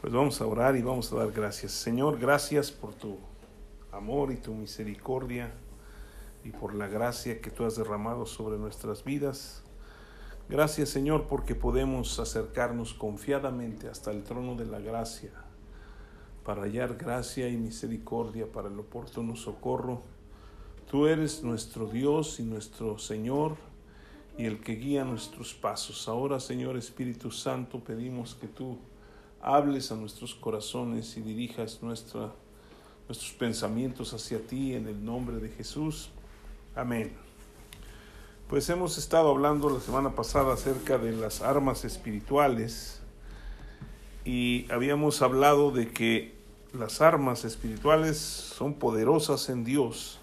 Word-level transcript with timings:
Pues 0.00 0.12
vamos 0.12 0.40
a 0.40 0.46
orar 0.46 0.76
y 0.76 0.82
vamos 0.82 1.12
a 1.12 1.16
dar 1.16 1.32
gracias. 1.32 1.72
Señor, 1.72 2.20
gracias 2.20 2.70
por 2.70 2.94
tu 2.94 3.18
amor 3.90 4.30
y 4.30 4.36
tu 4.36 4.54
misericordia 4.54 5.52
y 6.44 6.50
por 6.50 6.72
la 6.72 6.86
gracia 6.86 7.40
que 7.40 7.50
tú 7.50 7.64
has 7.64 7.74
derramado 7.74 8.24
sobre 8.24 8.58
nuestras 8.58 9.02
vidas. 9.02 9.64
Gracias 10.48 10.90
Señor 10.90 11.26
porque 11.26 11.56
podemos 11.56 12.20
acercarnos 12.20 12.94
confiadamente 12.94 13.88
hasta 13.88 14.12
el 14.12 14.22
trono 14.22 14.54
de 14.54 14.66
la 14.66 14.78
gracia 14.78 15.32
para 16.44 16.62
hallar 16.62 16.96
gracia 16.96 17.48
y 17.48 17.56
misericordia 17.56 18.46
para 18.50 18.68
el 18.68 18.78
oportuno 18.78 19.34
socorro. 19.34 20.00
Tú 20.88 21.08
eres 21.08 21.42
nuestro 21.42 21.86
Dios 21.88 22.38
y 22.38 22.44
nuestro 22.44 22.98
Señor 22.98 23.56
y 24.38 24.44
el 24.44 24.60
que 24.60 24.76
guía 24.76 25.04
nuestros 25.04 25.54
pasos. 25.54 26.06
Ahora 26.06 26.38
Señor 26.38 26.76
Espíritu 26.76 27.32
Santo 27.32 27.80
pedimos 27.80 28.36
que 28.36 28.46
tú 28.46 28.78
hables 29.40 29.92
a 29.92 29.96
nuestros 29.96 30.34
corazones 30.34 31.16
y 31.16 31.22
dirijas 31.22 31.82
nuestra, 31.82 32.32
nuestros 33.08 33.32
pensamientos 33.32 34.12
hacia 34.14 34.40
ti 34.46 34.74
en 34.74 34.88
el 34.88 35.04
nombre 35.04 35.36
de 35.38 35.48
Jesús. 35.48 36.10
Amén. 36.74 37.12
Pues 38.48 38.68
hemos 38.70 38.96
estado 38.96 39.30
hablando 39.30 39.68
la 39.68 39.80
semana 39.80 40.14
pasada 40.14 40.54
acerca 40.54 40.96
de 40.96 41.12
las 41.12 41.42
armas 41.42 41.84
espirituales 41.84 43.00
y 44.24 44.66
habíamos 44.70 45.22
hablado 45.22 45.70
de 45.70 45.88
que 45.88 46.34
las 46.72 47.00
armas 47.00 47.44
espirituales 47.44 48.18
son 48.18 48.74
poderosas 48.74 49.48
en 49.48 49.64
Dios 49.64 50.18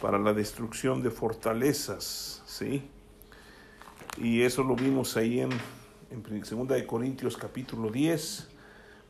para 0.00 0.18
la 0.18 0.32
destrucción 0.32 1.02
de 1.02 1.10
fortalezas, 1.10 2.42
¿sí? 2.46 2.82
Y 4.16 4.42
eso 4.42 4.62
lo 4.62 4.74
vimos 4.74 5.16
ahí 5.16 5.40
en 5.40 5.50
en 6.10 6.22
2 6.22 6.68
de 6.68 6.86
Corintios 6.86 7.36
capítulo 7.36 7.90
10, 7.90 8.48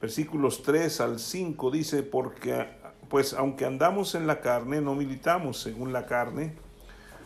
versículos 0.01 0.63
3 0.63 1.01
al 1.01 1.19
5 1.21 1.71
dice, 1.71 2.03
porque 2.03 2.67
pues 3.09 3.35
aunque 3.35 3.65
andamos 3.65 4.15
en 4.15 4.27
la 4.27 4.41
carne, 4.41 4.81
no 4.81 4.95
militamos 4.95 5.61
según 5.61 5.93
la 5.93 6.07
carne, 6.07 6.55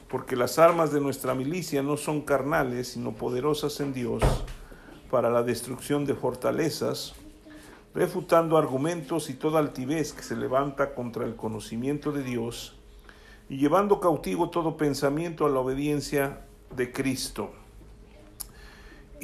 porque 0.09 0.37
las 0.37 0.59
armas 0.59 0.93
de 0.93 1.01
nuestra 1.01 1.35
milicia 1.35 1.83
no 1.83 1.97
son 1.97 2.21
carnales, 2.21 2.89
sino 2.89 3.13
poderosas 3.13 3.81
en 3.81 3.95
Dios 3.95 4.23
para 5.11 5.31
la 5.31 5.43
destrucción 5.43 6.05
de 6.05 6.15
fortalezas, 6.15 7.15
refutando 7.95 8.59
argumentos 8.59 9.31
y 9.31 9.35
toda 9.35 9.59
altivez 9.59 10.13
que 10.13 10.23
se 10.23 10.37
levanta 10.37 10.95
contra 10.95 11.25
el 11.25 11.35
conocimiento 11.35 12.13
de 12.13 12.23
Dios, 12.23 12.79
y 13.49 13.57
llevando 13.57 14.01
cautivo 14.01 14.51
todo 14.51 14.77
pensamiento 14.77 15.47
a 15.47 15.51
la 15.51 15.61
obediencia 15.61 16.45
de 16.77 16.93
Cristo 16.93 17.53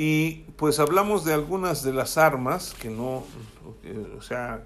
y 0.01 0.45
pues 0.57 0.79
hablamos 0.79 1.25
de 1.25 1.35
algunas 1.35 1.83
de 1.83 1.93
las 1.93 2.19
armas 2.19 2.73
que 2.81 2.89
no, 2.89 3.25
o 4.17 4.23
sea, 4.23 4.63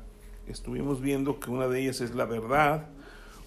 estuvimos 0.47 1.01
viendo 1.01 1.41
que 1.41 1.49
una 1.49 1.69
de 1.69 1.81
ellas 1.81 2.03
es 2.03 2.15
la 2.15 2.27
verdad, 2.27 2.89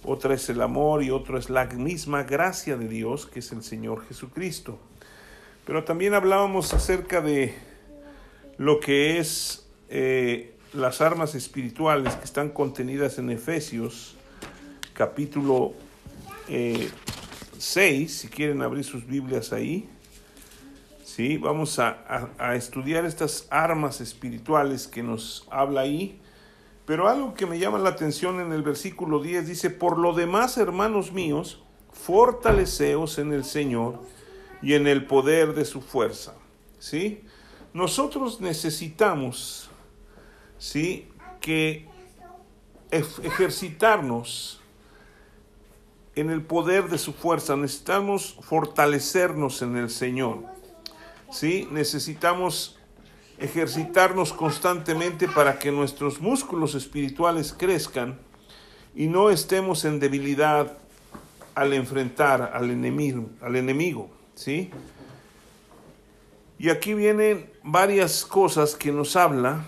otra 0.04 0.34
es 0.34 0.50
el 0.50 0.64
amor 0.64 1.04
y 1.04 1.12
otra 1.12 1.38
es 1.38 1.52
la 1.52 1.66
misma 1.66 2.24
gracia 2.24 2.76
de 2.76 2.88
Dios, 2.88 3.28
que 3.28 3.38
es 3.38 3.52
el 3.52 3.62
Señor 3.62 4.04
Jesucristo. 4.08 4.80
Pero 5.64 5.84
también 5.84 6.16
hablábamos 6.16 6.74
acerca 6.74 7.22
de 7.22 7.54
lo 8.58 8.80
que 8.80 9.20
es 9.20 9.68
eh, 9.90 10.56
las 10.74 11.02
armas 11.02 11.36
espirituales 11.36 12.16
que 12.16 12.26
están 12.26 12.50
contenidas 12.50 13.20
en 13.20 13.30
Efesios 13.30 14.16
capítulo 14.96 15.74
6, 16.48 16.50
eh, 16.50 18.08
si 18.10 18.28
quieren 18.28 18.64
abrir 18.64 18.84
sus 18.84 19.06
Biblias 19.06 19.54
ahí. 19.54 19.88
¿Sí? 21.16 21.38
Vamos 21.38 21.80
a, 21.80 22.56
estudiar 22.56 23.06
estas 23.06 23.48
armas 23.50 24.02
espirituales 24.02 24.86
que 24.86 25.02
nos 25.02 25.48
habla 25.50 25.82
ahí. 25.82 26.20
Pero 26.86 27.08
algo 27.08 27.34
que 27.34 27.46
me 27.46 27.58
llama 27.58 27.80
la 27.80 27.92
atención 27.92 28.42
en 28.42 28.52
el 28.52 28.64
versículo 28.64 29.22
10 29.22 29.48
dice, 29.48 29.70
por 29.70 29.98
lo 29.98 30.12
demás, 30.12 30.58
hermanos 30.58 31.14
míos, 31.14 31.64
fortaleceos 31.94 33.18
en 33.18 33.32
el 33.32 33.46
Señor 33.46 34.02
y 34.62 34.74
en 34.74 34.88
el 34.88 35.06
poder 35.06 35.54
de 35.54 35.64
su 35.64 35.80
fuerza. 35.80 36.34
¿Sí? 36.80 37.24
Nosotros 37.74 38.42
necesitamos, 38.42 39.70
¿sí? 40.58 41.08
Que 41.40 41.88
ejercitarnos 42.92 44.60
en 46.16 46.30
el 46.30 46.42
poder 46.42 46.90
de 46.90 46.98
su 46.98 47.14
fuerza, 47.14 47.56
necesitamos 47.56 48.38
fortalecernos 48.42 49.62
en 49.62 49.78
el 49.78 49.90
Señor. 49.90 50.55
¿Sí? 51.36 51.68
Necesitamos 51.70 52.78
ejercitarnos 53.38 54.32
constantemente 54.32 55.28
para 55.28 55.60
que 55.60 55.72
nuestros 55.72 56.22
músculos 56.22 56.76
espirituales 56.76 57.54
crezcan 57.54 58.18
y 58.96 59.08
no 59.08 59.30
estemos 59.30 59.84
en 59.84 60.00
debilidad 60.00 60.78
al 61.54 61.74
enfrentar 61.74 62.52
al 62.54 62.72
enemigo, 62.72 63.30
al 63.42 63.58
enemigo, 63.58 64.10
¿sí? 64.34 64.72
Y 66.58 66.70
aquí 66.70 66.94
vienen 66.94 67.52
varias 67.64 68.24
cosas 68.24 68.76
que 68.76 68.94
nos 68.94 69.18
habla 69.18 69.66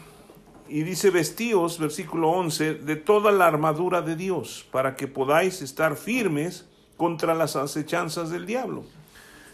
y 0.69 0.83
dice 0.83 1.09
vestíos, 1.09 1.79
versículo 1.79 2.29
11, 2.29 2.75
de 2.75 2.95
toda 2.95 3.33
la 3.33 3.47
armadura 3.47 4.01
de 4.01 4.15
Dios, 4.15 4.65
para 4.71 4.95
que 4.95 5.07
podáis 5.07 5.61
estar 5.61 5.97
firmes 5.97 6.65
contra 6.95 7.35
las 7.35 7.57
acechanzas 7.57 8.29
del 8.29 8.45
diablo. 8.45 8.85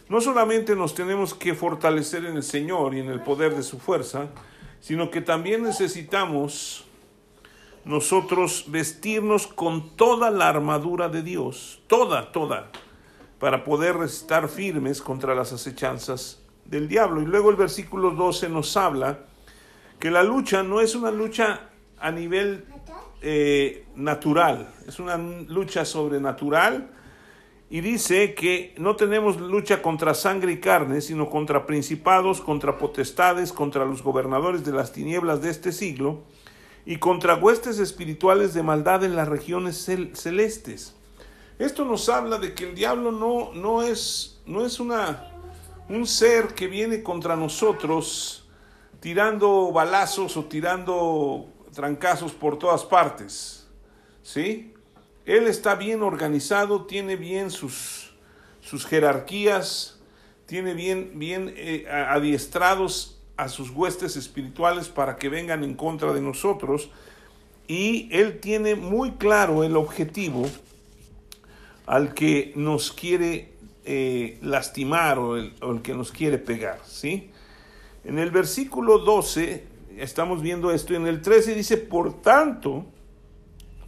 No 0.09 0.19
solamente 0.21 0.75
nos 0.75 0.93
tenemos 0.93 1.33
que 1.33 1.53
fortalecer 1.53 2.25
en 2.25 2.35
el 2.35 2.43
Señor 2.43 2.93
y 2.93 2.99
en 2.99 3.09
el 3.09 3.21
poder 3.21 3.55
de 3.55 3.63
su 3.63 3.79
fuerza, 3.79 4.27
sino 4.81 5.09
que 5.09 5.21
también 5.21 5.63
necesitamos 5.63 6.85
nosotros 7.85 8.65
vestirnos 8.67 9.47
con 9.47 9.95
toda 9.95 10.29
la 10.29 10.49
armadura 10.49 11.09
de 11.09 11.21
Dios, 11.21 11.81
toda, 11.87 12.31
toda, 12.31 12.69
para 13.39 13.63
poder 13.63 13.97
estar 14.03 14.49
firmes 14.49 15.01
contra 15.01 15.35
las 15.35 15.53
acechanzas 15.53 16.41
del 16.65 16.87
diablo. 16.87 17.21
Y 17.21 17.25
luego 17.25 17.49
el 17.49 17.55
versículo 17.55 18.11
12 18.11 18.49
nos 18.49 18.75
habla 18.77 19.19
que 19.99 20.11
la 20.11 20.23
lucha 20.23 20.63
no 20.63 20.81
es 20.81 20.95
una 20.95 21.11
lucha 21.11 21.69
a 21.99 22.11
nivel 22.11 22.65
eh, 23.21 23.85
natural, 23.95 24.73
es 24.85 24.99
una 24.99 25.17
lucha 25.17 25.85
sobrenatural 25.85 26.89
y 27.73 27.81
dice 27.81 28.35
que 28.35 28.75
no 28.77 28.95
tenemos 28.95 29.41
lucha 29.41 29.81
contra 29.81 30.13
sangre 30.13 30.51
y 30.51 30.59
carne, 30.59 31.01
sino 31.01 31.31
contra 31.31 31.65
principados, 31.65 32.39
contra 32.39 32.77
potestades, 32.77 33.51
contra 33.51 33.83
los 33.83 34.03
gobernadores 34.03 34.63
de 34.63 34.71
las 34.71 34.93
tinieblas 34.93 35.41
de 35.41 35.49
este 35.49 35.71
siglo 35.71 36.21
y 36.85 36.97
contra 36.97 37.33
huestes 37.33 37.79
espirituales 37.79 38.53
de 38.53 38.61
maldad 38.61 39.03
en 39.03 39.15
las 39.15 39.27
regiones 39.27 39.89
celestes. 40.13 40.93
Esto 41.57 41.83
nos 41.83 42.09
habla 42.09 42.37
de 42.37 42.53
que 42.53 42.65
el 42.69 42.75
diablo 42.75 43.11
no, 43.11 43.51
no 43.53 43.81
es, 43.81 44.39
no 44.45 44.63
es 44.63 44.79
una, 44.79 45.31
un 45.89 46.05
ser 46.05 46.49
que 46.49 46.67
viene 46.67 47.01
contra 47.01 47.35
nosotros 47.35 48.47
tirando 48.99 49.71
balazos 49.71 50.37
o 50.37 50.45
tirando 50.45 51.47
trancazos 51.73 52.33
por 52.33 52.59
todas 52.59 52.85
partes. 52.85 53.67
¿Sí? 54.21 54.73
Él 55.25 55.47
está 55.47 55.75
bien 55.75 56.01
organizado, 56.01 56.85
tiene 56.85 57.15
bien 57.15 57.49
sus, 57.49 58.13
sus 58.61 58.85
jerarquías, 58.85 60.01
tiene 60.45 60.73
bien, 60.73 61.13
bien 61.15 61.53
eh, 61.55 61.87
adiestrados 61.89 63.21
a 63.37 63.47
sus 63.47 63.69
huestes 63.69 64.15
espirituales 64.15 64.89
para 64.89 65.15
que 65.15 65.29
vengan 65.29 65.63
en 65.63 65.73
contra 65.73 66.13
de 66.13 66.21
nosotros 66.21 66.89
y 67.67 68.09
Él 68.11 68.39
tiene 68.39 68.75
muy 68.75 69.11
claro 69.11 69.63
el 69.63 69.75
objetivo 69.75 70.45
al 71.85 72.13
que 72.13 72.53
nos 72.55 72.91
quiere 72.91 73.53
eh, 73.85 74.37
lastimar 74.41 75.19
o 75.19 75.37
el, 75.37 75.53
que 75.81 75.93
nos 75.93 76.11
quiere 76.11 76.37
pegar, 76.37 76.79
¿sí? 76.85 77.29
En 78.05 78.19
el 78.19 78.31
versículo 78.31 78.99
12 78.99 79.65
estamos 79.97 80.41
viendo 80.41 80.71
esto, 80.71 80.93
y 80.93 80.97
en 80.97 81.07
el 81.07 81.21
13 81.21 81.55
dice, 81.55 81.77
por 81.77 82.21
tanto, 82.21 82.85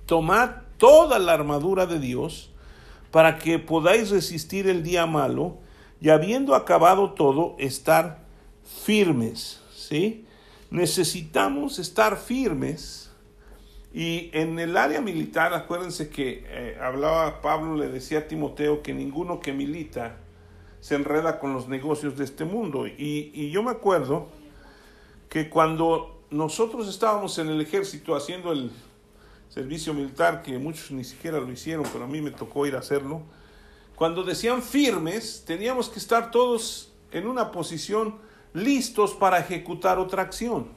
tomad 0.06 0.65
toda 0.77 1.19
la 1.19 1.33
armadura 1.33 1.86
de 1.86 2.00
Dios 2.00 2.51
para 3.12 3.38
que 3.38 3.60
podáis 3.60 4.10
resistir 4.10 4.68
el 4.68 4.83
día 4.83 5.06
malo 5.06 5.57
y 6.01 6.10
habiendo 6.10 6.54
acabado 6.54 7.13
todo, 7.13 7.56
estar 7.57 8.25
firmes. 8.83 9.62
¿sí? 9.74 10.25
Necesitamos 10.69 11.80
estar 11.80 12.18
firmes. 12.18 13.12
Y 13.94 14.30
en 14.33 14.60
el 14.60 14.75
área 14.75 15.00
militar, 15.00 15.54
acuérdense 15.54 16.10
que 16.10 16.44
eh, 16.48 16.77
hablaba 16.81 17.42
Pablo, 17.42 17.77
le 17.77 17.88
decía 17.88 18.19
a 18.19 18.27
Timoteo 18.27 18.83
que 18.83 18.94
ninguno 18.94 19.39
que 19.39 19.54
milita 19.54 20.18
se 20.81 20.95
enreda 20.95 21.39
con 21.39 21.54
los 21.54 21.69
negocios 21.69 22.18
de 22.18 22.25
este 22.25 22.44
mundo. 22.44 22.86
Y, 22.86 23.31
y 23.33 23.50
yo 23.51 23.63
me 23.63 23.72
acuerdo 23.72 24.27
que 25.30 25.50
cuando 25.50 26.22
nosotros 26.30 26.89
estábamos 26.89 27.39
en 27.39 27.48
el 27.48 27.62
ejército 27.62 28.16
haciendo 28.16 28.51
el, 28.51 28.72
servicio 29.56 29.94
militar, 29.94 30.44
que 30.44 30.60
muchos 30.60 30.92
ni 30.92 31.06
siquiera 31.06 31.40
lo 31.40 31.50
hicieron, 31.50 31.86
pero 31.94 32.04
a 32.04 32.07
mí 32.07 32.19
me 32.19 32.30
tocó 32.30 32.66
ir 32.66 32.75
a 32.75 32.80
hacerlo, 32.80 33.22
cuando 33.96 34.22
decían 34.22 34.62
firmes, 34.62 35.46
teníamos 35.48 35.88
que 35.88 35.98
estar 35.98 36.30
todos 36.30 36.92
en 37.13 37.25
una 37.25 37.52
posición 37.52 38.18
listos 38.54 39.13
para 39.13 39.40
ejecutar 39.40 39.98
otra 39.98 40.24
acción. 40.24 40.68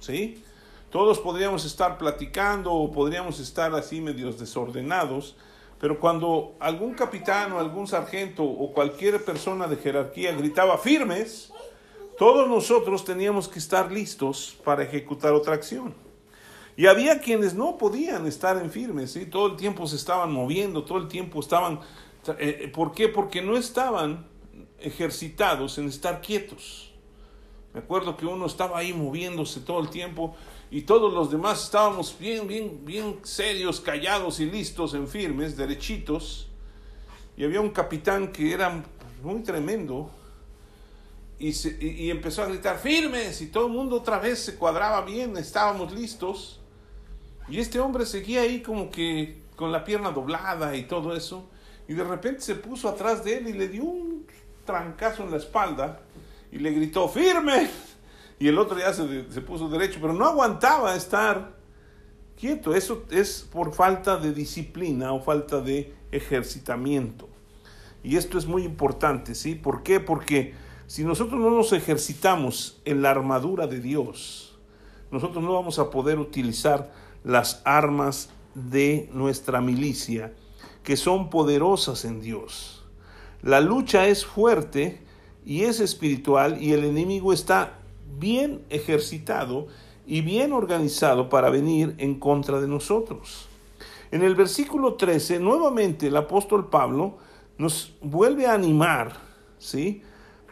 ¿sí? 0.00 0.42
Todos 0.90 1.20
podríamos 1.20 1.64
estar 1.64 1.96
platicando 1.96 2.72
o 2.72 2.90
podríamos 2.90 3.38
estar 3.38 3.72
así 3.76 4.00
medios 4.00 4.40
desordenados, 4.40 5.36
pero 5.80 6.00
cuando 6.00 6.56
algún 6.58 6.94
capitán 6.94 7.52
o 7.52 7.60
algún 7.60 7.86
sargento 7.86 8.42
o 8.42 8.72
cualquier 8.72 9.24
persona 9.24 9.68
de 9.68 9.76
jerarquía 9.76 10.32
gritaba 10.32 10.76
firmes, 10.78 11.52
todos 12.18 12.48
nosotros 12.48 13.04
teníamos 13.04 13.46
que 13.46 13.60
estar 13.60 13.92
listos 13.92 14.56
para 14.64 14.82
ejecutar 14.82 15.34
otra 15.34 15.54
acción. 15.54 15.94
Y 16.76 16.86
había 16.86 17.20
quienes 17.20 17.54
no 17.54 17.78
podían 17.78 18.26
estar 18.26 18.56
en 18.56 18.70
firmes, 18.70 19.12
¿sí? 19.12 19.26
todo 19.26 19.46
el 19.46 19.56
tiempo 19.56 19.86
se 19.86 19.96
estaban 19.96 20.32
moviendo, 20.32 20.84
todo 20.84 20.98
el 20.98 21.08
tiempo 21.08 21.40
estaban... 21.40 21.80
Eh, 22.38 22.70
¿Por 22.74 22.92
qué? 22.92 23.08
Porque 23.08 23.42
no 23.42 23.56
estaban 23.56 24.26
ejercitados 24.80 25.78
en 25.78 25.88
estar 25.88 26.20
quietos. 26.20 26.92
Me 27.72 27.80
acuerdo 27.80 28.16
que 28.16 28.24
uno 28.26 28.46
estaba 28.46 28.78
ahí 28.78 28.92
moviéndose 28.92 29.60
todo 29.60 29.80
el 29.80 29.90
tiempo 29.90 30.36
y 30.70 30.82
todos 30.82 31.12
los 31.12 31.30
demás 31.30 31.64
estábamos 31.64 32.16
bien, 32.18 32.46
bien, 32.46 32.84
bien 32.84 33.18
serios, 33.22 33.80
callados 33.80 34.40
y 34.40 34.46
listos, 34.46 34.94
en 34.94 35.08
firmes, 35.08 35.56
derechitos. 35.56 36.48
Y 37.36 37.44
había 37.44 37.60
un 37.60 37.70
capitán 37.70 38.32
que 38.32 38.52
era 38.52 38.84
muy 39.22 39.42
tremendo 39.42 40.10
y, 41.38 41.50
y, 41.80 42.10
empezó 42.10 42.42
a 42.42 42.46
gritar 42.46 42.78
firmes 42.78 43.40
y 43.40 43.48
todo 43.48 43.66
el 43.66 43.72
mundo 43.72 43.96
otra 43.96 44.18
vez 44.18 44.38
se 44.38 44.56
cuadraba 44.56 45.04
bien, 45.04 45.36
estábamos 45.36 45.92
listos. 45.92 46.60
Y 47.48 47.58
este 47.58 47.80
hombre 47.80 48.06
seguía 48.06 48.42
ahí 48.42 48.62
como 48.62 48.90
que 48.90 49.42
con 49.56 49.70
la 49.72 49.84
pierna 49.84 50.10
doblada 50.10 50.76
y 50.76 50.84
todo 50.84 51.14
eso. 51.14 51.48
Y 51.86 51.94
de 51.94 52.04
repente 52.04 52.40
se 52.40 52.54
puso 52.54 52.88
atrás 52.88 53.24
de 53.24 53.38
él 53.38 53.48
y 53.48 53.52
le 53.52 53.68
dio 53.68 53.84
un 53.84 54.26
trancazo 54.64 55.22
en 55.22 55.30
la 55.30 55.36
espalda 55.36 56.00
y 56.50 56.58
le 56.58 56.70
gritó, 56.70 57.08
firme. 57.08 57.70
Y 58.36 58.48
el 58.48 58.58
otro 58.58 58.76
ya 58.76 58.92
se, 58.92 59.30
se 59.30 59.40
puso 59.40 59.68
derecho, 59.68 60.00
pero 60.02 60.12
no 60.12 60.26
aguantaba 60.26 60.96
estar 60.96 61.54
quieto. 62.36 62.74
Eso 62.74 63.04
es 63.10 63.48
por 63.50 63.72
falta 63.72 64.16
de 64.16 64.34
disciplina 64.34 65.12
o 65.12 65.20
falta 65.20 65.60
de 65.60 65.94
ejercitamiento. 66.10 67.28
Y 68.02 68.16
esto 68.16 68.36
es 68.36 68.46
muy 68.46 68.64
importante, 68.64 69.36
¿sí? 69.36 69.54
¿Por 69.54 69.84
qué? 69.84 70.00
Porque 70.00 70.52
si 70.86 71.04
nosotros 71.04 71.40
no 71.40 71.50
nos 71.50 71.72
ejercitamos 71.72 72.80
en 72.84 73.02
la 73.02 73.10
armadura 73.10 73.66
de 73.66 73.80
Dios, 73.80 74.58
nosotros 75.10 75.42
no 75.42 75.54
vamos 75.54 75.78
a 75.78 75.90
poder 75.90 76.18
utilizar 76.18 76.92
las 77.24 77.62
armas 77.64 78.28
de 78.54 79.08
nuestra 79.12 79.60
milicia, 79.60 80.32
que 80.82 80.96
son 80.96 81.30
poderosas 81.30 82.04
en 82.04 82.20
Dios. 82.20 82.84
La 83.42 83.60
lucha 83.60 84.06
es 84.06 84.24
fuerte 84.24 85.00
y 85.44 85.62
es 85.62 85.80
espiritual 85.80 86.62
y 86.62 86.72
el 86.72 86.84
enemigo 86.84 87.32
está 87.32 87.78
bien 88.18 88.64
ejercitado 88.70 89.66
y 90.06 90.20
bien 90.20 90.52
organizado 90.52 91.28
para 91.28 91.50
venir 91.50 91.94
en 91.98 92.18
contra 92.18 92.60
de 92.60 92.68
nosotros. 92.68 93.48
En 94.10 94.22
el 94.22 94.34
versículo 94.34 94.94
13, 94.94 95.40
nuevamente 95.40 96.06
el 96.06 96.16
apóstol 96.16 96.68
Pablo 96.68 97.18
nos 97.58 97.94
vuelve 98.00 98.46
a 98.46 98.54
animar, 98.54 99.16
¿sí? 99.58 100.02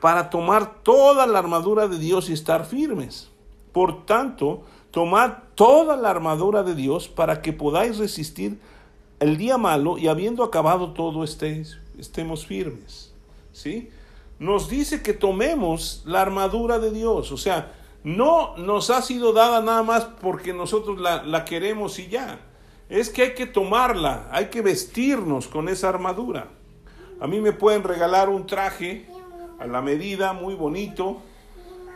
Para 0.00 0.30
tomar 0.30 0.82
toda 0.82 1.26
la 1.26 1.38
armadura 1.38 1.86
de 1.86 1.98
Dios 1.98 2.28
y 2.28 2.32
estar 2.32 2.64
firmes. 2.64 3.30
Por 3.72 4.04
tanto, 4.04 4.64
tomad 4.92 5.32
toda 5.56 5.96
la 5.96 6.10
armadura 6.10 6.62
de 6.62 6.76
Dios 6.76 7.08
para 7.08 7.42
que 7.42 7.52
podáis 7.52 7.98
resistir 7.98 8.60
el 9.18 9.36
día 9.36 9.58
malo 9.58 9.98
y 9.98 10.06
habiendo 10.06 10.44
acabado 10.44 10.92
todo 10.92 11.24
estéis, 11.24 11.78
estemos 11.98 12.46
firmes. 12.46 13.12
¿Sí? 13.52 13.90
Nos 14.38 14.68
dice 14.68 15.02
que 15.02 15.12
tomemos 15.12 16.02
la 16.06 16.20
armadura 16.20 16.78
de 16.78 16.90
Dios, 16.90 17.32
o 17.32 17.36
sea, 17.36 17.72
no 18.04 18.56
nos 18.56 18.90
ha 18.90 19.02
sido 19.02 19.32
dada 19.32 19.60
nada 19.60 19.82
más 19.82 20.04
porque 20.04 20.52
nosotros 20.52 21.00
la, 21.00 21.22
la 21.22 21.44
queremos 21.44 21.98
y 21.98 22.08
ya. 22.08 22.40
Es 22.88 23.08
que 23.08 23.22
hay 23.22 23.34
que 23.34 23.46
tomarla, 23.46 24.28
hay 24.30 24.46
que 24.46 24.60
vestirnos 24.60 25.48
con 25.48 25.68
esa 25.68 25.88
armadura. 25.88 26.48
A 27.20 27.26
mí 27.26 27.40
me 27.40 27.52
pueden 27.52 27.84
regalar 27.84 28.28
un 28.28 28.46
traje 28.46 29.08
a 29.58 29.66
la 29.66 29.80
medida, 29.80 30.32
muy 30.32 30.54
bonito, 30.54 31.22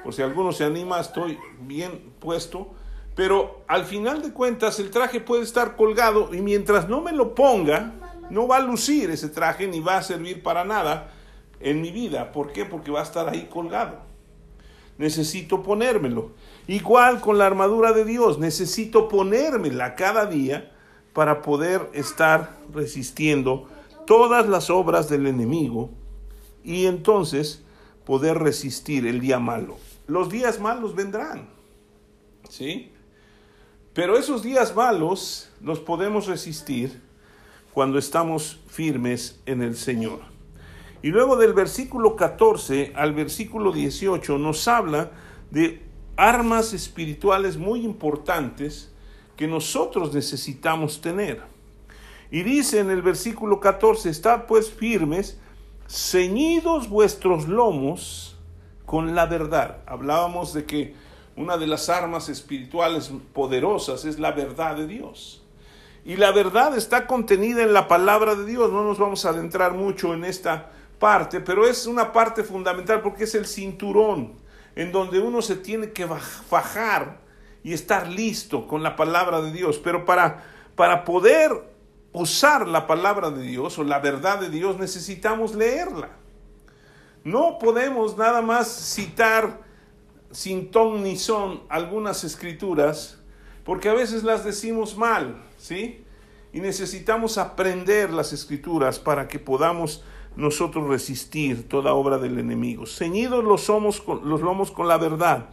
por 0.04 0.14
si 0.14 0.22
alguno 0.22 0.52
se 0.52 0.62
anima, 0.62 1.00
estoy 1.00 1.36
bien 1.62 2.12
puesto, 2.20 2.68
pero 3.16 3.64
al 3.66 3.86
final 3.86 4.20
de 4.20 4.32
cuentas 4.32 4.78
el 4.78 4.90
traje 4.90 5.20
puede 5.20 5.42
estar 5.42 5.74
colgado 5.74 6.34
y 6.34 6.42
mientras 6.42 6.86
no 6.86 7.00
me 7.00 7.12
lo 7.12 7.34
ponga, 7.34 7.94
no 8.28 8.46
va 8.46 8.58
a 8.58 8.60
lucir 8.60 9.10
ese 9.10 9.30
traje 9.30 9.66
ni 9.66 9.80
va 9.80 9.96
a 9.96 10.02
servir 10.02 10.42
para 10.42 10.66
nada 10.66 11.14
en 11.58 11.80
mi 11.80 11.90
vida. 11.90 12.30
¿Por 12.30 12.52
qué? 12.52 12.66
Porque 12.66 12.90
va 12.90 13.00
a 13.00 13.04
estar 13.04 13.26
ahí 13.26 13.48
colgado. 13.50 14.00
Necesito 14.98 15.62
ponérmelo. 15.62 16.32
Igual 16.68 17.20
con 17.20 17.38
la 17.38 17.46
armadura 17.46 17.92
de 17.92 18.04
Dios, 18.04 18.38
necesito 18.38 19.08
ponérmela 19.08 19.94
cada 19.94 20.26
día 20.26 20.72
para 21.14 21.40
poder 21.40 21.88
estar 21.94 22.58
resistiendo 22.70 23.66
todas 24.06 24.46
las 24.46 24.68
obras 24.68 25.08
del 25.08 25.26
enemigo 25.26 25.88
y 26.62 26.84
entonces 26.84 27.64
poder 28.04 28.38
resistir 28.40 29.06
el 29.06 29.20
día 29.20 29.38
malo. 29.38 29.78
Los 30.06 30.28
días 30.28 30.60
malos 30.60 30.94
vendrán. 30.94 31.48
¿Sí? 32.50 32.92
Pero 33.96 34.18
esos 34.18 34.42
días 34.42 34.76
malos 34.76 35.48
los 35.62 35.80
podemos 35.80 36.26
resistir 36.26 37.00
cuando 37.72 37.98
estamos 37.98 38.60
firmes 38.68 39.40
en 39.46 39.62
el 39.62 39.74
Señor. 39.74 40.20
Y 41.00 41.08
luego 41.08 41.36
del 41.36 41.54
versículo 41.54 42.14
14 42.14 42.92
al 42.94 43.14
versículo 43.14 43.72
18 43.72 44.36
nos 44.36 44.68
habla 44.68 45.12
de 45.50 45.82
armas 46.14 46.74
espirituales 46.74 47.56
muy 47.56 47.86
importantes 47.86 48.92
que 49.34 49.48
nosotros 49.48 50.12
necesitamos 50.12 51.00
tener. 51.00 51.40
Y 52.30 52.42
dice 52.42 52.80
en 52.80 52.90
el 52.90 53.00
versículo 53.00 53.60
14, 53.60 54.10
estad 54.10 54.44
pues 54.44 54.70
firmes, 54.70 55.40
ceñidos 55.88 56.90
vuestros 56.90 57.48
lomos 57.48 58.36
con 58.84 59.14
la 59.14 59.24
verdad. 59.24 59.78
Hablábamos 59.86 60.52
de 60.52 60.66
que 60.66 61.05
una 61.36 61.58
de 61.58 61.66
las 61.66 61.88
armas 61.88 62.28
espirituales 62.28 63.10
poderosas 63.32 64.04
es 64.04 64.18
la 64.18 64.32
verdad 64.32 64.76
de 64.76 64.86
Dios. 64.86 65.42
Y 66.04 66.16
la 66.16 66.32
verdad 66.32 66.76
está 66.76 67.06
contenida 67.06 67.62
en 67.62 67.72
la 67.72 67.88
palabra 67.88 68.34
de 68.34 68.46
Dios. 68.46 68.72
No 68.72 68.84
nos 68.84 68.98
vamos 68.98 69.26
a 69.26 69.30
adentrar 69.30 69.72
mucho 69.72 70.14
en 70.14 70.24
esta 70.24 70.70
parte, 70.98 71.40
pero 71.40 71.66
es 71.66 71.86
una 71.86 72.12
parte 72.12 72.42
fundamental 72.42 73.02
porque 73.02 73.24
es 73.24 73.34
el 73.34 73.46
cinturón 73.46 74.34
en 74.76 74.92
donde 74.92 75.18
uno 75.18 75.42
se 75.42 75.56
tiene 75.56 75.90
que 75.90 76.06
fajar 76.06 77.18
y 77.64 77.72
estar 77.72 78.08
listo 78.08 78.66
con 78.66 78.82
la 78.82 78.94
palabra 78.94 79.42
de 79.42 79.50
Dios. 79.50 79.78
Pero 79.82 80.04
para, 80.04 80.44
para 80.74 81.04
poder 81.04 81.50
usar 82.12 82.66
la 82.68 82.86
palabra 82.86 83.30
de 83.30 83.42
Dios 83.42 83.78
o 83.78 83.84
la 83.84 83.98
verdad 83.98 84.38
de 84.38 84.48
Dios 84.48 84.78
necesitamos 84.78 85.54
leerla. 85.54 86.10
No 87.24 87.58
podemos 87.58 88.16
nada 88.16 88.40
más 88.40 88.68
citar 88.68 89.65
sin 90.30 90.70
ton 90.70 91.02
ni 91.02 91.16
son 91.16 91.62
algunas 91.68 92.24
escrituras, 92.24 93.18
porque 93.64 93.88
a 93.88 93.94
veces 93.94 94.22
las 94.22 94.44
decimos 94.44 94.96
mal, 94.96 95.42
¿sí? 95.56 96.04
Y 96.52 96.60
necesitamos 96.60 97.38
aprender 97.38 98.10
las 98.12 98.32
escrituras 98.32 98.98
para 98.98 99.28
que 99.28 99.38
podamos 99.38 100.02
nosotros 100.36 100.86
resistir 100.88 101.68
toda 101.68 101.94
obra 101.94 102.18
del 102.18 102.38
enemigo. 102.38 102.86
Ceñidos 102.86 103.42
los, 103.42 103.62
somos 103.62 104.02
los 104.06 104.40
lomos 104.40 104.70
con 104.70 104.86
la 104.86 104.98
verdad. 104.98 105.48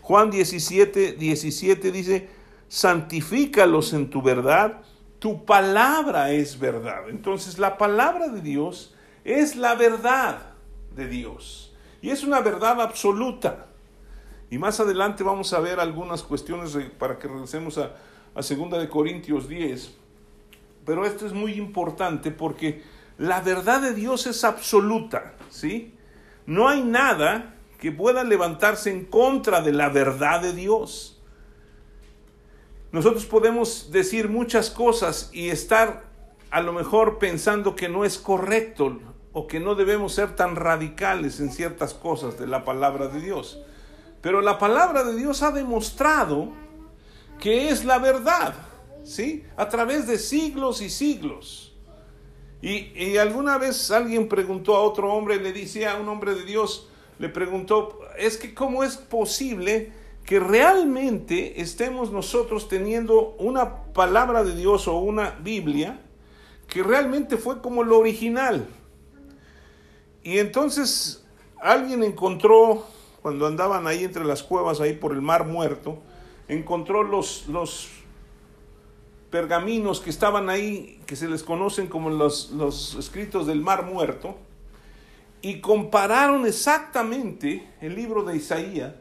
Juan 0.00 0.30
17, 0.30 1.12
17 1.12 1.92
dice, 1.92 2.28
santifícalos 2.68 3.92
en 3.92 4.10
tu 4.10 4.22
verdad, 4.22 4.82
tu 5.18 5.44
palabra 5.44 6.32
es 6.32 6.58
verdad. 6.58 7.08
Entonces 7.08 7.58
la 7.58 7.76
palabra 7.76 8.28
de 8.28 8.40
Dios 8.40 8.94
es 9.24 9.56
la 9.56 9.74
verdad 9.74 10.54
de 10.94 11.08
Dios. 11.08 11.74
Y 12.00 12.10
es 12.10 12.22
una 12.22 12.40
verdad 12.40 12.80
absoluta. 12.80 13.67
Y 14.50 14.58
más 14.58 14.80
adelante 14.80 15.22
vamos 15.22 15.52
a 15.52 15.60
ver 15.60 15.78
algunas 15.80 16.22
cuestiones 16.22 16.76
para 16.98 17.18
que 17.18 17.28
regresemos 17.28 17.78
a, 17.78 17.96
a 18.34 18.40
2 18.40 18.48
de 18.48 18.88
Corintios 18.88 19.48
10. 19.48 19.94
Pero 20.86 21.04
esto 21.04 21.26
es 21.26 21.32
muy 21.32 21.52
importante 21.52 22.30
porque 22.30 22.82
la 23.18 23.40
verdad 23.40 23.82
de 23.82 23.92
Dios 23.92 24.26
es 24.26 24.44
absoluta, 24.44 25.34
¿sí? 25.50 25.94
No 26.46 26.68
hay 26.68 26.82
nada 26.82 27.56
que 27.78 27.92
pueda 27.92 28.24
levantarse 28.24 28.90
en 28.90 29.04
contra 29.04 29.60
de 29.60 29.72
la 29.72 29.88
verdad 29.88 30.40
de 30.40 30.54
Dios. 30.54 31.20
Nosotros 32.90 33.26
podemos 33.26 33.90
decir 33.92 34.28
muchas 34.30 34.70
cosas 34.70 35.30
y 35.32 35.50
estar 35.50 36.04
a 36.50 36.62
lo 36.62 36.72
mejor 36.72 37.18
pensando 37.18 37.76
que 37.76 37.88
no 37.88 38.04
es 38.04 38.16
correcto 38.16 38.98
o 39.32 39.46
que 39.46 39.60
no 39.60 39.74
debemos 39.74 40.14
ser 40.14 40.34
tan 40.34 40.56
radicales 40.56 41.38
en 41.40 41.52
ciertas 41.52 41.92
cosas 41.92 42.38
de 42.38 42.46
la 42.46 42.64
palabra 42.64 43.08
de 43.08 43.20
Dios. 43.20 43.60
Pero 44.20 44.40
la 44.40 44.58
palabra 44.58 45.04
de 45.04 45.16
Dios 45.16 45.42
ha 45.42 45.50
demostrado 45.50 46.52
que 47.38 47.68
es 47.68 47.84
la 47.84 47.98
verdad, 47.98 48.54
¿sí? 49.04 49.44
A 49.56 49.68
través 49.68 50.06
de 50.06 50.18
siglos 50.18 50.82
y 50.82 50.90
siglos. 50.90 51.68
Y, 52.60 53.16
alguna 53.18 53.56
vez 53.56 53.90
alguien 53.92 54.28
preguntó 54.28 54.74
a 54.74 54.80
otro 54.80 55.12
hombre, 55.12 55.40
le 55.40 55.52
decía 55.52 55.92
a 55.92 55.96
un 55.96 56.08
hombre 56.08 56.34
de 56.34 56.44
Dios, 56.44 56.88
le 57.20 57.28
preguntó, 57.28 58.00
es 58.18 58.36
que 58.36 58.52
cómo 58.52 58.82
es 58.82 58.96
posible 58.96 59.92
que 60.24 60.40
realmente 60.40 61.60
estemos 61.60 62.10
nosotros 62.10 62.68
teniendo 62.68 63.36
una 63.38 63.84
palabra 63.92 64.42
de 64.42 64.56
Dios 64.56 64.88
o 64.88 64.98
una 64.98 65.30
Biblia 65.40 66.00
que 66.66 66.82
realmente 66.82 67.36
fue 67.36 67.62
como 67.62 67.82
lo 67.82 67.98
original. 67.98 68.66
Y 70.22 70.38
entonces 70.38 71.24
alguien 71.62 72.02
encontró, 72.02 72.86
cuando 73.22 73.46
andaban 73.46 73.86
ahí 73.86 74.04
entre 74.04 74.24
las 74.24 74.42
cuevas, 74.42 74.80
ahí 74.80 74.94
por 74.94 75.12
el 75.12 75.22
mar 75.22 75.46
muerto, 75.46 75.98
encontró 76.48 77.02
los, 77.02 77.46
los 77.48 77.88
pergaminos 79.30 80.00
que 80.00 80.10
estaban 80.10 80.48
ahí, 80.48 81.00
que 81.06 81.16
se 81.16 81.28
les 81.28 81.42
conocen 81.42 81.88
como 81.88 82.10
los, 82.10 82.50
los 82.50 82.94
escritos 82.94 83.46
del 83.46 83.60
mar 83.60 83.84
muerto, 83.84 84.36
y 85.42 85.60
compararon 85.60 86.46
exactamente 86.46 87.68
el 87.80 87.94
libro 87.94 88.24
de 88.24 88.36
Isaías, 88.36 88.94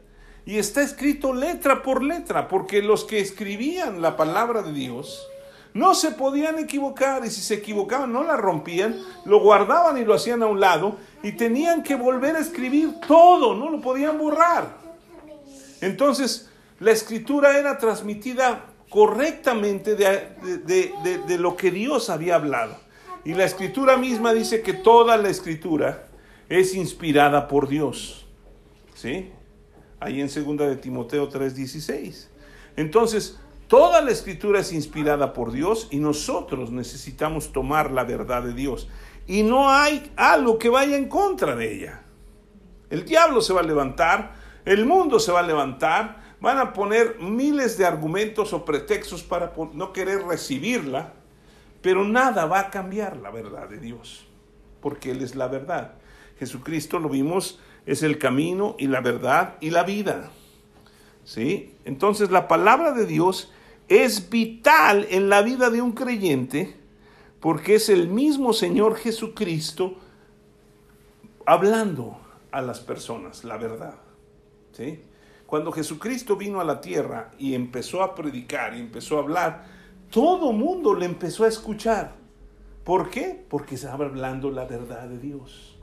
y 0.45 0.57
está 0.57 0.81
escrito 0.81 1.33
letra 1.33 1.83
por 1.83 2.03
letra, 2.03 2.47
porque 2.47 2.81
los 2.81 3.03
que 3.03 3.19
escribían 3.19 4.01
la 4.01 4.15
palabra 4.15 4.61
de 4.61 4.73
Dios, 4.73 5.27
no 5.73 5.93
se 5.93 6.11
podían 6.11 6.57
equivocar 6.57 7.23
y 7.23 7.29
si 7.29 7.41
se 7.41 7.55
equivocaban 7.55 8.11
no 8.11 8.23
la 8.23 8.35
rompían, 8.35 8.99
lo 9.25 9.39
guardaban 9.39 9.97
y 9.97 10.05
lo 10.05 10.15
hacían 10.15 10.41
a 10.41 10.47
un 10.47 10.59
lado 10.59 10.97
y 11.23 11.33
tenían 11.33 11.83
que 11.83 11.95
volver 11.95 12.35
a 12.35 12.39
escribir 12.39 12.95
todo, 13.07 13.55
no 13.55 13.69
lo 13.69 13.81
podían 13.81 14.17
borrar. 14.17 14.77
Entonces, 15.81 16.49
la 16.79 16.91
escritura 16.91 17.57
era 17.57 17.77
transmitida 17.77 18.65
correctamente 18.89 19.95
de, 19.95 20.93
de, 21.27 21.37
lo 21.37 21.57
que 21.57 21.71
Dios 21.71 22.09
había 22.09 22.35
hablado. 22.35 22.77
Y 23.25 23.33
la 23.33 23.45
escritura 23.45 23.97
misma 23.97 24.33
dice 24.33 24.61
que 24.61 24.73
toda 24.73 25.17
la 25.17 25.29
escritura 25.29 26.07
es 26.49 26.75
inspirada 26.75 27.47
por 27.47 27.67
Dios. 27.67 28.25
¿Sí? 28.95 29.31
Ahí 29.99 30.21
en 30.21 30.27
2 30.27 30.57
de 30.57 30.75
Timoteo 30.77 31.29
3:16. 31.29 32.27
Entonces, 32.75 33.37
Toda 33.67 34.01
la 34.01 34.11
escritura 34.11 34.61
es 34.61 34.71
inspirada 34.71 35.33
por 35.33 35.51
Dios 35.51 35.89
y 35.91 35.97
nosotros 35.97 36.71
necesitamos 36.71 37.51
tomar 37.51 37.91
la 37.91 38.05
verdad 38.05 38.43
de 38.43 38.53
Dios. 38.53 38.87
Y 39.27 39.43
no 39.43 39.69
hay 39.69 40.11
algo 40.15 40.57
que 40.57 40.69
vaya 40.69 40.95
en 40.95 41.09
contra 41.09 41.55
de 41.55 41.73
ella. 41.73 42.01
El 42.89 43.03
diablo 43.05 43.41
se 43.41 43.53
va 43.53 43.59
a 43.59 43.63
levantar, 43.63 44.35
el 44.63 44.85
mundo 44.85 45.19
se 45.19 45.31
va 45.31 45.41
a 45.41 45.43
levantar, 45.43 46.35
van 46.39 46.57
a 46.57 46.71
poner 46.73 47.17
miles 47.19 47.77
de 47.77 47.85
argumentos 47.85 48.53
o 48.53 48.63
pretextos 48.63 49.23
para 49.23 49.53
no 49.73 49.91
querer 49.91 50.23
recibirla, 50.23 51.13
pero 51.81 52.05
nada 52.05 52.45
va 52.45 52.59
a 52.59 52.69
cambiar 52.69 53.17
la 53.17 53.29
verdad 53.29 53.67
de 53.67 53.79
Dios, 53.79 54.25
porque 54.81 55.11
Él 55.11 55.21
es 55.21 55.35
la 55.35 55.47
verdad. 55.47 55.95
Jesucristo, 56.39 56.99
lo 56.99 57.09
vimos, 57.09 57.59
es 57.85 58.03
el 58.03 58.17
camino 58.17 58.75
y 58.79 58.87
la 58.87 59.01
verdad 59.01 59.55
y 59.59 59.71
la 59.71 59.83
vida. 59.83 60.31
¿Sí? 61.25 61.75
Entonces 61.83 62.31
la 62.31 62.47
palabra 62.47 62.93
de 62.93 63.05
Dios 63.05 63.51
es 63.89 64.29
vital 64.29 65.07
en 65.09 65.29
la 65.29 65.41
vida 65.41 65.69
de 65.69 65.81
un 65.81 65.91
creyente 65.91 66.77
porque 67.39 67.75
es 67.75 67.89
el 67.89 68.07
mismo 68.07 68.53
Señor 68.53 68.95
Jesucristo 68.95 69.95
hablando 71.45 72.17
a 72.51 72.61
las 72.61 72.79
personas 72.79 73.43
la 73.43 73.57
verdad. 73.57 73.95
¿sí? 74.71 75.01
Cuando 75.45 75.71
Jesucristo 75.71 76.35
vino 76.35 76.59
a 76.59 76.65
la 76.65 76.81
tierra 76.81 77.31
y 77.39 77.53
empezó 77.53 78.03
a 78.03 78.15
predicar 78.15 78.75
y 78.75 78.81
empezó 78.81 79.17
a 79.17 79.21
hablar, 79.21 79.65
todo 80.11 80.51
mundo 80.51 80.93
le 80.93 81.05
empezó 81.05 81.45
a 81.45 81.47
escuchar. 81.47 82.15
¿Por 82.83 83.09
qué? 83.09 83.45
Porque 83.49 83.75
estaba 83.75 84.05
hablando 84.05 84.51
la 84.51 84.65
verdad 84.65 85.07
de 85.07 85.19
Dios. 85.19 85.77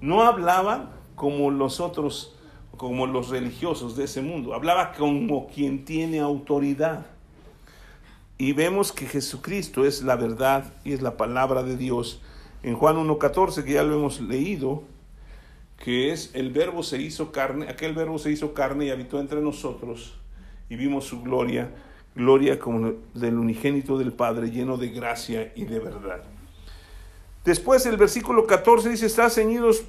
No 0.00 0.22
hablaba 0.22 0.92
como 1.14 1.50
los 1.50 1.80
otros, 1.80 2.36
como 2.76 3.06
los 3.06 3.28
religiosos 3.28 3.96
de 3.96 4.04
ese 4.04 4.20
mundo. 4.20 4.52
Hablaba 4.52 4.92
como 4.92 5.46
quien 5.46 5.84
tiene 5.84 6.20
autoridad. 6.20 7.06
Y 8.36 8.52
vemos 8.52 8.92
que 8.92 9.06
Jesucristo 9.06 9.84
es 9.84 10.02
la 10.02 10.16
verdad 10.16 10.72
y 10.84 10.92
es 10.92 11.02
la 11.02 11.16
palabra 11.16 11.62
de 11.62 11.76
Dios. 11.76 12.20
En 12.62 12.74
Juan 12.74 12.96
1.14, 12.96 13.62
que 13.62 13.74
ya 13.74 13.82
lo 13.82 13.94
hemos 13.94 14.20
leído, 14.20 14.82
que 15.78 16.12
es 16.12 16.30
el 16.34 16.50
verbo 16.50 16.82
se 16.82 17.00
hizo 17.00 17.30
carne, 17.30 17.68
aquel 17.68 17.94
verbo 17.94 18.18
se 18.18 18.30
hizo 18.30 18.54
carne 18.54 18.86
y 18.86 18.90
habitó 18.90 19.20
entre 19.20 19.40
nosotros 19.40 20.14
y 20.68 20.76
vimos 20.76 21.04
su 21.04 21.22
gloria, 21.22 21.70
gloria 22.14 22.58
como 22.58 22.94
del 23.12 23.38
unigénito 23.38 23.98
del 23.98 24.12
Padre, 24.12 24.50
lleno 24.50 24.76
de 24.76 24.88
gracia 24.88 25.52
y 25.54 25.64
de 25.64 25.78
verdad. 25.78 26.22
Después 27.44 27.84
el 27.86 27.98
versículo 27.98 28.46
14 28.46 28.88
dice, 28.88 29.06
está 29.06 29.28
ceñidos 29.28 29.84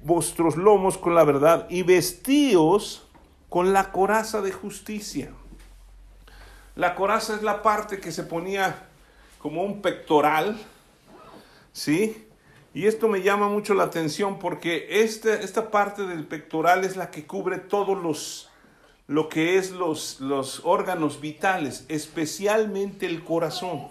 vuestros 0.00 0.56
lomos 0.56 0.96
con 0.96 1.14
la 1.14 1.24
verdad 1.24 1.66
y 1.68 1.82
vestidos 1.82 3.06
con 3.48 3.72
la 3.72 3.92
coraza 3.92 4.40
de 4.40 4.52
justicia. 4.52 5.30
La 6.76 6.94
coraza 6.94 7.34
es 7.34 7.42
la 7.42 7.62
parte 7.62 7.98
que 8.00 8.12
se 8.12 8.22
ponía 8.22 8.86
como 9.38 9.62
un 9.62 9.80
pectoral, 9.80 10.58
¿sí? 11.72 12.26
Y 12.74 12.86
esto 12.86 13.08
me 13.08 13.22
llama 13.22 13.48
mucho 13.48 13.72
la 13.72 13.84
atención 13.84 14.38
porque 14.38 14.86
este, 15.02 15.42
esta 15.42 15.70
parte 15.70 16.06
del 16.06 16.26
pectoral 16.26 16.84
es 16.84 16.96
la 16.96 17.10
que 17.10 17.26
cubre 17.26 17.56
todos 17.56 17.96
los, 18.02 18.50
lo 19.06 19.30
que 19.30 19.56
es 19.56 19.70
los, 19.70 20.20
los 20.20 20.60
órganos 20.64 21.22
vitales, 21.22 21.86
especialmente 21.88 23.06
el 23.06 23.24
corazón. 23.24 23.88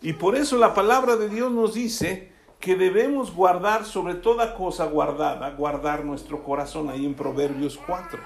Y 0.00 0.12
por 0.12 0.36
eso 0.36 0.56
la 0.56 0.74
palabra 0.74 1.16
de 1.16 1.28
Dios 1.28 1.50
nos 1.50 1.74
dice 1.74 2.30
que 2.60 2.76
debemos 2.76 3.34
guardar 3.34 3.84
sobre 3.84 4.14
toda 4.14 4.54
cosa 4.54 4.84
guardada, 4.84 5.50
guardar 5.50 6.04
nuestro 6.04 6.44
corazón, 6.44 6.88
ahí 6.88 7.04
en 7.04 7.14
Proverbios 7.14 7.80
4. 7.84 8.20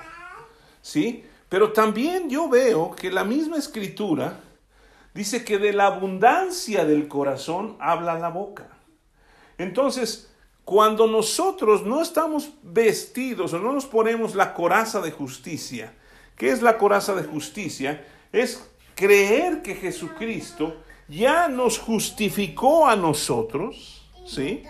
¿Sí? 0.83 1.25
Pero 1.49 1.73
también 1.73 2.29
yo 2.29 2.49
veo 2.49 2.95
que 2.95 3.11
la 3.11 3.25
misma 3.25 3.57
escritura 3.57 4.41
dice 5.15 5.45
que 5.45 5.59
de 5.59 5.73
la 5.73 5.87
abundancia 5.87 6.85
del 6.85 7.09
corazón 7.09 7.77
habla 7.81 8.19
la 8.19 8.29
boca. 8.29 8.69
Entonces, 9.57 10.31
cuando 10.65 11.07
nosotros 11.07 11.85
no 11.85 12.03
estamos 12.03 12.51
vestidos 12.63 13.55
o 13.55 13.59
no 13.59 13.73
nos 13.73 13.87
ponemos 13.87 14.35
la 14.35 14.53
coraza 14.53 15.01
de 15.01 15.11
justicia, 15.11 15.95
¿qué 16.37 16.51
es 16.51 16.61
la 16.61 16.77
coraza 16.77 17.15
de 17.15 17.25
justicia? 17.25 18.07
Es 18.33 18.69
creer 18.95 19.63
que 19.63 19.75
Jesucristo 19.75 20.77
ya 21.09 21.49
nos 21.49 21.79
justificó 21.79 22.87
a 22.87 22.97
nosotros, 22.97 24.07
¿sí? 24.27 24.63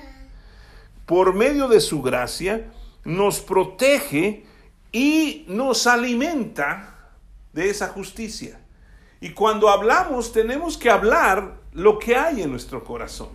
Por 1.05 1.35
medio 1.35 1.67
de 1.67 1.81
su 1.81 2.01
gracia, 2.01 2.71
nos 3.05 3.41
protege 3.41 4.45
y 4.93 5.45
nos 5.49 5.87
alimenta 5.87 7.11
de 7.53 7.71
esa 7.71 7.89
justicia. 7.89 8.61
Y 9.21 9.31
cuando 9.31 9.69
hablamos 9.69 10.33
tenemos 10.33 10.77
que 10.77 10.91
hablar 10.91 11.55
lo 11.73 11.99
que 11.99 12.17
hay 12.17 12.43
en 12.43 12.51
nuestro 12.51 12.85
corazón. 12.85 13.31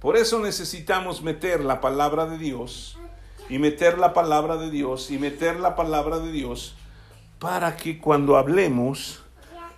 Por 0.00 0.16
eso 0.16 0.40
necesitamos 0.40 1.22
meter 1.22 1.62
la 1.62 1.80
palabra 1.80 2.26
de 2.26 2.38
Dios 2.38 2.98
y 3.48 3.58
meter 3.58 3.98
la 3.98 4.14
palabra 4.14 4.56
de 4.56 4.70
Dios 4.70 5.10
y 5.10 5.18
meter 5.18 5.60
la 5.60 5.76
palabra 5.76 6.18
de 6.18 6.32
Dios 6.32 6.74
para 7.38 7.76
que 7.76 7.98
cuando 7.98 8.36
hablemos 8.36 9.22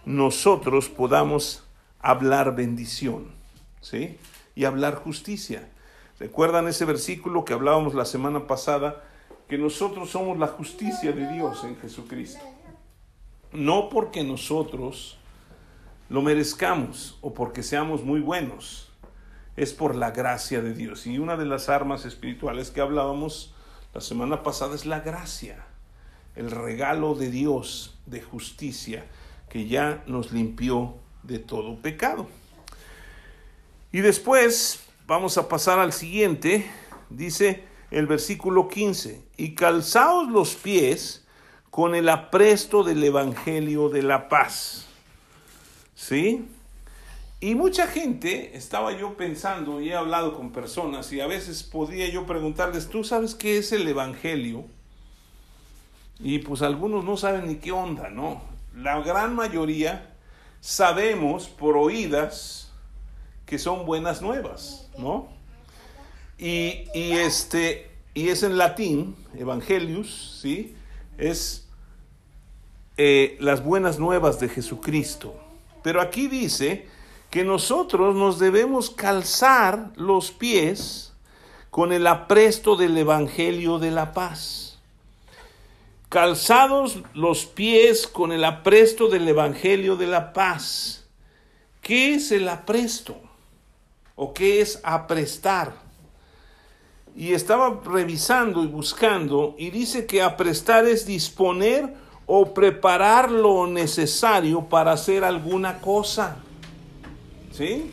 nosotros 0.04 0.88
podamos 0.88 1.64
hablar 2.00 2.54
bendición, 2.54 3.32
¿sí? 3.80 4.18
Y 4.54 4.64
hablar 4.64 4.96
justicia. 4.96 5.68
¿Recuerdan 6.18 6.68
ese 6.68 6.84
versículo 6.84 7.44
que 7.44 7.54
hablábamos 7.54 7.94
la 7.94 8.04
semana 8.04 8.46
pasada? 8.46 9.02
Que 9.52 9.58
nosotros 9.58 10.08
somos 10.08 10.38
la 10.38 10.46
justicia 10.46 11.12
de 11.12 11.30
Dios 11.30 11.62
en 11.64 11.76
Jesucristo. 11.76 12.40
No 13.52 13.90
porque 13.90 14.24
nosotros 14.24 15.18
lo 16.08 16.22
merezcamos 16.22 17.18
o 17.20 17.34
porque 17.34 17.62
seamos 17.62 18.02
muy 18.02 18.20
buenos, 18.20 18.88
es 19.54 19.74
por 19.74 19.94
la 19.94 20.10
gracia 20.10 20.62
de 20.62 20.72
Dios. 20.72 21.06
Y 21.06 21.18
una 21.18 21.36
de 21.36 21.44
las 21.44 21.68
armas 21.68 22.06
espirituales 22.06 22.70
que 22.70 22.80
hablábamos 22.80 23.54
la 23.92 24.00
semana 24.00 24.42
pasada 24.42 24.74
es 24.74 24.86
la 24.86 25.00
gracia, 25.00 25.66
el 26.34 26.50
regalo 26.50 27.14
de 27.14 27.30
Dios 27.30 27.98
de 28.06 28.22
justicia 28.22 29.04
que 29.50 29.66
ya 29.66 30.02
nos 30.06 30.32
limpió 30.32 30.94
de 31.24 31.40
todo 31.40 31.76
pecado. 31.76 32.26
Y 33.92 34.00
después 34.00 34.82
vamos 35.06 35.36
a 35.36 35.46
pasar 35.46 35.78
al 35.78 35.92
siguiente, 35.92 36.70
dice, 37.10 37.70
el 37.92 38.06
versículo 38.06 38.68
15, 38.68 39.22
y 39.36 39.54
calzaos 39.54 40.28
los 40.28 40.54
pies 40.54 41.26
con 41.70 41.94
el 41.94 42.08
apresto 42.08 42.84
del 42.84 43.04
Evangelio 43.04 43.90
de 43.90 44.02
la 44.02 44.28
paz. 44.28 44.86
¿Sí? 45.94 46.46
Y 47.40 47.54
mucha 47.54 47.86
gente, 47.86 48.56
estaba 48.56 48.92
yo 48.92 49.16
pensando 49.16 49.80
y 49.80 49.90
he 49.90 49.94
hablado 49.94 50.34
con 50.34 50.52
personas 50.52 51.12
y 51.12 51.20
a 51.20 51.26
veces 51.26 51.62
podía 51.62 52.08
yo 52.08 52.24
preguntarles, 52.24 52.88
¿tú 52.88 53.04
sabes 53.04 53.34
qué 53.34 53.58
es 53.58 53.72
el 53.72 53.86
Evangelio? 53.86 54.64
Y 56.18 56.38
pues 56.38 56.62
algunos 56.62 57.04
no 57.04 57.16
saben 57.16 57.46
ni 57.46 57.56
qué 57.56 57.72
onda, 57.72 58.08
¿no? 58.08 58.40
La 58.74 59.00
gran 59.00 59.34
mayoría 59.34 60.14
sabemos 60.60 61.48
por 61.48 61.76
oídas 61.76 62.72
que 63.44 63.58
son 63.58 63.84
buenas 63.84 64.22
nuevas, 64.22 64.88
¿no? 64.96 65.41
Y, 66.44 66.88
este, 66.92 67.88
y 68.14 68.30
es 68.30 68.42
en 68.42 68.58
latín, 68.58 69.14
Evangelius, 69.38 70.40
¿sí? 70.42 70.74
Es 71.16 71.68
eh, 72.96 73.36
las 73.38 73.62
buenas 73.62 74.00
nuevas 74.00 74.40
de 74.40 74.48
Jesucristo. 74.48 75.36
Pero 75.84 76.00
aquí 76.00 76.26
dice 76.26 76.88
que 77.30 77.44
nosotros 77.44 78.16
nos 78.16 78.40
debemos 78.40 78.90
calzar 78.90 79.92
los 79.94 80.32
pies 80.32 81.12
con 81.70 81.92
el 81.92 82.08
apresto 82.08 82.74
del 82.74 82.98
Evangelio 82.98 83.78
de 83.78 83.92
la 83.92 84.12
paz. 84.12 84.80
Calzados 86.08 87.04
los 87.14 87.46
pies 87.46 88.08
con 88.08 88.32
el 88.32 88.42
apresto 88.42 89.06
del 89.06 89.28
Evangelio 89.28 89.94
de 89.94 90.08
la 90.08 90.32
paz. 90.32 91.06
¿Qué 91.82 92.14
es 92.14 92.32
el 92.32 92.48
apresto? 92.48 93.14
¿O 94.16 94.34
qué 94.34 94.60
es 94.60 94.80
aprestar? 94.82 95.81
Y 97.14 97.34
estaba 97.34 97.80
revisando 97.84 98.64
y 98.64 98.66
buscando 98.66 99.54
y 99.58 99.70
dice 99.70 100.06
que 100.06 100.22
aprestar 100.22 100.86
es 100.86 101.04
disponer 101.06 101.94
o 102.26 102.54
preparar 102.54 103.30
lo 103.30 103.66
necesario 103.66 104.62
para 104.62 104.92
hacer 104.92 105.24
alguna 105.24 105.80
cosa. 105.80 106.36
¿Sí? 107.52 107.90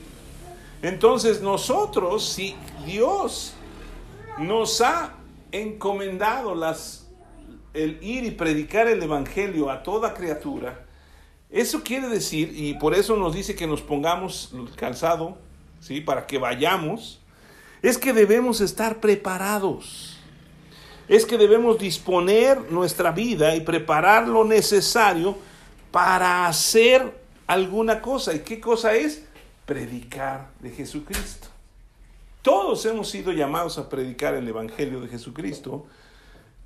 Entonces 0.82 1.42
nosotros, 1.42 2.26
si 2.26 2.56
Dios 2.86 3.54
nos 4.38 4.80
ha 4.80 5.16
encomendado 5.52 6.56
las, 6.56 7.08
el 7.74 8.02
ir 8.02 8.24
y 8.24 8.32
predicar 8.32 8.88
el 8.88 9.04
Evangelio 9.04 9.70
a 9.70 9.84
toda 9.84 10.14
criatura, 10.14 10.86
eso 11.50 11.82
quiere 11.84 12.08
decir, 12.08 12.54
y 12.56 12.76
por 12.76 12.94
eso 12.94 13.16
nos 13.16 13.34
dice 13.34 13.56
que 13.56 13.66
nos 13.66 13.82
pongamos 13.82 14.54
calzado, 14.76 15.38
¿sí? 15.80 16.00
Para 16.00 16.28
que 16.28 16.38
vayamos, 16.38 17.19
es 17.82 17.98
que 17.98 18.14
debemos 18.14 18.62
estar 18.62 19.00
preparados 19.00 20.20
es 21.10 21.26
que 21.26 21.40
debemos 21.40 21.80
disponer 21.80 22.72
nuestra 22.72 23.12
vida 23.12 23.56
y 23.56 23.62
preparar 23.62 24.28
lo 24.28 24.46
necesario 24.46 25.36
para 25.92 26.46
hacer 26.46 27.20
alguna 27.48 28.00
cosa. 28.00 28.36
¿Y 28.36 28.40
qué 28.40 28.60
cosa 28.60 28.94
es? 28.94 29.24
Predicar 29.66 30.52
de 30.60 30.70
Jesucristo. 30.70 31.48
Todos 32.44 32.86
hemos 32.86 33.10
sido 33.10 33.32
llamados 33.32 33.80
a 33.80 33.90
predicar 33.90 34.36
el 34.36 34.48
Evangelio 34.48 35.02
de 35.02 35.08
Jesucristo, 35.08 35.88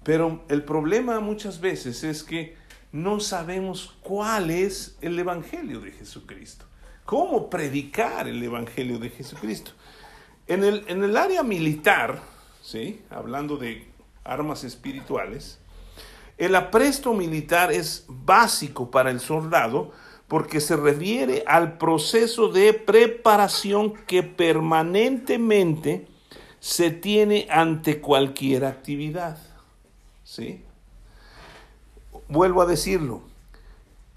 pero 0.03 0.43
el 0.49 0.63
problema 0.63 1.21
muchas 1.21 1.61
veces 1.61 2.03
es 2.03 2.21
que 2.21 2.57
no 2.91 3.21
sabemos 3.21 3.95
cuál 4.01 4.51
es 4.51 4.97
el 4.99 5.17
Evangelio 5.17 5.79
de 5.79 5.91
Jesucristo. 5.91 6.65
¿Cómo 7.05 7.49
predicar 7.49 8.27
el 8.27 8.43
Evangelio 8.43 8.99
de 8.99 9.09
Jesucristo? 9.09 9.71
En 10.47 10.63
el, 10.63 10.83
en 10.87 11.03
el 11.03 11.15
área 11.17 11.43
militar, 11.43 12.21
¿sí? 12.61 13.01
hablando 13.09 13.57
de 13.57 13.87
armas 14.23 14.63
espirituales, 14.63 15.59
el 16.37 16.55
apresto 16.55 17.13
militar 17.13 17.71
es 17.71 18.05
básico 18.07 18.89
para 18.89 19.11
el 19.11 19.19
soldado 19.19 19.91
porque 20.27 20.59
se 20.59 20.75
refiere 20.75 21.43
al 21.45 21.77
proceso 21.77 22.49
de 22.49 22.73
preparación 22.73 23.93
que 24.07 24.23
permanentemente 24.23 26.07
se 26.59 26.91
tiene 26.91 27.47
ante 27.49 28.01
cualquier 28.01 28.65
actividad. 28.65 29.37
¿Sí? 30.23 30.63
Vuelvo 32.29 32.61
a 32.61 32.65
decirlo. 32.65 33.21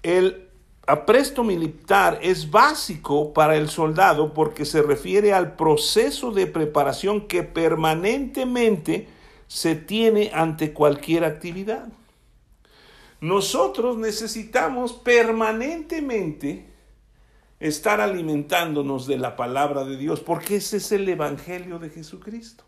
El 0.01 0.46
apresto 0.87 1.43
militar 1.43 2.17
es 2.21 2.49
básico 2.49 3.33
para 3.33 3.57
el 3.57 3.69
soldado 3.69 4.33
porque 4.33 4.65
se 4.65 4.81
refiere 4.81 5.33
al 5.33 5.55
proceso 5.55 6.31
de 6.31 6.47
preparación 6.47 7.27
que 7.27 7.43
permanentemente 7.43 9.09
se 9.47 9.75
tiene 9.75 10.31
ante 10.33 10.73
cualquier 10.73 11.25
actividad. 11.25 11.89
Nosotros 13.19 13.97
necesitamos 13.97 14.93
permanentemente 14.93 16.65
estar 17.59 17.99
alimentándonos 17.99 19.07
de 19.07 19.17
la 19.17 19.35
palabra 19.35 19.83
de 19.83 19.97
Dios, 19.97 20.21
porque 20.21 20.57
ese 20.57 20.77
es 20.77 20.91
el 20.91 21.09
Evangelio 21.09 21.79
de 21.79 21.89
Jesucristo. 21.89 22.63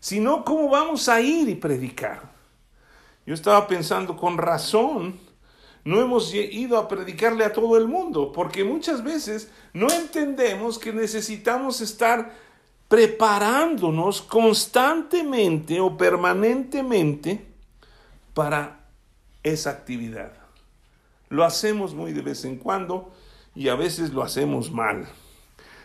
Si 0.00 0.20
no, 0.20 0.44
¿cómo 0.44 0.68
vamos 0.68 1.08
a 1.08 1.20
ir 1.20 1.48
y 1.48 1.54
predicar? 1.54 2.30
Yo 3.24 3.34
estaba 3.34 3.66
pensando 3.68 4.16
con 4.16 4.38
razón, 4.38 5.20
no 5.84 6.00
hemos 6.00 6.34
ido 6.34 6.76
a 6.78 6.88
predicarle 6.88 7.44
a 7.44 7.52
todo 7.52 7.76
el 7.76 7.88
mundo, 7.88 8.32
porque 8.32 8.64
muchas 8.64 9.02
veces 9.02 9.50
no 9.72 9.90
entendemos 9.90 10.78
que 10.78 10.92
necesitamos 10.92 11.80
estar 11.80 12.34
preparándonos 12.88 14.20
constantemente 14.20 15.80
o 15.80 15.96
permanentemente 15.96 17.46
para 18.34 18.80
esa 19.42 19.70
actividad. 19.70 20.32
Lo 21.28 21.44
hacemos 21.44 21.94
muy 21.94 22.12
de 22.12 22.22
vez 22.22 22.44
en 22.44 22.56
cuando 22.56 23.12
y 23.54 23.68
a 23.68 23.76
veces 23.76 24.12
lo 24.12 24.22
hacemos 24.22 24.70
mal. 24.70 25.08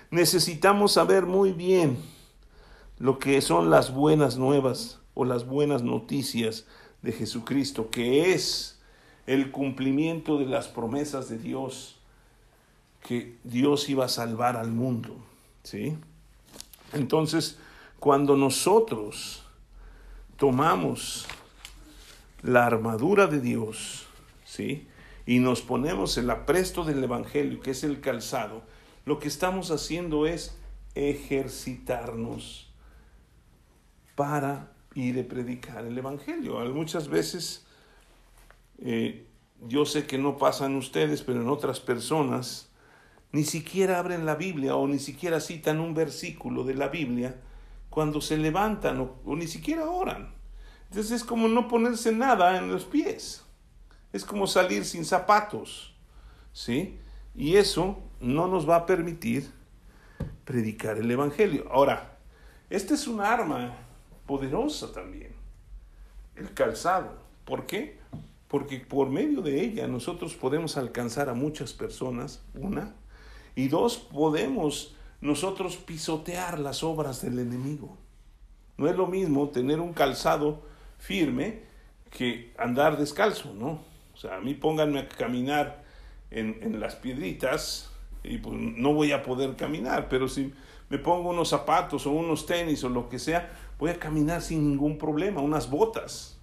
Necesitamos 0.10 0.94
saber 0.94 1.26
muy 1.26 1.52
bien 1.52 1.98
lo 2.98 3.20
que 3.20 3.42
son 3.42 3.70
las 3.70 3.94
buenas 3.94 4.38
nuevas 4.38 5.00
o 5.14 5.26
las 5.26 5.46
buenas 5.46 5.84
noticias 5.84 6.66
de 7.02 7.12
Jesucristo, 7.12 7.90
que 7.90 8.34
es 8.34 8.75
el 9.28 9.52
cumplimiento 9.52 10.38
de 10.38 10.46
las 10.46 10.68
promesas 10.68 11.30
de 11.30 11.38
Dios, 11.38 11.98
que 13.08 13.38
Dios 13.44 13.90
iba 13.90 14.06
a 14.06 14.10
salvar 14.10 14.58
al 14.58 14.72
mundo. 14.72 15.16
¿Sí? 15.64 15.98
Entonces, 16.94 17.58
cuando 18.00 18.38
nosotros 18.38 19.44
tomamos 20.38 21.26
la 22.44 22.66
armadura 22.66 23.28
de 23.28 23.42
Dios, 23.42 24.06
¿sí? 24.46 24.88
Y 25.26 25.40
nos 25.40 25.62
ponemos 25.62 26.18
el 26.18 26.30
apresto 26.30 26.84
del 26.84 27.04
Evangelio, 27.04 27.60
que 27.62 27.72
es 27.72 27.84
el 27.84 28.00
calzado, 28.00 28.62
lo 29.06 29.18
que 29.20 29.28
estamos 29.28 29.72
haciendo 29.72 30.28
es 30.28 30.56
ejercitarnos 30.94 32.70
para 34.16 34.72
ir 34.94 35.20
a 35.20 35.28
predicar 35.28 35.86
el 35.86 35.98
Evangelio. 35.98 36.60
Muchas 36.74 37.08
veces, 37.08 37.65
eh, 38.80 39.28
yo 39.68 39.86
sé 39.86 40.06
que 40.06 40.18
no 40.18 40.38
pasan 40.38 40.76
ustedes, 40.76 41.22
pero 41.22 41.42
en 41.42 41.50
otras 41.50 41.80
personas, 41.80 42.70
ni 43.32 43.44
siquiera 43.44 44.00
abren 44.00 44.26
la 44.26 44.36
Biblia 44.36 44.76
o 44.76 44.88
ni 44.88 45.00
siquiera 45.00 45.40
citan 45.40 45.80
un 45.80 45.94
versículo 45.94 46.64
de 46.64 46.76
la 46.76 46.88
Biblia 46.88 47.36
cuando 47.90 48.22
se 48.22 48.38
levantan 48.38 49.00
o, 49.00 49.36
ni 49.36 49.48
siquiera 49.48 49.90
oran. 49.90 50.34
Entonces 50.90 51.12
es 51.12 51.24
como 51.24 51.48
no 51.48 51.68
ponerse 51.68 52.12
nada 52.12 52.58
en 52.58 52.72
los 52.72 52.86
pies. 52.86 53.44
Es 54.14 54.24
como 54.24 54.48
salir 54.48 54.86
sin 54.86 55.04
zapatos. 55.04 55.96
¿Sí? 56.54 56.98
Y 57.34 57.56
eso 57.56 57.98
no 58.22 58.48
nos 58.48 58.70
va 58.70 58.78
a 58.78 58.86
permitir 58.86 59.52
predicar 60.46 60.98
el 60.98 61.12
Evangelio. 61.12 61.68
Ahora, 61.72 62.18
esta 62.70 62.94
es 62.94 63.08
una 63.08 63.32
arma 63.34 63.76
poderosa 64.26 64.94
también. 64.94 65.36
El 66.36 66.54
calzado. 66.54 67.18
¿Por 67.44 67.66
qué? 67.66 68.00
Porque 68.56 68.78
por 68.80 69.10
medio 69.10 69.42
de 69.42 69.62
ella 69.62 69.86
nosotros 69.86 70.34
podemos 70.34 70.78
alcanzar 70.78 71.28
a 71.28 71.34
muchas 71.34 71.74
personas. 71.74 72.42
Una, 72.54 72.96
y 73.54 73.68
dos, 73.68 73.98
podemos 73.98 74.96
nosotros 75.20 75.76
pisotear 75.76 76.60
las 76.60 76.82
obras 76.82 77.22
del 77.22 77.40
enemigo. 77.40 77.98
No 78.78 78.88
es 78.88 78.96
lo 78.96 79.08
mismo 79.08 79.50
tener 79.50 79.82
un 79.82 79.92
calzado 79.92 80.62
firme 81.00 81.64
que 82.10 82.54
andar 82.58 82.98
descalzo, 82.98 83.54
¿no? 83.54 83.82
O 84.14 84.18
sea, 84.18 84.38
a 84.38 84.40
mí 84.40 84.54
pónganme 84.54 85.00
a 85.00 85.10
caminar 85.10 85.84
en, 86.32 86.58
en 86.62 86.80
las 86.80 86.96
piedritas 86.96 87.92
y 88.24 88.38
pues 88.38 88.58
no 88.58 88.94
voy 88.94 89.12
a 89.12 89.22
poder 89.22 89.58
caminar, 89.58 90.08
pero 90.08 90.30
si 90.30 90.54
me 90.88 90.98
pongo 90.98 91.32
unos 91.32 91.50
zapatos 91.50 92.08
o 92.08 92.12
unos 92.12 92.46
tenis 92.46 92.86
o 92.86 92.90
lo 92.90 93.10
que 93.10 93.20
sea, 93.20 93.52
voy 93.78 93.90
a 93.90 94.00
caminar 94.00 94.42
sin 94.42 94.66
ningún 94.66 94.98
problema, 94.98 95.42
unas 95.42 95.70
botas. 95.70 96.35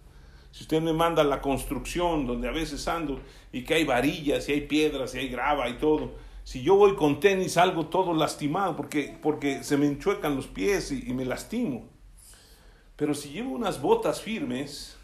Si 0.53 0.63
usted 0.63 0.81
me 0.81 0.93
manda 0.93 1.25
la 1.25 1.41
construcción, 1.41 2.27
donde 2.27 2.49
a 2.49 2.53
veces 2.53 2.87
ando, 2.87 3.21
y 3.53 3.65
que 3.65 3.75
hay 3.75 3.85
varillas, 3.85 4.49
y 4.49 4.53
hay 4.53 4.61
piedras, 4.63 5.15
y 5.15 5.19
hay 5.19 5.29
grava 5.29 5.69
y 5.69 5.79
todo, 5.79 6.13
si 6.45 6.63
yo 6.63 6.77
voy 6.77 6.95
con 6.95 7.21
tenis 7.21 7.53
salgo 7.55 7.87
todo 7.87 8.13
lastimado 8.15 8.77
porque, 8.77 9.17
porque 9.23 9.65
se 9.65 9.77
me 9.77 9.87
enchuecan 9.87 10.37
los 10.37 10.47
pies 10.47 10.93
y, 10.93 11.09
y 11.09 11.15
me 11.15 11.25
lastimo. 11.25 11.89
Pero 12.97 13.15
si 13.15 13.31
llevo 13.31 13.53
unas 13.53 13.81
botas 13.81 14.21
firmes, 14.21 14.97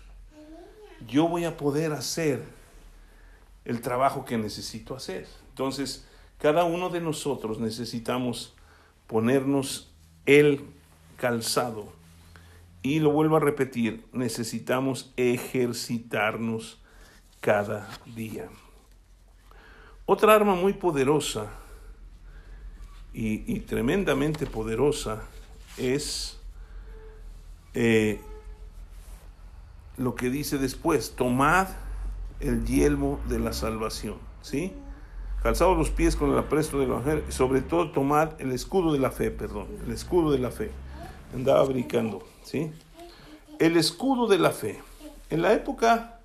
yo 1.06 1.28
voy 1.28 1.44
a 1.44 1.56
poder 1.56 1.92
hacer 1.92 2.44
el 3.64 3.80
trabajo 3.80 4.24
que 4.24 4.36
necesito 4.36 4.94
hacer. 4.94 5.26
Entonces, 5.50 6.06
cada 6.38 6.64
uno 6.64 6.88
de 6.88 7.00
nosotros 7.00 7.58
necesitamos 7.58 8.54
ponernos 9.06 9.90
el 10.26 10.64
calzado. 11.16 11.97
Y 12.82 13.00
lo 13.00 13.10
vuelvo 13.10 13.36
a 13.36 13.40
repetir, 13.40 14.06
necesitamos 14.12 15.12
ejercitarnos 15.16 16.80
cada 17.40 17.88
día. 18.14 18.48
Otra 20.06 20.34
arma 20.34 20.54
muy 20.54 20.72
poderosa 20.72 21.50
y, 23.12 23.60
tremendamente 23.60 24.46
poderosa 24.46 25.22
es 25.76 26.38
eh, 27.74 28.20
lo 29.96 30.14
que 30.14 30.30
dice 30.30 30.58
después, 30.58 31.16
tomad 31.16 31.68
el 32.40 32.64
yelmo 32.64 33.20
de 33.28 33.40
la 33.40 33.52
salvación, 33.52 34.16
¿sí? 34.42 34.72
Calzados 35.42 35.76
los 35.76 35.90
pies 35.90 36.16
con 36.16 36.30
el 36.30 36.38
apresto 36.38 36.78
del 36.78 36.90
evangelio, 36.90 37.24
y 37.28 37.32
sobre 37.32 37.60
todo 37.60 37.90
tomar 37.90 38.36
el 38.38 38.52
escudo 38.52 38.92
de 38.92 39.00
la 39.00 39.10
fe, 39.10 39.30
perdón, 39.30 39.66
el 39.84 39.92
escudo 39.92 40.30
de 40.30 40.38
la 40.38 40.50
fe. 40.50 40.70
Andaba 41.34 41.64
brincando, 41.64 42.26
¿sí? 42.42 42.72
El 43.58 43.76
escudo 43.76 44.26
de 44.26 44.38
la 44.38 44.50
fe. 44.50 44.80
En 45.30 45.42
la 45.42 45.52
época 45.52 46.20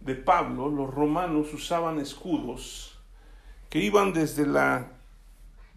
de 0.00 0.14
Pablo, 0.14 0.68
los 0.68 0.92
romanos 0.92 1.52
usaban 1.54 2.00
escudos 2.00 2.98
que 3.70 3.78
iban 3.80 4.12
desde, 4.12 4.46
la, 4.46 4.88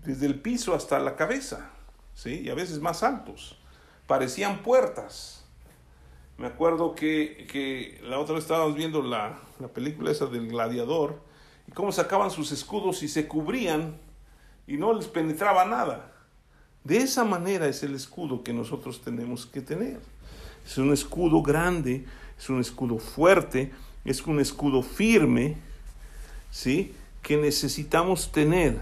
desde 0.03 0.25
el 0.25 0.39
piso 0.39 0.73
hasta 0.73 0.99
la 0.99 1.15
cabeza, 1.15 1.69
¿sí? 2.13 2.41
Y 2.41 2.49
a 2.49 2.55
veces 2.55 2.79
más 2.79 3.03
altos. 3.03 3.59
Parecían 4.07 4.63
puertas. 4.63 5.45
Me 6.37 6.47
acuerdo 6.47 6.95
que, 6.95 7.99
la 8.03 8.19
otra 8.19 8.35
vez 8.35 8.45
estábamos 8.45 8.75
viendo 8.75 9.01
la, 9.01 9.37
la 9.59 9.67
película 9.67 10.09
esa 10.09 10.25
del 10.25 10.47
gladiador 10.47 11.21
y 11.67 11.71
cómo 11.71 11.91
sacaban 11.91 12.31
sus 12.31 12.51
escudos 12.51 13.03
y 13.03 13.09
se 13.09 13.27
cubrían 13.27 13.99
y 14.65 14.77
no 14.77 14.93
les 14.93 15.07
penetraba 15.07 15.65
nada. 15.65 16.13
De 16.83 16.97
esa 16.97 17.23
manera 17.23 17.67
es 17.67 17.83
el 17.83 17.95
escudo 17.95 18.43
que 18.43 18.53
nosotros 18.53 19.01
tenemos 19.01 19.45
que 19.45 19.61
tener. 19.61 19.99
Es 20.65 20.77
un 20.77 20.93
escudo 20.93 21.41
grande, 21.41 22.05
es 22.37 22.49
un 22.49 22.59
escudo 22.59 22.97
fuerte, 22.97 23.71
es 24.05 24.25
un 24.25 24.39
escudo 24.39 24.81
firme, 24.81 25.57
¿sí? 26.51 26.93
Que 27.21 27.37
necesitamos 27.37 28.31
tener. 28.31 28.79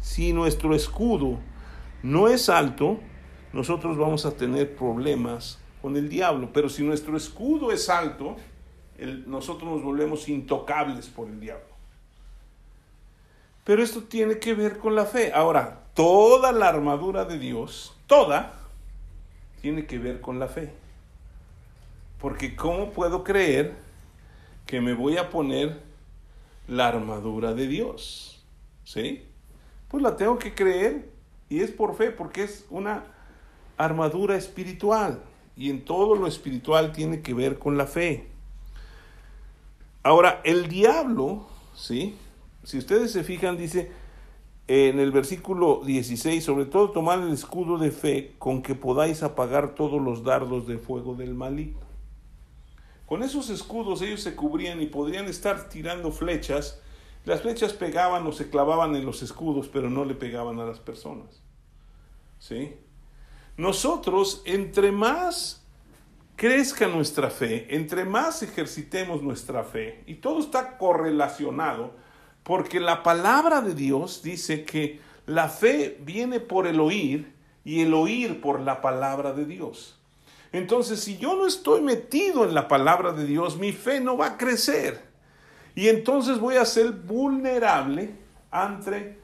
Si 0.00 0.32
nuestro 0.32 0.74
escudo 0.74 1.38
no 2.02 2.28
es 2.28 2.48
alto, 2.48 3.00
nosotros 3.52 3.96
vamos 3.96 4.26
a 4.26 4.32
tener 4.32 4.76
problemas 4.76 5.58
con 5.80 5.96
el 5.96 6.08
diablo. 6.08 6.50
Pero 6.52 6.68
si 6.68 6.82
nuestro 6.82 7.16
escudo 7.16 7.72
es 7.72 7.88
alto, 7.88 8.36
nosotros 9.26 9.70
nos 9.70 9.82
volvemos 9.82 10.28
intocables 10.28 11.06
por 11.06 11.28
el 11.28 11.40
diablo. 11.40 11.74
Pero 13.64 13.82
esto 13.82 14.02
tiene 14.02 14.38
que 14.38 14.54
ver 14.54 14.78
con 14.78 14.94
la 14.94 15.06
fe. 15.06 15.32
Ahora, 15.32 15.83
toda 15.94 16.52
la 16.52 16.68
armadura 16.68 17.24
de 17.24 17.38
Dios, 17.38 17.96
toda, 18.06 18.52
tiene 19.60 19.86
que 19.86 19.98
ver 19.98 20.20
con 20.20 20.38
la 20.38 20.48
fe. 20.48 20.72
Porque 22.20 22.56
¿cómo 22.56 22.90
puedo 22.90 23.24
creer 23.24 23.74
que 24.66 24.80
me 24.80 24.94
voy 24.94 25.16
a 25.16 25.30
poner 25.30 25.80
la 26.68 26.88
armadura 26.88 27.54
de 27.54 27.66
Dios? 27.66 28.44
¿Sí? 28.84 29.24
Pues 29.88 30.02
la 30.02 30.16
tengo 30.16 30.38
que 30.38 30.54
creer 30.54 31.08
y 31.48 31.60
es 31.60 31.70
por 31.70 31.96
fe, 31.96 32.10
porque 32.10 32.42
es 32.42 32.66
una 32.70 33.04
armadura 33.76 34.36
espiritual. 34.36 35.22
Y 35.56 35.70
en 35.70 35.84
todo 35.84 36.16
lo 36.16 36.26
espiritual 36.26 36.92
tiene 36.92 37.22
que 37.22 37.32
ver 37.32 37.58
con 37.58 37.76
la 37.78 37.86
fe. 37.86 38.26
Ahora, 40.02 40.40
el 40.44 40.68
diablo, 40.68 41.46
¿sí? 41.74 42.16
Si 42.64 42.78
ustedes 42.78 43.12
se 43.12 43.22
fijan, 43.22 43.56
dice 43.56 43.90
en 44.66 44.98
el 44.98 45.12
versículo 45.12 45.82
16, 45.84 46.42
sobre 46.42 46.64
todo 46.64 46.90
tomar 46.90 47.20
el 47.20 47.32
escudo 47.32 47.76
de 47.78 47.90
fe 47.90 48.34
con 48.38 48.62
que 48.62 48.74
podáis 48.74 49.22
apagar 49.22 49.74
todos 49.74 50.00
los 50.00 50.24
dardos 50.24 50.66
de 50.66 50.78
fuego 50.78 51.14
del 51.14 51.34
maligno. 51.34 51.80
Con 53.06 53.22
esos 53.22 53.50
escudos 53.50 54.00
ellos 54.00 54.22
se 54.22 54.34
cubrían 54.34 54.80
y 54.80 54.86
podrían 54.86 55.26
estar 55.26 55.68
tirando 55.68 56.10
flechas. 56.10 56.80
Las 57.26 57.42
flechas 57.42 57.74
pegaban 57.74 58.26
o 58.26 58.32
se 58.32 58.48
clavaban 58.48 58.96
en 58.96 59.04
los 59.04 59.22
escudos, 59.22 59.68
pero 59.68 59.90
no 59.90 60.04
le 60.04 60.14
pegaban 60.14 60.58
a 60.60 60.64
las 60.64 60.80
personas. 60.80 61.42
¿Sí? 62.38 62.74
Nosotros, 63.56 64.42
entre 64.46 64.90
más 64.90 65.62
crezca 66.36 66.88
nuestra 66.88 67.30
fe, 67.30 67.74
entre 67.76 68.04
más 68.04 68.42
ejercitemos 68.42 69.22
nuestra 69.22 69.62
fe, 69.62 70.02
y 70.06 70.16
todo 70.16 70.40
está 70.40 70.76
correlacionado, 70.78 71.94
porque 72.44 72.78
la 72.78 73.02
palabra 73.02 73.60
de 73.62 73.74
Dios 73.74 74.22
dice 74.22 74.64
que 74.64 75.00
la 75.26 75.48
fe 75.48 75.98
viene 76.02 76.38
por 76.38 76.66
el 76.66 76.78
oír 76.78 77.32
y 77.64 77.80
el 77.80 77.94
oír 77.94 78.40
por 78.40 78.60
la 78.60 78.80
palabra 78.82 79.32
de 79.32 79.46
Dios. 79.46 79.98
Entonces, 80.52 81.00
si 81.00 81.16
yo 81.16 81.34
no 81.34 81.46
estoy 81.46 81.80
metido 81.80 82.44
en 82.44 82.54
la 82.54 82.68
palabra 82.68 83.12
de 83.12 83.26
Dios, 83.26 83.56
mi 83.56 83.72
fe 83.72 84.00
no 84.00 84.16
va 84.16 84.26
a 84.26 84.36
crecer. 84.36 85.02
Y 85.74 85.88
entonces 85.88 86.38
voy 86.38 86.56
a 86.56 86.64
ser 86.64 86.92
vulnerable 86.92 88.14
ante 88.50 89.18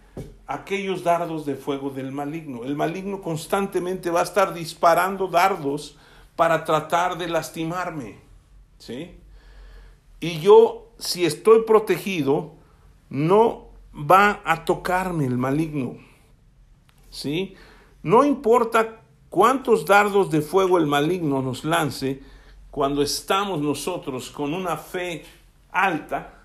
aquellos 0.46 1.04
dardos 1.04 1.46
de 1.46 1.54
fuego 1.54 1.90
del 1.90 2.11
maligno. 2.11 2.64
El 2.64 2.74
maligno 2.74 3.20
constantemente 3.20 4.11
va 4.11 4.20
a 4.20 4.24
estar 4.24 4.52
disparando 4.52 5.28
dardos 5.28 5.96
para 6.35 6.64
tratar 6.64 7.16
de 7.18 7.28
lastimarme. 7.28 8.16
¿Sí? 8.78 9.12
Y 10.18 10.40
yo, 10.40 10.88
si 10.98 11.24
estoy 11.24 11.62
protegido, 11.62 12.54
no 13.11 13.68
va 13.92 14.40
a 14.44 14.64
tocarme 14.64 15.27
el 15.27 15.37
maligno. 15.37 15.96
¿Sí? 17.11 17.55
No 18.03 18.25
importa 18.25 19.03
cuántos 19.29 19.85
dardos 19.85 20.31
de 20.31 20.40
fuego 20.40 20.79
el 20.79 20.87
maligno 20.87 21.42
nos 21.42 21.64
lance, 21.64 22.23
cuando 22.70 23.03
estamos 23.03 23.61
nosotros 23.61 24.31
con 24.31 24.55
una 24.55 24.77
fe 24.77 25.25
alta, 25.73 26.40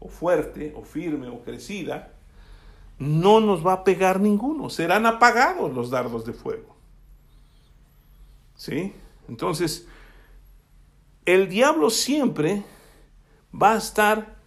o 0.00 0.08
fuerte, 0.08 0.72
o 0.76 0.82
firme, 0.82 1.28
o 1.28 1.40
crecida, 1.42 2.12
no 2.98 3.40
nos 3.40 3.66
va 3.66 3.72
a 3.74 3.84
pegar 3.84 4.20
ninguno. 4.20 4.70
Serán 4.70 5.06
apagados 5.06 5.72
los 5.74 5.90
dardos 5.90 6.24
de 6.24 6.32
fuego. 6.32 6.76
¿Sí? 8.54 8.92
Entonces, 9.28 9.86
el 11.24 11.48
diablo 11.48 11.90
siempre 11.90 12.64
va 13.52 13.74
a 13.74 13.78
estar 13.78 14.37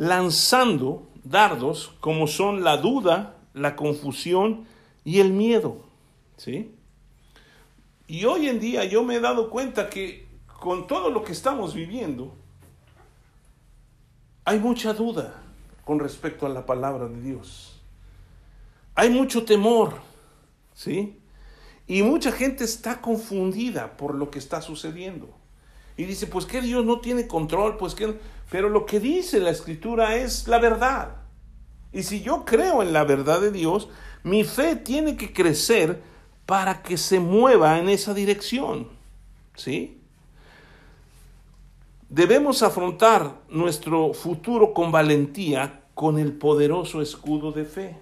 lanzando 0.00 1.06
dardos 1.24 1.92
como 2.00 2.26
son 2.26 2.64
la 2.64 2.78
duda, 2.78 3.36
la 3.52 3.76
confusión 3.76 4.64
y 5.04 5.20
el 5.20 5.30
miedo. 5.30 5.76
¿Sí? 6.38 6.74
Y 8.06 8.24
hoy 8.24 8.48
en 8.48 8.60
día 8.60 8.86
yo 8.86 9.04
me 9.04 9.16
he 9.16 9.20
dado 9.20 9.50
cuenta 9.50 9.90
que 9.90 10.26
con 10.58 10.86
todo 10.86 11.10
lo 11.10 11.22
que 11.22 11.32
estamos 11.32 11.74
viviendo, 11.74 12.34
hay 14.46 14.58
mucha 14.58 14.94
duda 14.94 15.42
con 15.84 15.98
respecto 15.98 16.46
a 16.46 16.48
la 16.48 16.64
palabra 16.64 17.06
de 17.06 17.20
Dios. 17.20 17.78
Hay 18.94 19.10
mucho 19.10 19.44
temor, 19.44 19.96
¿sí? 20.72 21.18
Y 21.86 22.02
mucha 22.02 22.32
gente 22.32 22.64
está 22.64 23.02
confundida 23.02 23.98
por 23.98 24.14
lo 24.14 24.30
que 24.30 24.38
está 24.38 24.62
sucediendo. 24.62 25.28
Y 25.98 26.04
dice, 26.04 26.26
pues 26.26 26.46
que 26.46 26.62
Dios 26.62 26.86
no 26.86 27.00
tiene 27.00 27.28
control, 27.28 27.76
pues 27.76 27.94
que... 27.94 28.39
Pero 28.50 28.68
lo 28.68 28.84
que 28.84 29.00
dice 29.00 29.40
la 29.40 29.50
escritura 29.50 30.16
es 30.16 30.48
la 30.48 30.58
verdad. 30.58 31.16
Y 31.92 32.02
si 32.02 32.20
yo 32.20 32.44
creo 32.44 32.82
en 32.82 32.92
la 32.92 33.04
verdad 33.04 33.40
de 33.40 33.50
Dios, 33.50 33.88
mi 34.22 34.44
fe 34.44 34.76
tiene 34.76 35.16
que 35.16 35.32
crecer 35.32 36.02
para 36.46 36.82
que 36.82 36.96
se 36.96 37.20
mueva 37.20 37.78
en 37.78 37.88
esa 37.88 38.12
dirección. 38.12 38.88
¿Sí? 39.54 40.00
Debemos 42.08 42.62
afrontar 42.62 43.36
nuestro 43.48 44.12
futuro 44.14 44.74
con 44.74 44.90
valentía 44.90 45.84
con 45.94 46.18
el 46.18 46.32
poderoso 46.32 47.00
escudo 47.02 47.52
de 47.52 47.64
fe. 47.64 47.96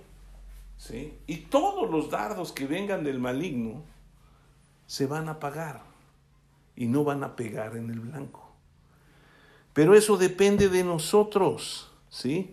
¿Sí? 0.79 1.19
Y 1.27 1.37
todos 1.37 1.91
los 1.91 2.09
dardos 2.09 2.53
que 2.53 2.67
vengan 2.67 3.05
del 3.05 3.19
maligno 3.19 3.83
se 4.87 5.07
van 5.07 5.29
a 5.29 5.33
apagar 5.33 5.83
y 6.75 6.87
no 6.87 7.05
van 7.05 7.25
a 7.25 7.37
pegar 7.37 7.77
en 7.77 7.91
el 7.91 8.01
blanco. 8.01 8.48
Pero 9.79 9.95
eso 9.95 10.17
depende 10.17 10.69
de 10.69 10.83
nosotros, 10.83 11.89
¿sí? 12.11 12.53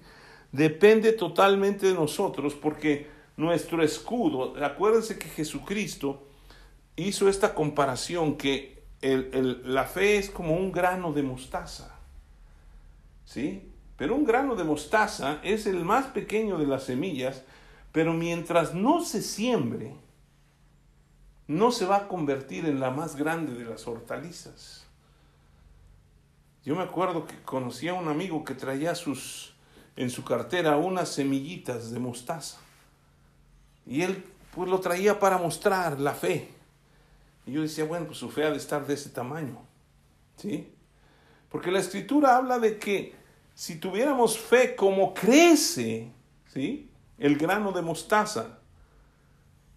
Depende 0.52 1.12
totalmente 1.12 1.88
de 1.88 1.96
nosotros 1.96 2.54
porque 2.54 3.08
nuestro 3.36 3.82
escudo, 3.82 4.54
acuérdense 4.64 5.18
que 5.18 5.30
Jesucristo 5.30 6.22
hizo 6.96 7.28
esta 7.28 7.56
comparación 7.56 8.36
que 8.38 8.84
la 9.02 9.86
fe 9.86 10.18
es 10.20 10.30
como 10.30 10.56
un 10.56 10.72
grano 10.72 11.14
de 11.14 11.24
mostaza, 11.24 11.96
¿sí? 13.26 13.72
Pero 13.98 14.14
un 14.14 14.24
grano 14.24 14.56
de 14.56 14.64
mostaza 14.64 15.40
es 15.42 15.66
el 15.66 15.84
más 15.84 16.06
pequeño 16.06 16.60
de 16.60 16.68
las 16.68 16.84
semillas, 16.84 17.42
pero 17.92 18.14
mientras 18.14 18.76
no 18.76 19.04
se 19.04 19.24
siembre, 19.24 19.96
no 21.48 21.72
se 21.72 21.88
va 21.88 21.96
a 21.96 22.08
convertir 22.08 22.68
en 22.68 22.80
la 22.80 22.92
más 22.92 23.16
grande 23.16 23.56
de 23.56 23.66
las 23.66 23.88
hortalizas. 23.88 24.85
Yo 26.65 26.75
me 26.75 26.82
acuerdo 26.82 27.28
que 27.28 27.36
conocí 27.43 27.88
a 27.88 27.93
un 27.93 28.08
amigo 28.08 28.43
que 28.43 28.56
traía 28.56 28.95
sus, 28.95 29.54
en 29.95 30.10
su 30.10 30.23
cartera 30.23 30.78
unas 30.78 31.10
semillitas 31.10 31.91
de 31.91 31.99
mostaza. 31.99 32.58
Y 33.86 34.01
él 34.01 34.25
pues 34.56 34.67
lo 34.67 34.80
traía 34.80 35.19
para 35.19 35.38
mostrar 35.38 35.99
la 35.99 36.15
fe. 36.15 36.49
Y 37.45 37.51
yo 37.51 37.62
decía, 37.62 37.86
bueno, 37.86 38.08
pues 38.08 38.17
su 38.17 38.32
fe 38.32 38.45
ha 38.45 38.49
de 38.49 38.58
estar 38.58 38.88
de 38.88 38.95
ese 38.95 39.12
tamaño. 39.12 39.60
¿Sí? 40.38 40.73
Porque 41.49 41.71
la 41.71 41.80
escritura 41.80 42.36
habla 42.36 42.58
de 42.58 42.80
que 42.80 43.13
si 43.54 43.75
tuviéramos 43.75 44.38
fe 44.39 44.75
como 44.75 45.13
crece, 45.13 46.12
¿sí? 46.51 46.89
El 47.19 47.38
grano 47.38 47.71
de 47.71 47.84
mostaza, 47.84 48.58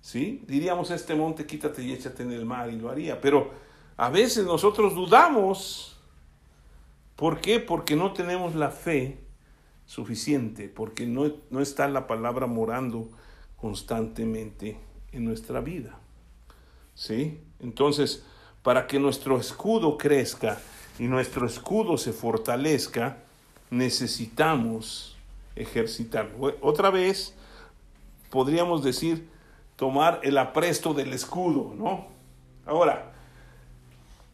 ¿sí? 0.01 0.43
Diríamos 0.47 0.91
este 0.91 1.15
monte 1.15 1.47
quítate 1.47 1.83
y 1.83 1.93
échate 1.93 2.23
en 2.23 2.33
el 2.33 2.47
mar 2.47 2.71
y 2.71 2.79
lo 2.79 2.91
haría. 2.91 3.21
Pero 3.21 3.51
a 3.97 4.09
veces 4.09 4.47
nosotros 4.47 4.95
dudamos 4.95 5.88
¿Por 7.19 7.41
qué? 7.41 7.59
Porque 7.59 7.97
no 7.97 8.13
tenemos 8.13 8.55
la 8.55 8.71
fe 8.71 9.19
suficiente, 9.87 10.69
porque 10.69 11.05
no, 11.05 11.33
no 11.51 11.61
está 11.61 11.89
la 11.89 12.07
palabra 12.07 12.47
morando 12.47 13.09
constantemente 13.57 14.79
en 15.11 15.25
nuestra 15.25 15.61
vida. 15.61 15.99
¿Sí? 16.95 17.41
Entonces, 17.59 18.25
para 18.63 18.87
que 18.87 19.01
nuestro 19.01 19.37
escudo 19.41 19.99
crezca 19.99 20.61
y 21.01 21.09
nuestro 21.09 21.45
escudo 21.45 21.99
se 21.99 22.13
fortalezca, 22.13 23.19
necesitamos 23.69 25.17
ejercitarlo. 25.57 26.55
Otra 26.61 26.91
vez, 26.91 27.35
podríamos 28.31 28.85
decir, 28.85 29.29
tomar 29.75 30.21
el 30.23 30.39
apresto 30.39 30.95
del 30.95 31.13
escudo, 31.13 31.75
¿no? 31.77 32.07
Ahora, 32.65 33.13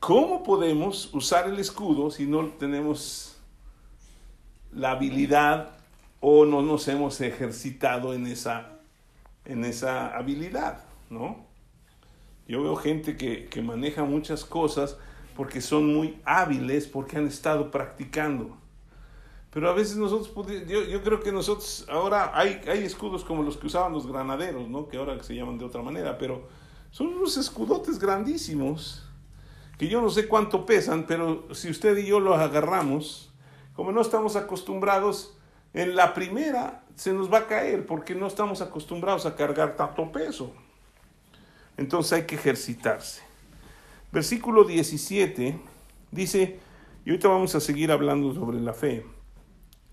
¿cómo 0.04 0.42
podemos 0.42 1.08
usar 1.14 1.48
el 1.48 1.58
escudo 1.58 2.10
si 2.10 2.26
no 2.26 2.46
tenemos 2.58 3.38
la 4.70 4.90
habilidad 4.90 5.70
o 6.20 6.44
no 6.44 6.60
nos 6.60 6.88
hemos 6.88 7.22
ejercitado 7.22 8.12
en 8.12 8.26
esa, 8.26 8.80
en 9.46 9.64
esa 9.64 10.14
habilidad, 10.14 10.84
¿no? 11.08 11.46
Yo 12.46 12.62
veo 12.62 12.76
gente 12.76 13.16
que, 13.16 13.46
que 13.46 13.62
maneja 13.62 14.04
muchas 14.04 14.44
cosas 14.44 14.98
porque 15.34 15.62
son 15.62 15.94
muy 15.94 16.20
hábiles, 16.26 16.86
porque 16.86 17.16
han 17.16 17.26
estado 17.26 17.70
practicando. 17.70 18.58
Pero 19.50 19.70
a 19.70 19.72
veces 19.72 19.96
nosotros, 19.96 20.30
yo, 20.68 20.82
yo, 20.84 21.02
creo 21.02 21.20
que 21.20 21.32
nosotros, 21.32 21.86
ahora 21.88 22.30
hay, 22.34 22.60
hay 22.68 22.84
escudos 22.84 23.24
como 23.24 23.42
los 23.42 23.56
que 23.56 23.68
usaban 23.68 23.94
los 23.94 24.06
granaderos, 24.06 24.68
¿no? 24.68 24.86
Que 24.86 24.98
ahora 24.98 25.22
se 25.22 25.34
llaman 25.34 25.56
de 25.56 25.64
otra 25.64 25.80
manera, 25.80 26.18
pero 26.18 26.46
son 26.90 27.06
unos 27.06 27.38
escudotes 27.38 27.98
grandísimos, 27.98 29.08
que 29.78 29.88
yo 29.88 30.00
no 30.00 30.10
sé 30.10 30.28
cuánto 30.28 30.66
pesan, 30.66 31.06
pero 31.06 31.54
si 31.54 31.70
usted 31.70 31.96
y 31.96 32.06
yo 32.06 32.20
los 32.20 32.38
agarramos, 32.38 33.32
como 33.74 33.92
no 33.92 34.00
estamos 34.00 34.36
acostumbrados, 34.36 35.36
en 35.72 35.96
la 35.96 36.14
primera 36.14 36.84
se 36.94 37.12
nos 37.12 37.32
va 37.32 37.38
a 37.38 37.46
caer, 37.46 37.86
porque 37.86 38.14
no 38.14 38.26
estamos 38.26 38.60
acostumbrados 38.60 39.26
a 39.26 39.34
cargar 39.34 39.76
tanto 39.76 40.12
peso. 40.12 40.52
Entonces 41.76 42.12
hay 42.12 42.22
que 42.24 42.36
ejercitarse. 42.36 43.22
Versículo 44.12 44.64
17 44.64 45.58
dice, 46.12 46.60
y 47.04 47.10
ahorita 47.10 47.28
vamos 47.28 47.54
a 47.56 47.60
seguir 47.60 47.90
hablando 47.90 48.32
sobre 48.32 48.60
la 48.60 48.72
fe 48.72 49.04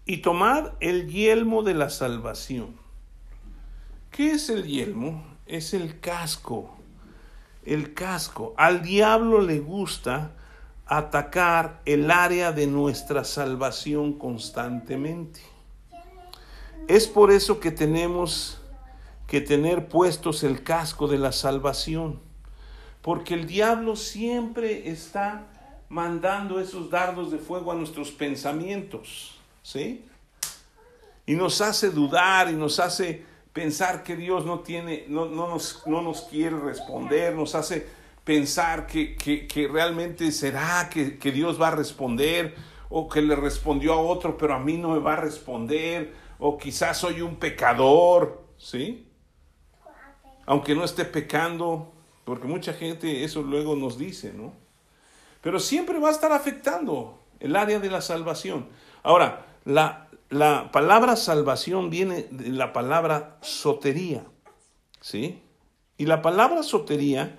y 0.05 0.17
tomad 0.17 0.73
el 0.79 1.07
yelmo 1.09 1.63
de 1.63 1.73
la 1.73 1.89
salvación. 1.89 2.75
¿Qué 4.11 4.31
es 4.31 4.49
el 4.49 4.65
yelmo? 4.65 5.25
Es 5.45 5.73
el 5.73 5.99
casco. 5.99 6.77
El 7.65 7.93
casco. 7.93 8.53
Al 8.57 8.81
diablo 8.81 9.41
le 9.41 9.59
gusta 9.59 10.31
atacar 10.85 11.81
el 11.85 12.11
área 12.11 12.51
de 12.51 12.67
nuestra 12.67 13.23
salvación 13.23 14.13
constantemente. 14.13 15.39
Es 16.87 17.07
por 17.07 17.31
eso 17.31 17.59
que 17.59 17.71
tenemos 17.71 18.59
que 19.27 19.39
tener 19.39 19.87
puestos 19.87 20.43
el 20.43 20.63
casco 20.63 21.07
de 21.07 21.17
la 21.17 21.31
salvación. 21.31 22.19
Porque 23.01 23.33
el 23.33 23.47
diablo 23.47 23.95
siempre 23.95 24.89
está 24.89 25.47
mandando 25.87 26.59
esos 26.59 26.89
dardos 26.89 27.31
de 27.31 27.37
fuego 27.37 27.71
a 27.71 27.75
nuestros 27.75 28.11
pensamientos. 28.11 29.39
¿sí? 29.63 30.05
Y 31.25 31.35
nos 31.35 31.61
hace 31.61 31.89
dudar 31.89 32.49
y 32.49 32.53
nos 32.53 32.79
hace 32.79 33.25
pensar 33.53 34.03
que 34.03 34.15
Dios 34.15 34.45
no 34.45 34.59
tiene, 34.59 35.05
no, 35.07 35.25
no, 35.25 35.47
nos, 35.47 35.83
no 35.85 36.01
nos, 36.01 36.21
quiere 36.21 36.57
responder, 36.57 37.35
nos 37.35 37.55
hace 37.55 37.87
pensar 38.23 38.87
que, 38.87 39.15
que, 39.15 39.47
que 39.47 39.67
realmente 39.67 40.31
será 40.31 40.89
que, 40.89 41.17
que, 41.17 41.31
Dios 41.31 41.61
va 41.61 41.69
a 41.69 41.71
responder, 41.71 42.55
o 42.89 43.07
que 43.07 43.21
le 43.21 43.35
respondió 43.35 43.93
a 43.93 44.01
otro, 44.01 44.37
pero 44.37 44.53
a 44.53 44.59
mí 44.59 44.77
no 44.77 44.89
me 44.89 44.99
va 44.99 45.13
a 45.13 45.17
responder, 45.17 46.13
o 46.39 46.57
quizás 46.57 46.97
soy 46.97 47.21
un 47.21 47.37
pecador, 47.37 48.43
¿sí? 48.57 49.07
Aunque 50.45 50.75
no 50.75 50.83
esté 50.83 51.05
pecando, 51.05 51.93
porque 52.25 52.47
mucha 52.47 52.73
gente 52.73 53.23
eso 53.23 53.41
luego 53.41 53.75
nos 53.75 53.97
dice, 53.97 54.33
¿no? 54.33 54.53
Pero 55.41 55.59
siempre 55.59 55.99
va 55.99 56.09
a 56.09 56.11
estar 56.11 56.31
afectando 56.31 57.19
el 57.39 57.55
área 57.55 57.79
de 57.79 57.89
la 57.89 58.01
salvación. 58.01 58.67
Ahora, 59.03 59.45
la, 59.65 60.00
la 60.31 60.71
palabra 60.71 61.17
salvación 61.17 61.89
viene 61.89 62.25
de 62.31 62.49
la 62.49 62.71
palabra 62.71 63.37
sotería, 63.41 64.23
¿sí? 65.01 65.43
Y 65.97 66.05
la 66.05 66.21
palabra 66.21 66.63
sotería 66.63 67.37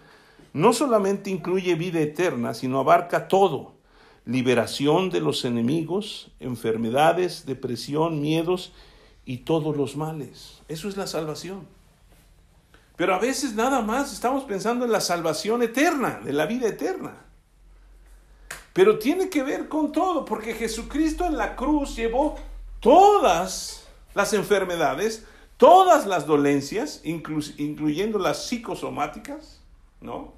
no 0.53 0.75
solamente 0.75 1.31
incluye 1.31 1.75
vida 1.75 2.01
eterna, 2.01 2.53
sino 2.53 2.79
abarca 2.79 3.29
todo. 3.29 3.73
Liberación 4.27 5.09
de 5.09 5.21
los 5.21 5.47
enemigos, 5.47 6.31
enfermedades, 6.39 7.47
depresión, 7.47 8.21
miedos 8.21 8.75
y 9.25 9.39
todos 9.39 9.75
los 9.75 9.97
males. 9.97 10.61
Eso 10.69 10.87
es 10.87 10.99
la 10.99 11.07
salvación. 11.07 11.67
Pero 12.97 13.15
a 13.15 13.19
veces 13.19 13.55
nada 13.55 13.81
más 13.81 14.13
estamos 14.13 14.45
pensando 14.45 14.85
en 14.85 14.93
la 14.93 15.01
salvación 15.01 15.63
eterna, 15.63 16.21
de 16.23 16.35
la 16.35 16.45
vida 16.45 16.69
eterna. 16.69 17.25
Pero 18.75 18.99
tiene 18.99 19.31
que 19.31 19.43
ver 19.43 19.69
con 19.69 19.93
todo, 19.93 20.27
porque 20.27 20.53
Jesucristo 20.53 21.25
en 21.25 21.39
la 21.39 21.57
cruz 21.57 21.97
llevó 21.97 22.37
todas 22.83 23.87
las 24.13 24.33
enfermedades, 24.35 25.25
todas 25.57 26.05
las 26.05 26.27
dolencias, 26.27 27.01
incluyendo 27.05 28.19
las 28.19 28.47
psicosomáticas, 28.47 29.61
¿no? 30.01 30.35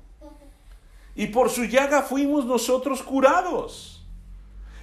Y 1.16 1.28
por 1.28 1.48
su 1.48 1.64
llaga 1.64 2.02
fuimos 2.02 2.44
nosotros 2.44 3.02
curados. 3.02 4.02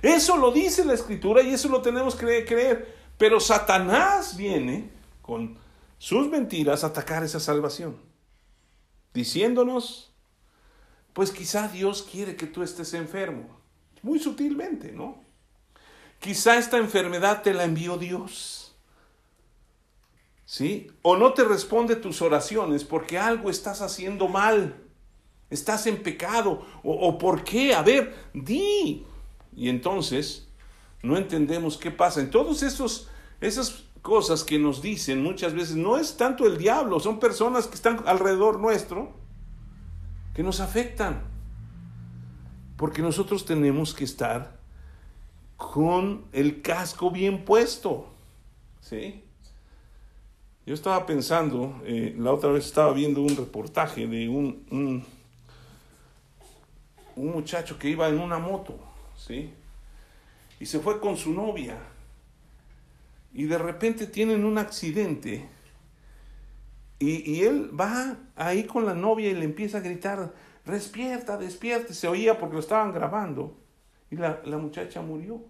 Eso 0.01 0.37
lo 0.37 0.51
dice 0.51 0.83
la 0.83 0.93
escritura 0.93 1.43
y 1.43 1.53
eso 1.53 1.69
lo 1.69 1.81
tenemos 1.81 2.15
que 2.15 2.43
creer. 2.45 2.97
Pero 3.17 3.39
Satanás 3.39 4.35
viene 4.35 4.89
con 5.21 5.57
sus 5.99 6.27
mentiras 6.27 6.83
a 6.83 6.87
atacar 6.87 7.23
esa 7.23 7.39
salvación, 7.39 7.95
diciéndonos 9.13 10.11
pues 11.13 11.29
quizá 11.29 11.67
Dios 11.67 12.07
quiere 12.09 12.35
que 12.35 12.47
tú 12.47 12.63
estés 12.63 12.93
enfermo, 12.95 13.43
muy 14.01 14.17
sutilmente, 14.17 14.91
¿no? 14.93 15.21
Quizá 16.21 16.59
esta 16.59 16.77
enfermedad 16.77 17.41
te 17.41 17.51
la 17.51 17.63
envió 17.63 17.97
Dios. 17.97 18.75
¿Sí? 20.45 20.91
O 21.01 21.17
no 21.17 21.33
te 21.33 21.43
responde 21.43 21.95
tus 21.95 22.21
oraciones 22.21 22.83
porque 22.83 23.17
algo 23.17 23.49
estás 23.49 23.81
haciendo 23.81 24.27
mal. 24.27 24.75
Estás 25.49 25.87
en 25.87 26.03
pecado. 26.03 26.63
O, 26.83 27.17
por 27.17 27.43
qué. 27.43 27.73
A 27.73 27.81
ver, 27.81 28.13
di. 28.35 29.03
Y 29.55 29.67
entonces 29.67 30.47
no 31.01 31.17
entendemos 31.17 31.75
qué 31.75 31.89
pasa. 31.89 32.21
En 32.21 32.29
todos 32.29 32.61
esas 32.61 33.83
cosas 34.03 34.43
que 34.43 34.59
nos 34.59 34.83
dicen 34.83 35.23
muchas 35.23 35.55
veces 35.55 35.75
no 35.75 35.97
es 35.97 36.17
tanto 36.17 36.45
el 36.45 36.59
diablo, 36.59 36.99
son 36.99 37.19
personas 37.19 37.65
que 37.65 37.75
están 37.75 38.03
alrededor 38.05 38.59
nuestro 38.59 39.11
que 40.35 40.43
nos 40.43 40.59
afectan. 40.59 41.23
Porque 42.77 43.01
nosotros 43.01 43.43
tenemos 43.43 43.95
que 43.95 44.03
estar 44.03 44.60
con 45.61 46.25
el 46.31 46.61
casco 46.61 47.11
bien 47.11 47.45
puesto. 47.45 48.07
¿Sí? 48.81 49.23
Yo 50.65 50.73
estaba 50.73 51.05
pensando, 51.05 51.81
eh, 51.85 52.15
la 52.17 52.31
otra 52.33 52.51
vez 52.51 52.65
estaba 52.65 52.93
viendo 52.93 53.21
un 53.21 53.35
reportaje 53.35 54.07
de 54.07 54.27
un, 54.27 54.65
un, 54.71 55.05
un, 57.15 57.31
muchacho 57.31 57.77
que 57.77 57.89
iba 57.89 58.07
en 58.09 58.19
una 58.19 58.39
moto, 58.39 58.77
¿sí? 59.15 59.53
Y 60.59 60.65
se 60.65 60.79
fue 60.79 60.99
con 60.99 61.17
su 61.17 61.33
novia. 61.33 61.77
Y 63.33 63.45
de 63.45 63.57
repente 63.57 64.07
tienen 64.07 64.45
un 64.45 64.57
accidente 64.57 65.47
y, 67.01 67.43
él 67.43 67.71
va 67.77 68.17
ahí 68.35 68.65
con 68.65 68.85
la 68.85 68.93
novia 68.93 69.29
y 69.29 69.33
le 69.33 69.45
empieza 69.45 69.79
a 69.79 69.81
gritar, 69.81 70.33
despierta, 70.65 71.35
despierta. 71.37 71.93
Se 71.93 72.07
oía 72.07 72.37
porque 72.37 72.53
lo 72.53 72.59
estaban 72.59 72.93
grabando. 72.93 73.57
Y 74.11 74.17
la, 74.17 74.41
muchacha 74.57 75.01
murió. 75.01 75.41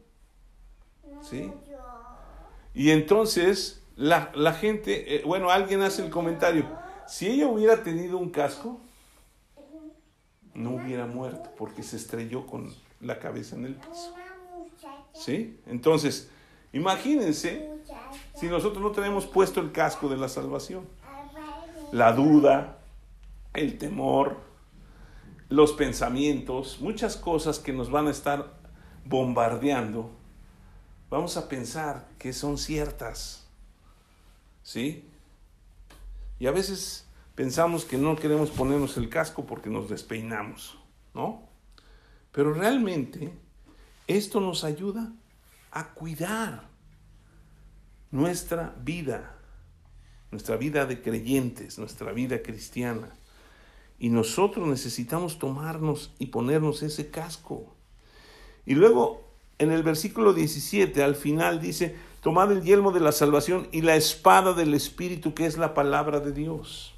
¿Sí? 1.21 1.51
Y 2.73 2.91
entonces 2.91 3.83
la, 3.97 4.53
gente, 4.53 5.15
eh, 5.15 5.23
bueno, 5.25 5.49
alguien 5.49 5.81
hace 5.81 6.05
el 6.05 6.09
comentario, 6.09 6.65
si 7.07 7.27
ella 7.27 7.47
hubiera 7.47 7.83
tenido 7.83 8.17
un 8.17 8.29
casco, 8.29 8.79
no 10.53 10.75
hubiera 10.75 11.05
muerto 11.05 11.49
porque 11.57 11.83
se 11.83 11.97
estrelló 11.97 12.45
con 12.47 12.73
la 13.01 13.19
cabeza 13.19 13.55
en 13.55 13.65
el 13.65 13.75
piso. 13.75 14.15
¿Sí? 15.13 15.59
Entonces, 15.65 16.29
imagínense 16.71 17.69
si 18.35 18.47
nosotros 18.47 18.81
no 18.81 18.91
tenemos 18.91 19.27
puesto 19.27 19.59
el 19.59 19.73
casco 19.73 20.07
de 20.07 20.17
la 20.17 20.29
salvación 20.29 20.87
la 21.91 22.13
duda, 22.13 22.77
el 23.53 23.77
temor, 23.77 24.37
los 25.51 25.73
pensamientos, 25.73 26.79
muchas 26.79 27.17
cosas 27.17 27.59
que 27.59 27.73
nos 27.73 27.91
van 27.91 28.07
a 28.07 28.11
estar 28.11 28.53
bombardeando, 29.05 30.09
vamos 31.09 31.35
a 31.35 31.49
pensar 31.49 32.07
que 32.17 32.31
son 32.31 32.57
ciertas. 32.57 33.45
¿Sí? 34.63 35.09
Y 36.39 36.47
a 36.47 36.51
veces 36.51 37.05
pensamos 37.35 37.83
que 37.83 37.97
no 37.97 38.15
queremos 38.15 38.49
ponernos 38.49 38.95
el 38.95 39.09
casco 39.09 39.45
porque 39.45 39.69
nos 39.69 39.89
despeinamos, 39.89 40.77
¿no? 41.13 41.43
Pero 42.31 42.53
realmente 42.53 43.33
esto 44.07 44.39
nos 44.39 44.63
ayuda 44.63 45.11
a 45.71 45.89
cuidar 45.89 46.69
nuestra 48.09 48.73
vida, 48.81 49.35
nuestra 50.31 50.55
vida 50.55 50.85
de 50.85 51.01
creyentes, 51.01 51.77
nuestra 51.77 52.13
vida 52.13 52.41
cristiana. 52.41 53.09
Y 54.01 54.09
nosotros 54.09 54.67
necesitamos 54.67 55.37
tomarnos 55.37 56.11
y 56.17 56.25
ponernos 56.25 56.81
ese 56.81 57.11
casco. 57.11 57.67
Y 58.65 58.73
luego 58.73 59.21
en 59.59 59.71
el 59.71 59.83
versículo 59.83 60.33
17 60.33 61.03
al 61.03 61.13
final 61.13 61.61
dice, 61.61 61.95
tomad 62.21 62.51
el 62.51 62.63
yelmo 62.63 62.91
de 62.91 62.99
la 62.99 63.11
salvación 63.11 63.67
y 63.71 63.81
la 63.83 63.95
espada 63.95 64.53
del 64.53 64.73
Espíritu 64.73 65.35
que 65.35 65.45
es 65.45 65.59
la 65.59 65.75
palabra 65.75 66.19
de 66.19 66.31
Dios. 66.31 66.95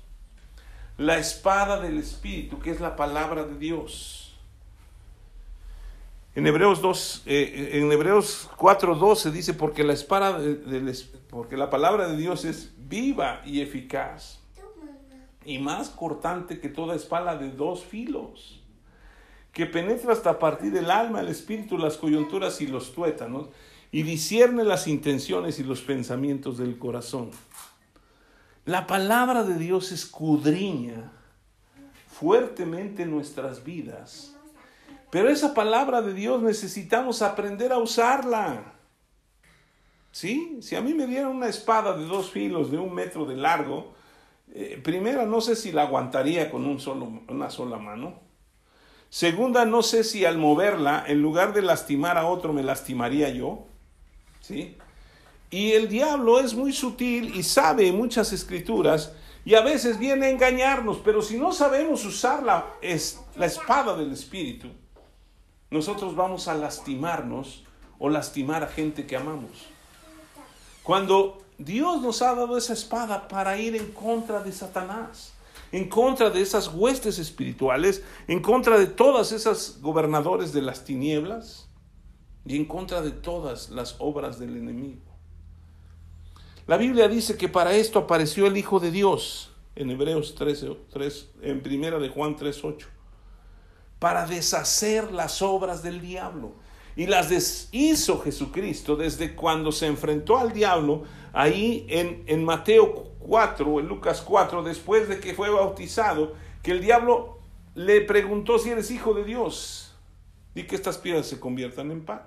La 0.98 1.18
espada 1.18 1.82
del 1.82 1.98
Espíritu 1.98 2.60
que 2.60 2.72
es 2.72 2.80
la 2.80 2.96
palabra 2.96 3.44
de 3.44 3.58
Dios. 3.58 4.38
En 6.36 6.48
Hebreos 6.48 6.82
2, 6.82 7.24
eh, 7.26 7.72
en 7.74 7.92
Hebreos 7.92 8.50
4:12 8.58 9.30
dice 9.32 9.54
porque 9.54 9.84
la 9.84 9.92
espada 9.92 10.40
porque 11.30 11.58
la 11.58 11.70
palabra 11.70 12.08
de 12.08 12.16
Dios 12.16 12.46
es 12.46 12.72
viva 12.78 13.42
y 13.46 13.60
eficaz 13.60 14.40
y 15.46 15.60
más 15.60 15.90
cortante 15.90 16.60
que 16.60 16.70
toda 16.70 16.96
espada 16.96 17.38
de 17.38 17.52
dos 17.52 17.84
filos, 17.84 18.62
que 19.52 19.66
penetra 19.66 20.14
hasta 20.14 20.40
partir 20.40 20.72
del 20.72 20.90
alma, 20.90 21.22
el 21.22 21.28
espíritu, 21.28 21.78
las 21.78 21.98
coyunturas 21.98 22.62
y 22.62 22.68
los 22.68 22.94
tuétanos, 22.94 23.48
y 23.92 24.04
discierne 24.04 24.64
las 24.64 24.88
intenciones 24.88 25.60
y 25.60 25.64
los 25.64 25.82
pensamientos 25.82 26.58
del 26.58 26.80
corazón. 26.80 27.30
La 28.66 28.88
palabra 28.88 29.44
de 29.44 29.58
Dios 29.58 29.92
escudriña 29.92 31.12
fuertemente 32.08 33.06
nuestras 33.06 33.64
vidas 33.64 34.34
pero 35.14 35.30
esa 35.30 35.54
palabra 35.54 36.02
de 36.02 36.12
Dios 36.16 36.42
necesitamos 36.42 37.22
aprender 37.22 37.72
a 37.72 37.78
usarla. 37.78 38.74
¿Sí? 40.12 40.58
Si 40.64 40.76
a 40.76 40.82
mí 40.82 40.96
me 40.96 41.06
dieran 41.06 41.30
una 41.30 41.50
espada 41.50 41.96
de 41.96 42.04
dos 42.06 42.32
filos 42.32 42.72
de 42.72 42.80
un 42.80 42.96
metro 42.96 43.24
de 43.24 43.36
largo, 43.36 43.94
eh, 44.56 44.80
primera, 44.84 45.26
no 45.26 45.42
sé 45.42 45.56
si 45.56 45.72
la 45.72 45.82
aguantaría 45.82 46.52
con 46.52 46.66
un 46.66 46.80
solo, 46.80 47.22
una 47.28 47.50
sola 47.50 47.80
mano. 47.80 48.20
Segunda, 49.10 49.66
no 49.66 49.82
sé 49.82 50.04
si 50.04 50.26
al 50.26 50.38
moverla, 50.38 51.04
en 51.08 51.24
lugar 51.24 51.54
de 51.54 51.64
lastimar 51.64 52.20
a 52.20 52.28
otro, 52.28 52.54
me 52.54 52.62
lastimaría 52.62 53.30
yo. 53.30 53.66
¿Sí? 54.42 54.78
Y 55.50 55.72
el 55.72 55.88
diablo 55.88 56.40
es 56.40 56.54
muy 56.54 56.72
sutil 56.72 57.36
y 57.36 57.42
sabe 57.42 57.92
muchas 57.92 58.32
escrituras 58.32 59.16
y 59.46 59.56
a 59.56 59.62
veces 59.62 59.98
viene 59.98 60.28
a 60.28 60.30
engañarnos, 60.30 60.98
pero 61.04 61.22
si 61.22 61.38
no 61.38 61.52
sabemos 61.52 62.06
usar 62.06 62.44
la, 62.44 62.66
es, 62.82 63.22
la 63.36 63.48
espada 63.48 63.96
del 63.96 64.12
Espíritu, 64.12 64.70
nosotros 65.72 66.16
vamos 66.16 66.48
a 66.48 66.54
lastimarnos 66.54 67.64
o 67.98 68.10
lastimar 68.10 68.64
a 68.64 68.68
gente 68.68 69.08
que 69.08 69.16
amamos. 69.16 69.66
Cuando 70.84 71.44
Dios 71.64 72.02
nos 72.02 72.22
ha 72.22 72.36
dado 72.36 72.58
esa 72.58 72.74
espada 72.74 73.28
para 73.28 73.58
ir 73.58 73.76
en 73.76 73.92
contra 73.92 74.44
de 74.44 74.52
Satanás, 74.52 75.34
en 75.72 75.88
contra 75.90 76.30
de 76.30 76.42
esas 76.42 76.68
huestes 76.68 77.20
espirituales, 77.20 78.04
en 78.28 78.42
contra 78.42 78.78
de 78.78 78.88
todas 78.88 79.32
esas 79.32 79.80
gobernadores 79.82 80.54
de 80.54 80.62
las 80.62 80.84
tinieblas 80.84 81.68
y 82.46 82.58
en 82.58 82.66
contra 82.66 83.02
de 83.02 83.12
todas 83.12 83.70
las 83.70 83.96
obras 84.00 84.40
del 84.40 84.58
enemigo. 84.58 85.02
La 86.68 86.78
Biblia 86.78 87.08
dice 87.08 87.38
que 87.38 87.50
para 87.50 87.74
esto 87.74 88.00
apareció 88.00 88.48
el 88.48 88.58
Hijo 88.58 88.80
de 88.80 88.92
Dios 88.92 89.52
en 89.76 89.90
Hebreos 89.90 90.36
13, 90.36 90.78
3, 90.92 91.30
en 91.42 91.62
primera 91.62 92.00
de 92.00 92.10
Juan 92.10 92.36
3:8 92.36 92.88
para 94.04 94.26
deshacer 94.26 95.14
las 95.14 95.42
obras 95.42 95.82
del 95.82 96.02
diablo. 96.02 96.56
Y 96.96 97.08
las 97.08 97.30
deshizo 97.30 98.22
Jesucristo 98.22 98.96
desde 98.96 99.36
cuando 99.36 99.72
se 99.72 99.88
enfrentó 99.88 100.38
al 100.38 100.54
diablo 100.54 101.04
ahí 101.34 101.86
en, 101.90 102.24
en 102.28 102.44
Mateo 102.44 103.12
4, 103.20 103.80
en 103.80 103.88
Lucas 103.88 104.22
4, 104.22 104.64
después 104.64 105.10
de 105.10 105.20
que 105.20 105.34
fue 105.34 105.50
bautizado, 105.50 106.34
que 106.62 106.72
el 106.72 106.82
diablo 106.82 107.40
le 107.76 108.02
preguntó 108.02 108.60
si 108.60 108.70
eres 108.70 108.92
hijo 108.92 109.14
de 109.14 109.24
Dios 109.24 109.96
y 110.54 110.64
que 110.64 110.76
estas 110.76 110.98
piedras 110.98 111.26
se 111.26 111.40
conviertan 111.40 111.92
en 111.92 112.06
pan. 112.06 112.22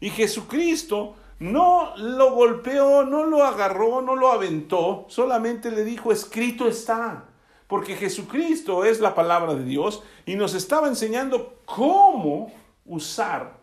Y 0.00 0.10
Jesucristo 0.10 1.16
no 1.40 1.96
lo 1.96 2.32
golpeó, 2.32 3.04
no 3.04 3.24
lo 3.24 3.44
agarró, 3.44 4.00
no 4.00 4.14
lo 4.14 4.30
aventó, 4.30 5.06
solamente 5.08 5.70
le 5.70 5.84
dijo, 5.84 6.12
escrito 6.12 6.68
está 6.68 7.24
porque 7.68 7.94
Jesucristo 7.94 8.84
es 8.84 8.98
la 8.98 9.14
palabra 9.14 9.54
de 9.54 9.62
Dios 9.62 10.02
y 10.26 10.34
nos 10.34 10.54
estaba 10.54 10.88
enseñando 10.88 11.58
cómo 11.66 12.50
usar 12.86 13.57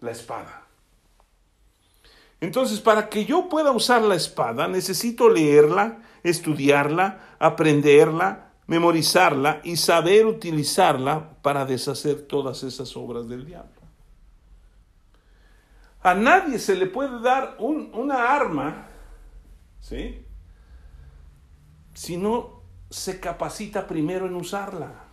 la 0.00 0.10
espada. 0.10 0.66
Entonces, 2.40 2.80
para 2.80 3.08
que 3.08 3.24
yo 3.26 3.48
pueda 3.48 3.70
usar 3.70 4.02
la 4.02 4.14
espada, 4.14 4.66
necesito 4.66 5.28
leerla, 5.28 5.98
estudiarla, 6.22 7.36
aprenderla, 7.38 8.52
memorizarla 8.66 9.60
y 9.64 9.76
saber 9.76 10.26
utilizarla 10.26 11.36
para 11.42 11.66
deshacer 11.66 12.22
todas 12.22 12.62
esas 12.62 12.96
obras 12.96 13.28
del 13.28 13.44
diablo. 13.44 13.80
A 16.02 16.14
nadie 16.14 16.58
se 16.58 16.76
le 16.76 16.86
puede 16.86 17.20
dar 17.20 17.56
una 17.58 18.34
arma, 18.34 18.86
¿sí? 19.80 20.24
Si 21.92 22.16
no 22.16 22.62
se 22.88 23.20
capacita 23.20 23.86
primero 23.86 24.26
en 24.26 24.34
usarla. 24.34 25.09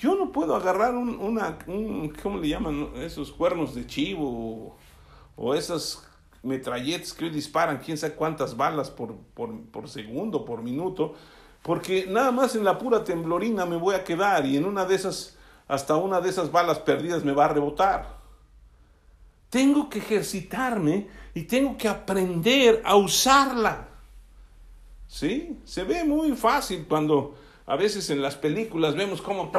Yo 0.00 0.14
no 0.14 0.32
puedo 0.32 0.56
agarrar 0.56 0.94
un, 0.94 1.20
una, 1.20 1.58
¿cómo 2.22 2.38
le 2.38 2.48
llaman? 2.48 2.88
Esos 2.96 3.30
cuernos 3.30 3.74
de 3.74 3.86
chivo 3.86 4.74
o, 5.36 5.54
esas 5.54 6.08
metralletas 6.42 7.12
que 7.12 7.28
disparan 7.28 7.82
quién 7.84 7.98
sabe 7.98 8.14
cuántas 8.14 8.56
balas 8.56 8.90
por, 8.90 9.14
por, 9.34 9.90
segundo, 9.90 10.46
por 10.46 10.62
minuto, 10.62 11.14
porque 11.62 12.06
nada 12.08 12.32
más 12.32 12.56
en 12.56 12.64
la 12.64 12.78
pura 12.78 13.04
temblorina 13.04 13.66
me 13.66 13.76
voy 13.76 13.94
a 13.94 14.02
quedar 14.02 14.46
y 14.46 14.56
en 14.56 14.64
una 14.64 14.86
de 14.86 14.94
esas, 14.94 15.36
hasta 15.68 15.96
una 15.96 16.22
de 16.22 16.30
esas 16.30 16.50
balas 16.50 16.78
perdidas 16.78 17.22
me 17.22 17.32
va 17.32 17.44
a 17.44 17.48
rebotar. 17.48 18.20
Tengo 19.50 19.90
que 19.90 19.98
ejercitarme 19.98 21.08
y 21.34 21.42
tengo 21.42 21.76
que 21.76 21.88
aprender 21.88 22.80
a 22.86 22.96
usarla. 22.96 23.88
¿Sí? 25.08 25.58
Se 25.64 25.84
ve 25.84 26.04
muy 26.04 26.32
fácil 26.32 26.86
cuando 26.88 27.34
a 27.70 27.76
veces 27.76 28.10
en 28.10 28.20
las 28.20 28.34
películas 28.34 28.96
vemos 28.96 29.22
cómo 29.22 29.52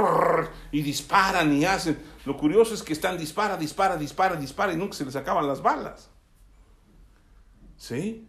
y 0.70 0.82
disparan 0.82 1.54
y 1.54 1.64
hacen. 1.64 1.98
Lo 2.26 2.36
curioso 2.36 2.74
es 2.74 2.84
que 2.84 2.92
están 2.92 3.18
dispara, 3.18 3.56
dispara, 3.56 3.96
dispara, 3.96 4.36
dispara 4.36 4.74
y 4.74 4.76
nunca 4.76 4.96
se 4.96 5.06
les 5.06 5.16
acaban 5.16 5.48
las 5.48 5.62
balas. 5.62 6.10
¿Sí? 7.78 8.28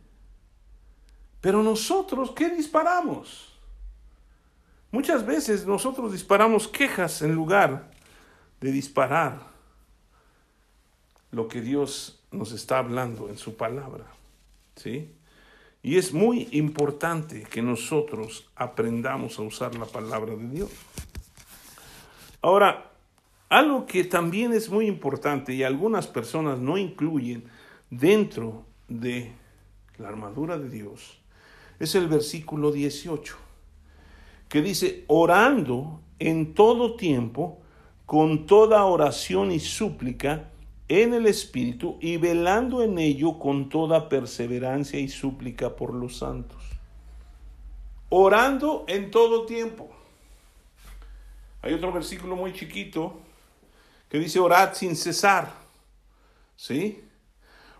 Pero 1.40 1.64
nosotros, 1.64 2.30
¿qué 2.30 2.50
disparamos? 2.50 3.58
Muchas 4.92 5.26
veces 5.26 5.66
nosotros 5.66 6.12
disparamos 6.12 6.68
quejas 6.68 7.20
en 7.22 7.34
lugar 7.34 7.90
de 8.60 8.70
disparar 8.70 9.48
lo 11.32 11.48
que 11.48 11.60
Dios 11.60 12.20
nos 12.30 12.52
está 12.52 12.78
hablando 12.78 13.28
en 13.28 13.36
su 13.36 13.56
palabra. 13.56 14.06
¿Sí? 14.76 15.12
Y 15.82 15.96
es 15.96 16.12
muy 16.12 16.48
importante 16.52 17.42
que 17.42 17.60
nosotros 17.60 18.48
aprendamos 18.54 19.38
a 19.38 19.42
usar 19.42 19.74
la 19.74 19.86
palabra 19.86 20.36
de 20.36 20.48
Dios. 20.48 20.70
Ahora, 22.40 22.92
algo 23.48 23.86
que 23.86 24.04
también 24.04 24.52
es 24.52 24.70
muy 24.70 24.86
importante 24.86 25.52
y 25.52 25.62
algunas 25.62 26.06
personas 26.06 26.58
no 26.58 26.78
incluyen 26.78 27.44
dentro 27.90 28.64
de 28.88 29.32
la 29.98 30.08
armadura 30.08 30.58
de 30.58 30.68
Dios 30.68 31.22
es 31.82 31.96
el 31.96 32.06
versículo 32.06 32.70
18, 32.70 33.36
que 34.48 34.62
dice, 34.62 35.04
orando 35.08 36.00
en 36.20 36.54
todo 36.54 36.94
tiempo, 36.94 37.58
con 38.06 38.46
toda 38.46 38.84
oración 38.84 39.50
y 39.50 39.58
súplica, 39.58 40.51
en 41.00 41.14
el 41.14 41.26
Espíritu 41.26 41.96
y 42.00 42.18
velando 42.18 42.82
en 42.82 42.98
ello 42.98 43.38
con 43.38 43.70
toda 43.70 44.10
perseverancia 44.10 44.98
y 44.98 45.08
súplica 45.08 45.74
por 45.74 45.94
los 45.94 46.18
santos. 46.18 46.62
Orando 48.10 48.84
en 48.88 49.10
todo 49.10 49.46
tiempo. 49.46 49.88
Hay 51.62 51.72
otro 51.72 51.92
versículo 51.92 52.36
muy 52.36 52.52
chiquito 52.52 53.14
que 54.10 54.18
dice 54.18 54.38
orad 54.38 54.74
sin 54.74 54.94
cesar. 54.94 55.54
¿Sí? 56.56 57.02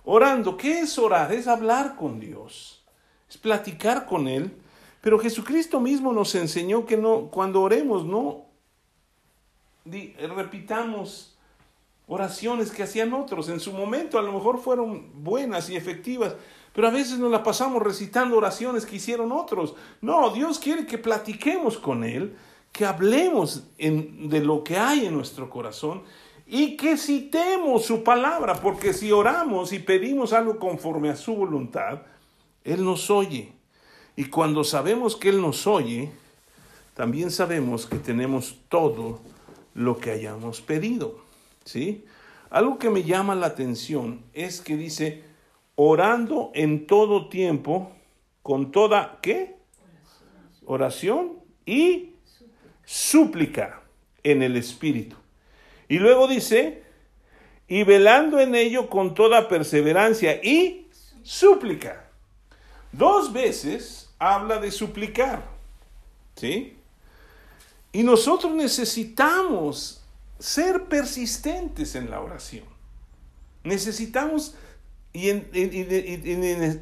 Orando, 0.04 0.56
¿qué 0.56 0.80
es 0.80 0.98
orar? 0.98 1.32
Es 1.32 1.46
hablar 1.46 1.96
con 1.96 2.18
Dios, 2.18 2.82
es 3.28 3.36
platicar 3.36 4.06
con 4.06 4.26
Él. 4.26 4.56
Pero 5.02 5.18
Jesucristo 5.18 5.80
mismo 5.80 6.12
nos 6.12 6.34
enseñó 6.34 6.86
que 6.86 6.96
no, 6.96 7.26
cuando 7.26 7.60
oremos, 7.60 8.06
no 8.06 8.46
repitamos 9.84 11.31
oraciones 12.06 12.70
que 12.70 12.82
hacían 12.82 13.12
otros. 13.12 13.48
En 13.48 13.60
su 13.60 13.72
momento 13.72 14.18
a 14.18 14.22
lo 14.22 14.32
mejor 14.32 14.60
fueron 14.60 15.10
buenas 15.22 15.70
y 15.70 15.76
efectivas, 15.76 16.34
pero 16.74 16.88
a 16.88 16.90
veces 16.90 17.18
nos 17.18 17.30
la 17.30 17.42
pasamos 17.42 17.82
recitando 17.82 18.36
oraciones 18.36 18.86
que 18.86 18.96
hicieron 18.96 19.32
otros. 19.32 19.74
No, 20.00 20.30
Dios 20.30 20.58
quiere 20.58 20.86
que 20.86 20.98
platiquemos 20.98 21.78
con 21.78 22.04
Él, 22.04 22.36
que 22.72 22.86
hablemos 22.86 23.64
de 23.78 24.40
lo 24.40 24.64
que 24.64 24.78
hay 24.78 25.06
en 25.06 25.14
nuestro 25.14 25.50
corazón 25.50 26.02
y 26.46 26.76
que 26.76 26.96
citemos 26.96 27.84
su 27.84 28.02
palabra, 28.02 28.54
porque 28.54 28.92
si 28.92 29.12
oramos 29.12 29.72
y 29.72 29.78
pedimos 29.78 30.32
algo 30.32 30.58
conforme 30.58 31.10
a 31.10 31.16
su 31.16 31.34
voluntad, 31.34 32.02
Él 32.64 32.84
nos 32.84 33.10
oye. 33.10 33.52
Y 34.16 34.26
cuando 34.26 34.64
sabemos 34.64 35.16
que 35.16 35.30
Él 35.30 35.40
nos 35.40 35.66
oye, 35.66 36.12
también 36.94 37.30
sabemos 37.30 37.86
que 37.86 37.96
tenemos 37.96 38.58
todo 38.68 39.20
lo 39.74 39.98
que 39.98 40.10
hayamos 40.10 40.60
pedido. 40.60 41.22
¿Sí? 41.64 42.04
Algo 42.50 42.78
que 42.78 42.90
me 42.90 43.02
llama 43.02 43.34
la 43.34 43.46
atención 43.46 44.22
es 44.34 44.60
que 44.60 44.76
dice, 44.76 45.24
orando 45.74 46.50
en 46.54 46.86
todo 46.86 47.28
tiempo, 47.28 47.92
con 48.42 48.70
toda, 48.72 49.18
¿qué? 49.22 49.56
Oración 50.66 51.38
y 51.64 52.10
súplica 52.84 53.82
en 54.22 54.42
el 54.42 54.56
Espíritu. 54.56 55.16
Y 55.88 55.98
luego 55.98 56.28
dice, 56.28 56.82
y 57.68 57.84
velando 57.84 58.38
en 58.38 58.54
ello 58.54 58.90
con 58.90 59.14
toda 59.14 59.48
perseverancia 59.48 60.42
y 60.42 60.88
súplica. 61.22 62.10
Dos 62.92 63.32
veces 63.32 64.10
habla 64.18 64.58
de 64.58 64.70
suplicar. 64.70 65.42
¿Sí? 66.36 66.76
Y 67.92 68.02
nosotros 68.02 68.52
necesitamos 68.52 70.01
ser 70.42 70.86
persistentes 70.86 71.94
en 71.94 72.10
la 72.10 72.20
oración. 72.20 72.64
Necesitamos 73.62 74.56
y, 75.12 75.30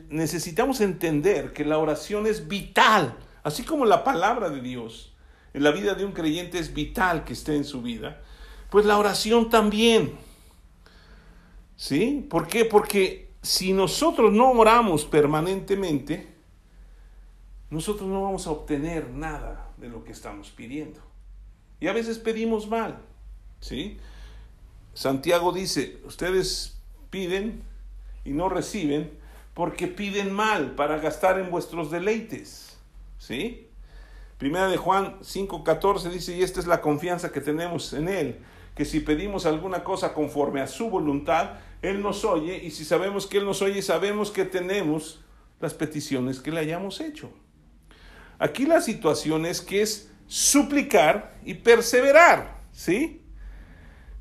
necesitamos 0.08 0.80
entender 0.80 1.52
que 1.52 1.66
la 1.66 1.76
oración 1.76 2.26
es 2.26 2.48
vital, 2.48 3.18
así 3.42 3.62
como 3.64 3.84
la 3.84 4.02
palabra 4.02 4.48
de 4.48 4.62
Dios 4.62 5.12
en 5.52 5.62
la 5.62 5.72
vida 5.72 5.94
de 5.94 6.06
un 6.06 6.12
creyente 6.12 6.58
es 6.58 6.72
vital 6.72 7.24
que 7.24 7.34
esté 7.34 7.54
en 7.54 7.64
su 7.64 7.82
vida, 7.82 8.22
pues 8.70 8.86
la 8.86 8.96
oración 8.96 9.50
también. 9.50 10.14
¿Sí? 11.76 12.26
¿Por 12.30 12.46
qué? 12.46 12.64
Porque 12.64 13.30
si 13.42 13.74
nosotros 13.74 14.32
no 14.32 14.52
oramos 14.52 15.04
permanentemente, 15.04 16.32
nosotros 17.68 18.08
no 18.08 18.22
vamos 18.22 18.46
a 18.46 18.52
obtener 18.52 19.10
nada 19.10 19.70
de 19.76 19.88
lo 19.88 20.02
que 20.02 20.12
estamos 20.12 20.50
pidiendo. 20.50 21.00
Y 21.78 21.88
a 21.88 21.92
veces 21.92 22.18
pedimos 22.18 22.66
mal. 22.66 23.09
¿Sí? 23.60 23.98
Santiago 24.94 25.52
dice, 25.52 26.00
ustedes 26.04 26.80
piden 27.10 27.62
y 28.24 28.30
no 28.30 28.48
reciben 28.48 29.10
porque 29.54 29.86
piden 29.86 30.32
mal 30.32 30.74
para 30.74 30.98
gastar 30.98 31.38
en 31.38 31.50
vuestros 31.50 31.90
deleites. 31.90 32.78
¿Sí? 33.18 33.68
Primera 34.38 34.68
de 34.68 34.78
Juan 34.78 35.18
5:14 35.20 36.10
dice, 36.10 36.36
y 36.36 36.42
esta 36.42 36.60
es 36.60 36.66
la 36.66 36.80
confianza 36.80 37.30
que 37.30 37.42
tenemos 37.42 37.92
en 37.92 38.08
Él, 38.08 38.38
que 38.74 38.86
si 38.86 39.00
pedimos 39.00 39.44
alguna 39.44 39.84
cosa 39.84 40.14
conforme 40.14 40.62
a 40.62 40.66
su 40.66 40.88
voluntad, 40.88 41.58
Él 41.82 42.02
nos 42.02 42.24
oye, 42.24 42.56
y 42.64 42.70
si 42.70 42.84
sabemos 42.84 43.26
que 43.26 43.38
Él 43.38 43.44
nos 43.44 43.60
oye, 43.60 43.82
sabemos 43.82 44.30
que 44.30 44.46
tenemos 44.46 45.20
las 45.60 45.74
peticiones 45.74 46.40
que 46.40 46.50
le 46.50 46.60
hayamos 46.60 47.00
hecho. 47.00 47.30
Aquí 48.38 48.64
la 48.64 48.80
situación 48.80 49.44
es 49.44 49.60
que 49.60 49.82
es 49.82 50.10
suplicar 50.26 51.36
y 51.44 51.54
perseverar, 51.54 52.62
¿sí? 52.72 53.20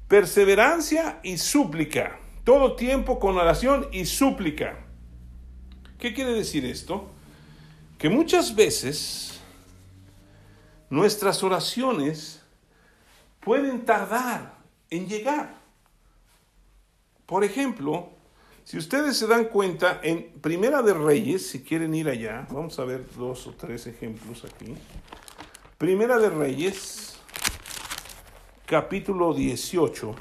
Perseverancia 0.10 1.20
y 1.22 1.38
súplica, 1.38 2.20
todo 2.44 2.76
tiempo 2.76 3.20
con 3.20 3.38
oración 3.38 3.88
y 3.92 4.06
súplica. 4.06 4.80
¿Qué 6.00 6.16
quiere 6.16 6.34
decir 6.34 6.66
esto? 6.66 7.12
Que 8.00 8.10
muchas 8.10 8.56
veces 8.56 9.40
nuestras 10.90 11.44
oraciones 11.44 12.42
pueden 13.40 13.86
tardar 13.86 14.56
en 14.90 15.08
llegar. 15.08 15.54
Por 17.28 17.44
ejemplo, 17.44 18.10
si 18.64 18.80
ustedes 18.80 19.16
se 19.16 19.28
dan 19.28 19.46
cuenta, 19.46 20.00
en 20.02 20.32
Primera 20.42 20.82
de 20.82 20.96
Reyes, 20.96 21.52
si 21.52 21.62
quieren 21.62 21.94
ir 21.94 22.10
allá, 22.10 22.48
vamos 22.50 22.80
a 22.80 22.84
ver 22.84 23.06
dos 23.16 23.46
o 23.46 23.52
tres 23.52 23.86
ejemplos 23.86 24.44
aquí. 24.44 24.74
Primera 25.78 26.18
de 26.18 26.32
Reyes, 26.32 27.19
capítulo 28.70 29.34
18. 29.34 30.14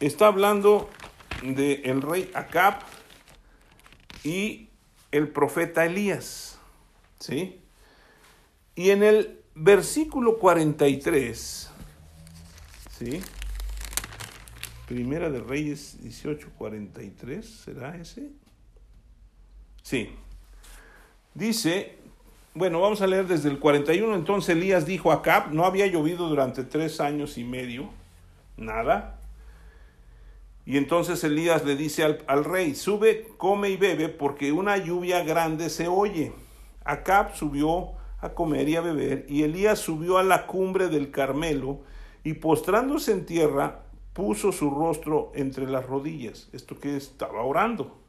Está 0.00 0.28
hablando 0.28 0.88
del 1.42 1.84
el 1.84 2.00
rey 2.00 2.30
Acab 2.32 2.80
y 4.22 4.70
el 5.12 5.28
profeta 5.28 5.84
Elías. 5.84 6.58
¿Sí? 7.20 7.60
Y 8.74 8.88
en 8.88 9.02
el 9.02 9.42
versículo 9.54 10.38
43, 10.38 11.70
¿sí? 12.98 13.20
Primera 14.88 15.28
de 15.28 15.40
Reyes 15.40 16.00
18, 16.02 16.52
43, 16.56 17.46
¿será 17.46 17.96
ese? 17.96 18.30
Sí. 19.82 20.10
Dice, 21.34 21.98
bueno, 22.54 22.80
vamos 22.80 23.02
a 23.02 23.08
leer 23.08 23.26
desde 23.26 23.50
el 23.50 23.58
41. 23.58 24.14
Entonces 24.14 24.56
Elías 24.56 24.86
dijo 24.86 25.10
a 25.10 25.16
Acab, 25.16 25.52
no 25.52 25.64
había 25.64 25.86
llovido 25.88 26.28
durante 26.28 26.62
tres 26.62 27.00
años 27.00 27.36
y 27.36 27.42
medio, 27.42 27.90
nada. 28.56 29.18
Y 30.64 30.76
entonces 30.76 31.22
Elías 31.24 31.64
le 31.64 31.74
dice 31.74 32.04
al, 32.04 32.44
rey, 32.44 32.74
sube, 32.74 33.28
come 33.36 33.70
y 33.70 33.76
bebe, 33.76 34.08
porque 34.08 34.52
una 34.52 34.76
lluvia 34.76 35.24
grande 35.24 35.68
se 35.68 35.88
oye. 35.88 36.32
Acab 36.84 37.34
subió 37.34 37.92
a 38.20 38.30
comer 38.30 38.68
y 38.68 38.76
a 38.76 38.80
beber, 38.80 39.26
y 39.28 39.42
Elías 39.42 39.80
subió 39.80 40.16
a 40.16 40.22
la 40.22 40.46
cumbre 40.46 40.88
del 40.88 41.10
Carmelo, 41.10 41.80
y 42.22 42.34
postrándose 42.34 43.12
en 43.12 43.26
tierra, 43.26 43.82
puso 44.14 44.52
su 44.52 44.70
rostro 44.70 45.32
entre 45.34 45.68
las 45.68 45.84
rodillas. 45.84 46.48
Esto 46.52 46.78
que 46.78 46.96
estaba 46.96 47.42
orando. 47.42 48.03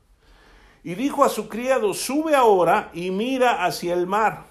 Y 0.86 0.94
dijo 0.94 1.26
a 1.26 1.30
su 1.30 1.50
criado, 1.50 1.96
sube 1.96 2.36
ahora 2.36 2.92
y 2.94 3.10
mira 3.10 3.66
hacia 3.66 3.96
el 3.96 4.06
mar. 4.06 4.46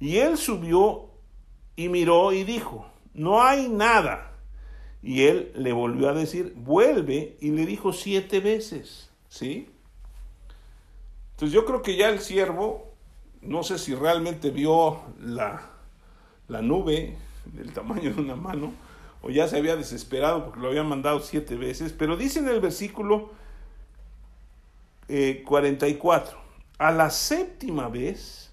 Y 0.00 0.16
él 0.16 0.38
subió 0.38 1.10
y 1.76 1.90
miró 1.90 2.32
y 2.32 2.42
dijo, 2.42 2.86
no 3.12 3.42
hay 3.42 3.68
nada. 3.68 4.32
Y 5.02 5.24
él 5.24 5.52
le 5.54 5.74
volvió 5.74 6.08
a 6.08 6.14
decir, 6.14 6.54
vuelve, 6.56 7.36
y 7.38 7.50
le 7.50 7.66
dijo 7.66 7.92
siete 7.92 8.40
veces, 8.40 9.10
¿sí? 9.28 9.68
Entonces 11.32 11.52
yo 11.52 11.66
creo 11.66 11.82
que 11.82 11.96
ya 11.98 12.08
el 12.08 12.20
siervo, 12.20 12.90
no 13.42 13.62
sé 13.62 13.78
si 13.78 13.94
realmente 13.94 14.48
vio 14.48 15.02
la, 15.20 15.68
la 16.48 16.62
nube 16.62 17.18
del 17.44 17.74
tamaño 17.74 18.14
de 18.14 18.22
una 18.22 18.36
mano, 18.36 18.72
o 19.20 19.28
ya 19.28 19.46
se 19.48 19.58
había 19.58 19.76
desesperado 19.76 20.46
porque 20.46 20.60
lo 20.60 20.68
había 20.68 20.82
mandado 20.82 21.20
siete 21.20 21.56
veces, 21.56 21.92
pero 21.92 22.16
dice 22.16 22.38
en 22.38 22.48
el 22.48 22.60
versículo 22.60 23.41
44, 25.44 26.38
eh, 26.38 26.40
a 26.78 26.90
la 26.90 27.10
séptima 27.10 27.88
vez, 27.88 28.52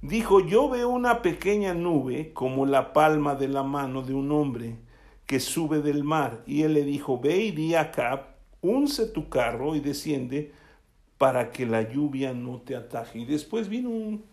dijo, 0.00 0.40
yo 0.40 0.68
veo 0.68 0.88
una 0.88 1.22
pequeña 1.22 1.74
nube 1.74 2.32
como 2.32 2.66
la 2.66 2.92
palma 2.92 3.34
de 3.34 3.48
la 3.48 3.62
mano 3.62 4.02
de 4.02 4.14
un 4.14 4.30
hombre, 4.32 4.76
que 5.26 5.40
sube 5.40 5.82
del 5.82 6.04
mar. 6.04 6.42
Y 6.46 6.62
él 6.62 6.74
le 6.74 6.84
dijo, 6.84 7.20
ve 7.20 7.36
y 7.36 7.50
di 7.50 7.74
acá, 7.74 8.34
unce 8.62 9.06
tu 9.06 9.28
carro 9.28 9.74
y 9.74 9.80
desciende 9.80 10.52
para 11.18 11.50
que 11.50 11.66
la 11.66 11.82
lluvia 11.82 12.32
no 12.32 12.60
te 12.62 12.76
ataje. 12.76 13.18
Y 13.18 13.24
después 13.26 13.68
vino 13.68 13.90
un 13.90 14.24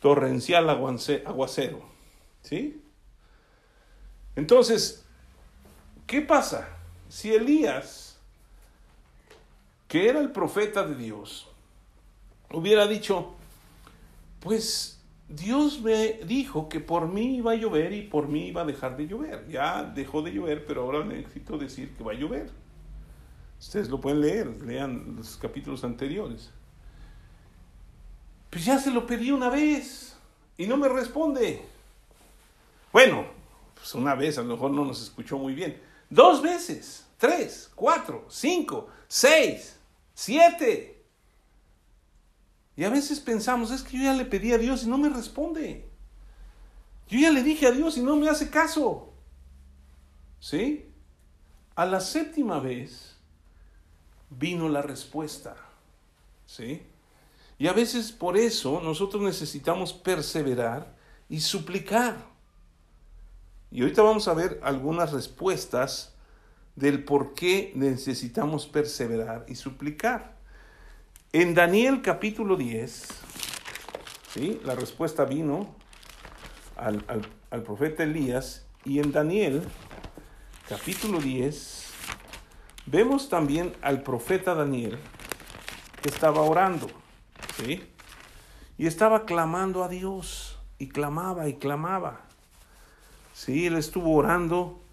torrencial 0.00 0.68
aguacero. 0.68 1.82
¿Sí? 2.42 2.82
Entonces, 4.36 5.04
¿qué 6.06 6.20
pasa? 6.20 6.68
Si 7.08 7.32
Elías, 7.32 8.03
que 9.94 10.08
era 10.08 10.18
el 10.18 10.32
profeta 10.32 10.84
de 10.84 10.96
Dios, 10.96 11.46
hubiera 12.50 12.88
dicho, 12.88 13.36
pues 14.40 15.00
Dios 15.28 15.80
me 15.82 16.14
dijo 16.24 16.68
que 16.68 16.80
por 16.80 17.06
mí 17.06 17.36
iba 17.36 17.52
a 17.52 17.54
llover 17.54 17.92
y 17.92 18.02
por 18.02 18.26
mí 18.26 18.48
iba 18.48 18.62
a 18.62 18.64
dejar 18.64 18.96
de 18.96 19.06
llover. 19.06 19.46
Ya 19.48 19.84
dejó 19.84 20.20
de 20.22 20.32
llover, 20.32 20.66
pero 20.66 20.82
ahora 20.82 21.04
necesito 21.04 21.58
decir 21.58 21.94
que 21.96 22.02
va 22.02 22.10
a 22.10 22.16
llover. 22.16 22.50
Ustedes 23.60 23.88
lo 23.88 24.00
pueden 24.00 24.20
leer, 24.20 24.48
lean 24.62 25.14
los 25.16 25.36
capítulos 25.36 25.84
anteriores. 25.84 26.50
Pues 28.50 28.64
ya 28.64 28.80
se 28.80 28.90
lo 28.90 29.06
pedí 29.06 29.30
una 29.30 29.48
vez 29.48 30.16
y 30.58 30.66
no 30.66 30.76
me 30.76 30.88
responde. 30.88 31.62
Bueno, 32.92 33.26
pues 33.76 33.94
una 33.94 34.16
vez 34.16 34.38
a 34.38 34.42
lo 34.42 34.54
mejor 34.54 34.72
no 34.72 34.84
nos 34.84 35.00
escuchó 35.00 35.38
muy 35.38 35.54
bien. 35.54 35.80
Dos 36.10 36.42
veces, 36.42 37.06
tres, 37.16 37.70
cuatro, 37.76 38.26
cinco, 38.28 38.88
seis, 39.06 39.78
siete. 40.14 41.04
Y 42.76 42.84
a 42.84 42.90
veces 42.90 43.20
pensamos, 43.20 43.70
es 43.70 43.82
que 43.82 43.98
yo 43.98 44.04
ya 44.04 44.14
le 44.14 44.24
pedí 44.24 44.52
a 44.52 44.58
Dios 44.58 44.84
y 44.84 44.88
no 44.88 44.98
me 44.98 45.08
responde. 45.08 45.88
Yo 47.08 47.18
ya 47.18 47.30
le 47.30 47.42
dije 47.42 47.66
a 47.66 47.70
Dios 47.70 47.96
y 47.96 48.02
no 48.02 48.16
me 48.16 48.28
hace 48.28 48.50
caso. 48.50 49.12
¿Sí? 50.40 50.90
A 51.74 51.84
la 51.84 52.00
séptima 52.00 52.58
vez 52.58 53.16
vino 54.30 54.68
la 54.68 54.82
respuesta. 54.82 55.56
¿Sí? 56.46 56.82
Y 57.58 57.68
a 57.68 57.72
veces 57.72 58.10
por 58.10 58.36
eso 58.36 58.80
nosotros 58.80 59.22
necesitamos 59.22 59.92
perseverar 59.92 60.94
y 61.28 61.40
suplicar. 61.40 62.26
Y 63.70 63.82
ahorita 63.82 64.02
vamos 64.02 64.28
a 64.28 64.34
ver 64.34 64.60
algunas 64.62 65.12
respuestas 65.12 66.13
del 66.76 67.04
por 67.04 67.34
qué 67.34 67.72
necesitamos 67.74 68.66
perseverar 68.66 69.44
y 69.48 69.54
suplicar. 69.54 70.34
En 71.32 71.54
Daniel 71.54 72.02
capítulo 72.02 72.56
10, 72.56 73.08
¿sí? 74.32 74.60
la 74.64 74.74
respuesta 74.74 75.24
vino 75.24 75.74
al, 76.76 77.04
al 77.50 77.62
profeta 77.62 78.02
Elías 78.02 78.66
y 78.84 78.98
en 78.98 79.12
Daniel 79.12 79.62
capítulo 80.68 81.18
10 81.18 81.84
vemos 82.86 83.28
también 83.28 83.72
al 83.82 84.02
profeta 84.02 84.54
Daniel 84.54 84.98
que 86.02 86.08
estaba 86.08 86.42
orando, 86.42 86.88
¿sí? 87.56 87.82
Y 88.76 88.86
estaba 88.86 89.24
clamando 89.24 89.84
a 89.84 89.88
Dios 89.88 90.58
y 90.78 90.88
clamaba 90.88 91.48
y 91.48 91.54
clamaba. 91.54 92.20
Sí, 93.32 93.66
él 93.66 93.76
estuvo 93.76 94.14
orando 94.14 94.83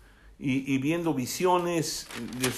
y, 0.44 0.78
viendo 0.80 1.14
visiones. 1.14 2.08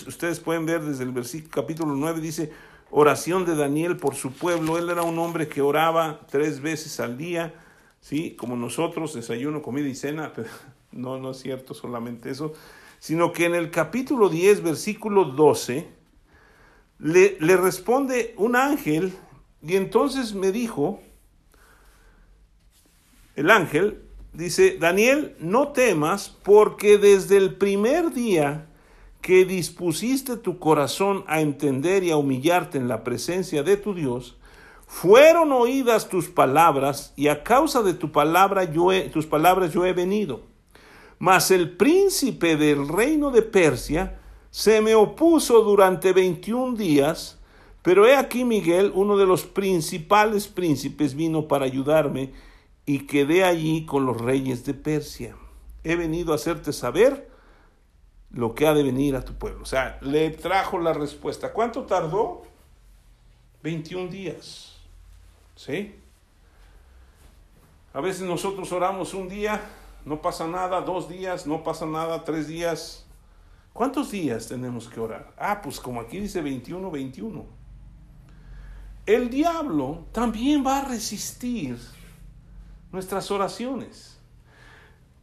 Ustedes 0.07 0.39
pueden 0.39 0.65
ver 0.65 0.81
desde 0.83 1.03
el 1.03 1.11
versículo 1.11 1.51
capítulo 1.51 1.93
9, 1.95 2.21
dice, 2.21 2.51
oración 2.89 3.45
de 3.45 3.55
Daniel 3.55 3.97
por 3.97 4.15
su 4.15 4.31
pueblo. 4.31 4.77
Él 4.77 4.89
era 4.89 5.03
un 5.03 5.19
hombre 5.19 5.49
que 5.49 5.61
oraba 5.61 6.21
tres 6.31 6.61
veces 6.61 7.01
al 7.01 7.17
día, 7.17 7.53
¿sí? 7.99 8.35
Como 8.37 8.55
nosotros, 8.55 9.13
desayuno, 9.13 9.61
comida 9.61 9.89
y 9.89 9.95
cena. 9.95 10.31
Pero 10.33 10.47
no, 10.93 11.19
no 11.19 11.31
es 11.31 11.39
cierto 11.39 11.73
solamente 11.73 12.29
eso. 12.29 12.53
Sino 12.99 13.33
que 13.33 13.45
en 13.45 13.55
el 13.55 13.69
capítulo 13.69 14.29
10, 14.29 14.63
versículo 14.63 15.25
12, 15.25 15.89
le, 16.99 17.37
le 17.41 17.57
responde 17.57 18.33
un 18.37 18.55
ángel 18.55 19.13
y 19.61 19.75
entonces 19.75 20.33
me 20.33 20.53
dijo, 20.53 21.01
el 23.35 23.49
ángel, 23.49 24.02
Dice, 24.33 24.77
Daniel, 24.79 25.35
no 25.39 25.69
temas 25.69 26.29
porque 26.43 26.97
desde 26.97 27.37
el 27.37 27.55
primer 27.55 28.11
día 28.13 28.67
que 29.21 29.45
dispusiste 29.45 30.37
tu 30.37 30.57
corazón 30.57 31.23
a 31.27 31.39
entender 31.39 32.03
y 32.03 32.09
a 32.09 32.17
humillarte 32.17 32.79
en 32.79 32.87
la 32.87 33.03
presencia 33.03 33.61
de 33.61 33.77
tu 33.77 33.93
Dios, 33.93 34.35
fueron 34.87 35.51
oídas 35.51 36.09
tus 36.09 36.29
palabras 36.29 37.13
y 37.15 37.27
a 37.27 37.43
causa 37.43 37.83
de 37.83 37.93
tu 37.93 38.11
palabra 38.11 38.65
yo 38.65 38.89
tus 39.11 39.27
palabras 39.27 39.71
yo 39.71 39.85
he 39.85 39.93
venido. 39.93 40.41
Mas 41.19 41.51
el 41.51 41.77
príncipe 41.77 42.57
del 42.57 42.87
reino 42.87 43.29
de 43.29 43.43
Persia 43.43 44.19
se 44.49 44.81
me 44.81 44.95
opuso 44.95 45.61
durante 45.61 46.11
veintiún 46.11 46.75
días, 46.75 47.39
pero 47.81 48.07
he 48.07 48.15
aquí 48.15 48.43
Miguel, 48.45 48.91
uno 48.93 49.15
de 49.15 49.25
los 49.25 49.43
principales 49.45 50.47
príncipes, 50.47 51.15
vino 51.15 51.47
para 51.47 51.65
ayudarme 51.65 52.33
y 52.85 52.99
quedé 53.07 53.43
allí 53.43 53.85
con 53.85 54.05
los 54.05 54.19
reyes 54.19 54.65
de 54.65 54.73
Persia. 54.73 55.35
He 55.83 55.95
venido 55.95 56.31
a 56.31 56.35
hacerte 56.35 56.73
saber 56.73 57.29
lo 58.31 58.55
que 58.55 58.67
ha 58.67 58.73
de 58.73 58.83
venir 58.83 59.15
a 59.15 59.23
tu 59.23 59.33
pueblo. 59.33 59.63
O 59.63 59.65
sea, 59.65 59.99
le 60.01 60.31
trajo 60.31 60.79
la 60.79 60.93
respuesta. 60.93 61.53
¿Cuánto 61.53 61.83
tardó? 61.83 62.43
21 63.61 64.09
días. 64.09 64.75
¿Sí? 65.55 65.95
A 67.93 68.01
veces 68.01 68.23
nosotros 68.23 68.71
oramos 68.71 69.13
un 69.13 69.29
día, 69.29 69.61
no 70.03 70.21
pasa 70.21 70.47
nada, 70.47 70.81
dos 70.81 71.07
días, 71.07 71.45
no 71.45 71.63
pasa 71.63 71.85
nada, 71.85 72.23
tres 72.23 72.47
días. 72.47 73.05
¿Cuántos 73.71 74.11
días 74.11 74.47
tenemos 74.47 74.89
que 74.89 74.99
orar? 74.99 75.31
Ah, 75.37 75.61
pues 75.61 75.79
como 75.79 76.01
aquí 76.01 76.19
dice 76.19 76.41
21, 76.41 76.89
21. 76.89 77.45
El 79.05 79.29
diablo 79.29 80.05
también 80.11 80.65
va 80.65 80.79
a 80.79 80.85
resistir 80.85 81.77
nuestras 82.93 83.29
oraciones. 83.31 84.17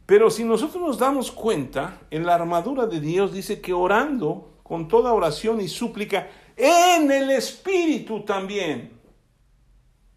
Pero 0.05 0.29
si 0.29 0.43
nosotros 0.43 0.83
nos 0.83 0.99
damos 0.99 1.31
cuenta, 1.31 2.01
en 2.11 2.25
la 2.25 2.35
armadura 2.35 2.85
de 2.85 2.99
Dios 2.99 3.33
dice 3.33 3.61
que 3.61 3.73
orando 3.73 4.59
con 4.61 4.87
toda 4.87 5.13
oración 5.13 5.61
y 5.61 5.69
súplica 5.69 6.29
en 6.57 7.09
el 7.09 7.31
Espíritu 7.31 8.23
también. 8.23 8.91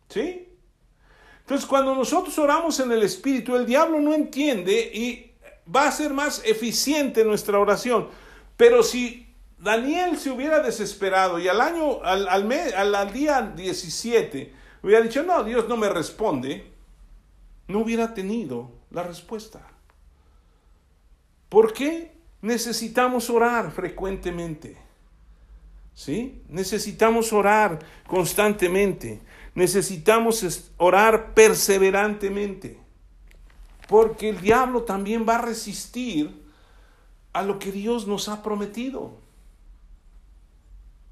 ¿Sí? 0.09 0.49
Entonces 1.41 1.67
cuando 1.67 1.95
nosotros 1.95 2.37
oramos 2.39 2.81
en 2.81 2.91
el 2.91 3.05
Espíritu, 3.05 3.55
el 3.55 3.67
diablo 3.67 4.01
no 4.01 4.13
entiende 4.13 4.91
y 4.93 5.33
va 5.75 5.87
a 5.87 5.93
ser 5.93 6.13
más 6.13 6.43
eficiente 6.45 7.25
nuestra 7.25 7.61
oración. 7.61 8.09
Pero 8.57 8.83
si 8.83 9.33
Daniel 9.59 10.19
se 10.19 10.31
hubiera 10.31 10.59
desesperado 10.61 11.39
y 11.39 11.47
al 11.47 11.61
año, 11.61 12.03
al, 12.03 12.27
al, 12.27 12.95
al 12.95 13.13
día 13.13 13.53
17, 13.55 14.53
hubiera 14.83 15.03
dicho, 15.03 15.23
no, 15.23 15.45
Dios 15.45 15.69
no 15.69 15.77
me 15.77 15.89
responde, 15.89 16.74
no 17.69 17.81
hubiera 17.81 18.15
tenido 18.15 18.71
la 18.91 19.03
respuesta. 19.03 19.67
¿Por 21.49 21.73
qué 21.73 22.13
necesitamos 22.43 23.31
orar 23.31 23.71
frecuentemente? 23.73 24.77
¿Sí? 25.95 26.43
Necesitamos 26.49 27.33
orar 27.33 27.79
constantemente. 28.07 29.21
Necesitamos 29.55 30.71
orar 30.77 31.33
perseverantemente. 31.35 32.81
Porque 33.89 34.31
el 34.31 34.41
diablo 34.41 34.83
también 34.83 35.27
va 35.29 35.37
a 35.37 35.43
resistir 35.43 36.43
a 37.33 37.43
lo 37.43 37.59
que 37.59 37.71
Dios 37.71 38.07
nos 38.07 38.29
ha 38.29 38.43
prometido. 38.43 39.13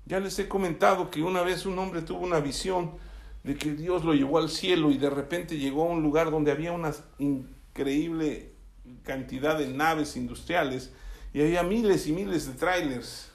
Ya 0.07 0.18
les 0.18 0.38
he 0.38 0.48
comentado 0.48 1.11
que 1.11 1.22
una 1.22 1.42
vez 1.42 1.66
un 1.66 1.78
hombre 1.78 2.03
tuvo 2.03 2.20
una 2.20 2.40
visión 2.40 2.92
de 3.45 3.57
que 3.57 3.72
Dios 3.72 4.05
lo 4.05 4.14
llevó 4.14 4.38
al 4.38 4.49
cielo 4.49 4.90
y 4.90 4.99
de 4.99 5.11
repente 5.11 5.59
llegó 5.59 5.84
a 5.84 5.93
un 5.93 6.03
lugar 6.03 6.30
donde 6.30 6.53
había 6.53 6.72
una 6.72 6.93
increíble 7.18 8.53
cantidad 9.03 9.59
de 9.59 9.68
naves 9.68 10.16
industriales 10.16 10.93
y 11.32 11.40
había 11.40 11.62
miles 11.62 12.07
y 12.07 12.12
miles 12.12 12.47
de 12.47 12.55
trailers. 12.55 13.30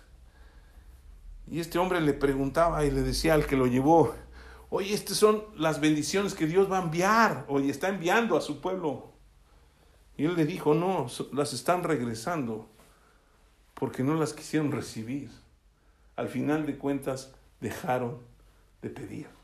Y 1.50 1.60
este 1.60 1.78
hombre 1.80 2.02
le 2.02 2.14
preguntaba 2.14 2.86
y 2.86 2.92
le 2.92 3.02
decía 3.02 3.34
al 3.34 3.46
que 3.46 3.56
lo 3.56 3.68
llevó, 3.68 4.16
oye, 4.70 4.94
estas 4.94 5.18
son 5.18 5.44
las 5.56 5.80
bendiciones 5.80 6.34
que 6.34 6.46
Dios 6.46 6.72
va 6.72 6.80
a 6.80 6.84
enviar, 6.84 7.46
oye, 7.48 7.70
está 7.70 7.90
enviando 7.90 8.38
a 8.38 8.42
su 8.42 8.62
pueblo. 8.62 9.14
Y 10.18 10.26
él 10.26 10.36
le 10.36 10.46
dijo, 10.46 10.74
no, 10.74 11.08
las 11.32 11.54
están 11.54 11.84
regresando 11.84 12.70
porque 13.74 14.04
no 14.04 14.16
las 14.16 14.34
quisieron 14.34 14.72
recibir. 14.72 15.30
Al 16.16 16.28
final 16.28 16.66
de 16.66 16.78
cuentas, 16.78 17.34
dejaron 17.62 18.20
de 18.82 18.90
pedir. 18.90 19.37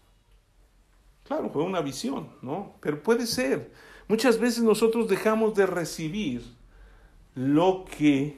Claro, 1.24 1.49
fue 1.49 1.63
una 1.63 1.82
visión, 1.82 2.30
¿no? 2.41 2.76
Pero 2.82 3.01
puede 3.01 3.26
ser. 3.26 3.71
Muchas 4.07 4.39
veces 4.39 4.63
nosotros 4.63 5.07
dejamos 5.07 5.55
de 5.55 5.65
recibir 5.65 6.43
lo 7.36 7.86
que 7.86 8.38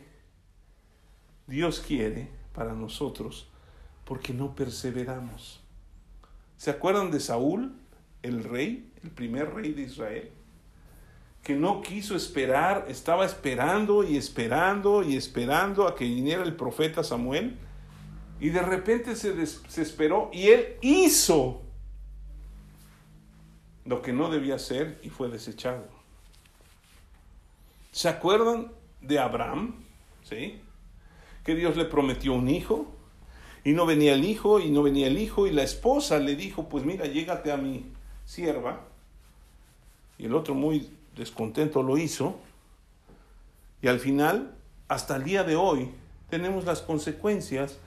Dios 1.48 1.84
quiere 1.86 2.30
para 2.54 2.74
nosotros 2.74 3.48
porque 4.06 4.34
no 4.34 4.56
perseveramos. 4.56 5.62
¿Se 6.58 6.70
acuerdan 6.70 7.12
de 7.12 7.20
Saúl, 7.20 7.76
el 8.22 8.44
rey, 8.44 8.92
el 9.04 9.10
primer 9.10 9.54
rey 9.54 9.74
de 9.74 9.82
Israel? 9.82 10.32
Que 11.44 11.56
no 11.56 11.82
quiso 11.82 12.16
esperar, 12.16 12.86
estaba 12.88 13.26
esperando 13.26 14.04
y 14.04 14.18
esperando 14.18 15.04
y 15.04 15.16
esperando 15.16 15.88
a 15.88 15.96
que 15.96 16.06
viniera 16.06 16.44
el 16.44 16.56
profeta 16.56 17.04
Samuel 17.04 17.58
y 18.40 18.50
de 18.50 18.62
repente 18.62 19.16
se 19.16 19.34
desesperó 19.34 20.30
y 20.34 20.48
él 20.48 20.78
hizo 20.82 21.65
lo 23.86 24.02
que 24.02 24.14
no 24.14 24.30
debía 24.30 24.60
ser 24.60 25.00
y 25.04 25.10
fue 25.10 25.30
desechado. 25.30 25.86
¿Se 27.92 28.10
acuerdan 28.10 28.72
de 29.02 29.20
Abraham? 29.20 29.76
¿Sí? 30.24 30.62
Que 31.44 31.56
Dios 31.56 31.78
le 31.78 31.86
prometió 31.86 32.34
un 32.34 32.50
hijo 32.50 32.92
y 33.64 33.74
no 33.74 33.86
venía 33.86 34.14
el 34.14 34.26
hijo 34.26 34.60
y 34.60 34.70
no 34.70 34.84
venía 34.84 35.08
el 35.08 35.18
hijo 35.18 35.48
y 35.48 35.52
la 35.52 35.64
esposa 35.64 36.20
le 36.20 36.36
dijo, 36.36 36.68
pues 36.68 36.84
mira, 36.84 37.06
llégate 37.06 37.52
a 37.52 37.58
mi 37.58 37.86
sierva. 38.26 38.82
Y 40.18 40.26
el 40.26 40.36
otro 40.36 40.56
muy 40.56 40.90
descontento 41.16 41.84
lo 41.84 41.98
hizo. 41.98 42.40
Y 43.82 43.88
al 43.88 44.00
final, 44.00 44.56
hasta 44.88 45.16
el 45.16 45.24
día 45.24 45.44
de 45.44 45.56
hoy, 45.56 45.92
tenemos 46.30 46.66
las 46.66 46.82
consecuencias 46.82 47.78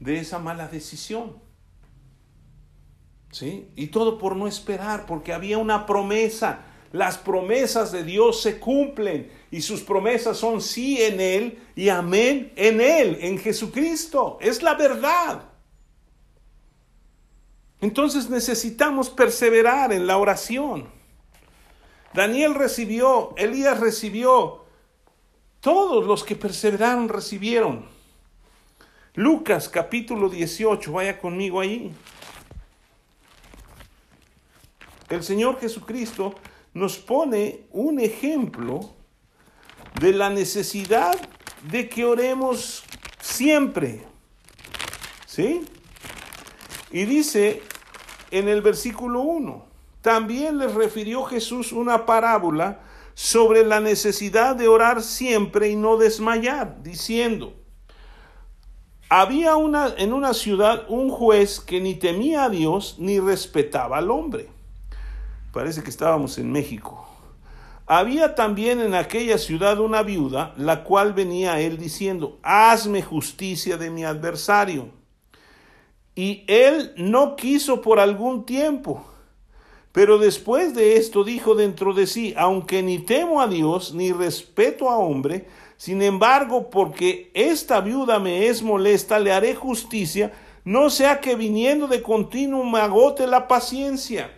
de 0.00 0.18
esa 0.18 0.38
mala 0.38 0.68
decisión. 0.68 1.43
Y 3.42 3.88
todo 3.88 4.18
por 4.18 4.36
no 4.36 4.46
esperar, 4.46 5.06
porque 5.06 5.32
había 5.32 5.58
una 5.58 5.86
promesa. 5.86 6.60
Las 6.92 7.18
promesas 7.18 7.90
de 7.90 8.04
Dios 8.04 8.40
se 8.40 8.60
cumplen 8.60 9.30
y 9.50 9.62
sus 9.62 9.80
promesas 9.80 10.36
son 10.36 10.62
sí 10.62 11.02
en 11.02 11.20
Él 11.20 11.58
y 11.74 11.88
amén 11.88 12.52
en 12.54 12.80
Él, 12.80 13.18
en 13.20 13.38
Jesucristo. 13.38 14.38
Es 14.40 14.62
la 14.62 14.74
verdad. 14.74 15.42
Entonces 17.80 18.30
necesitamos 18.30 19.10
perseverar 19.10 19.92
en 19.92 20.06
la 20.06 20.16
oración. 20.18 20.86
Daniel 22.14 22.54
recibió, 22.54 23.34
Elías 23.36 23.80
recibió, 23.80 24.64
todos 25.60 26.06
los 26.06 26.22
que 26.22 26.36
perseveraron 26.36 27.08
recibieron. 27.08 27.86
Lucas 29.14 29.68
capítulo 29.68 30.28
18, 30.28 30.92
vaya 30.92 31.18
conmigo 31.18 31.60
ahí. 31.60 31.92
El 35.08 35.22
Señor 35.22 35.60
Jesucristo 35.60 36.34
nos 36.72 36.98
pone 36.98 37.66
un 37.70 38.00
ejemplo 38.00 38.90
de 40.00 40.12
la 40.12 40.30
necesidad 40.30 41.14
de 41.70 41.88
que 41.88 42.04
oremos 42.04 42.84
siempre. 43.20 44.04
¿Sí? 45.26 45.62
Y 46.90 47.04
dice 47.04 47.62
en 48.30 48.48
el 48.48 48.62
versículo 48.62 49.20
1, 49.20 49.66
también 50.00 50.58
les 50.58 50.74
refirió 50.74 51.24
Jesús 51.24 51.72
una 51.72 52.06
parábola 52.06 52.80
sobre 53.14 53.64
la 53.64 53.80
necesidad 53.80 54.56
de 54.56 54.68
orar 54.68 55.02
siempre 55.02 55.70
y 55.70 55.76
no 55.76 55.96
desmayar, 55.96 56.82
diciendo, 56.82 57.54
había 59.08 59.56
una, 59.56 59.94
en 59.96 60.12
una 60.12 60.34
ciudad 60.34 60.84
un 60.88 61.08
juez 61.10 61.60
que 61.60 61.80
ni 61.80 61.94
temía 61.94 62.44
a 62.44 62.48
Dios 62.48 62.96
ni 62.98 63.20
respetaba 63.20 63.98
al 63.98 64.10
hombre. 64.10 64.48
Parece 65.54 65.84
que 65.84 65.90
estábamos 65.90 66.36
en 66.38 66.50
México. 66.50 67.06
Había 67.86 68.34
también 68.34 68.80
en 68.80 68.92
aquella 68.92 69.38
ciudad 69.38 69.78
una 69.78 70.02
viuda, 70.02 70.52
la 70.56 70.82
cual 70.82 71.12
venía 71.12 71.52
a 71.52 71.60
él 71.60 71.78
diciendo, 71.78 72.40
hazme 72.42 73.02
justicia 73.02 73.76
de 73.76 73.88
mi 73.88 74.02
adversario. 74.02 74.88
Y 76.16 76.42
él 76.48 76.92
no 76.96 77.36
quiso 77.36 77.82
por 77.82 78.00
algún 78.00 78.44
tiempo. 78.44 79.06
Pero 79.92 80.18
después 80.18 80.74
de 80.74 80.96
esto 80.96 81.22
dijo 81.22 81.54
dentro 81.54 81.94
de 81.94 82.08
sí, 82.08 82.34
aunque 82.36 82.82
ni 82.82 82.98
temo 82.98 83.40
a 83.40 83.46
Dios 83.46 83.94
ni 83.94 84.10
respeto 84.10 84.90
a 84.90 84.98
hombre, 84.98 85.46
sin 85.76 86.02
embargo, 86.02 86.68
porque 86.68 87.30
esta 87.32 87.80
viuda 87.80 88.18
me 88.18 88.48
es 88.48 88.60
molesta, 88.60 89.20
le 89.20 89.30
haré 89.30 89.54
justicia, 89.54 90.32
no 90.64 90.90
sea 90.90 91.20
que 91.20 91.36
viniendo 91.36 91.86
de 91.86 92.02
continuo 92.02 92.64
me 92.64 92.80
agote 92.80 93.28
la 93.28 93.46
paciencia. 93.46 94.32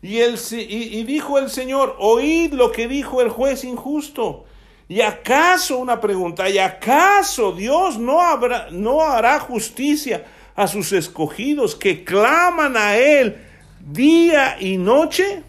Y, 0.00 0.18
el, 0.18 0.38
y, 0.52 1.02
dijo 1.02 1.38
el 1.38 1.50
Señor, 1.50 1.96
oíd 1.98 2.52
lo 2.52 2.70
que 2.70 2.86
dijo 2.86 3.20
el 3.20 3.30
juez 3.30 3.64
injusto. 3.64 4.44
¿Y 4.88 5.00
acaso, 5.00 5.78
una 5.78 6.00
pregunta, 6.00 6.48
¿y 6.48 6.58
acaso 6.58 7.52
Dios 7.52 7.98
no, 7.98 8.20
habrá, 8.20 8.68
no 8.70 9.02
hará 9.02 9.38
justicia 9.40 10.24
a 10.54 10.66
sus 10.66 10.92
escogidos 10.92 11.74
que 11.74 12.04
claman 12.04 12.76
a 12.76 12.96
Él 12.96 13.36
día 13.80 14.56
y 14.60 14.78
noche? 14.78 15.42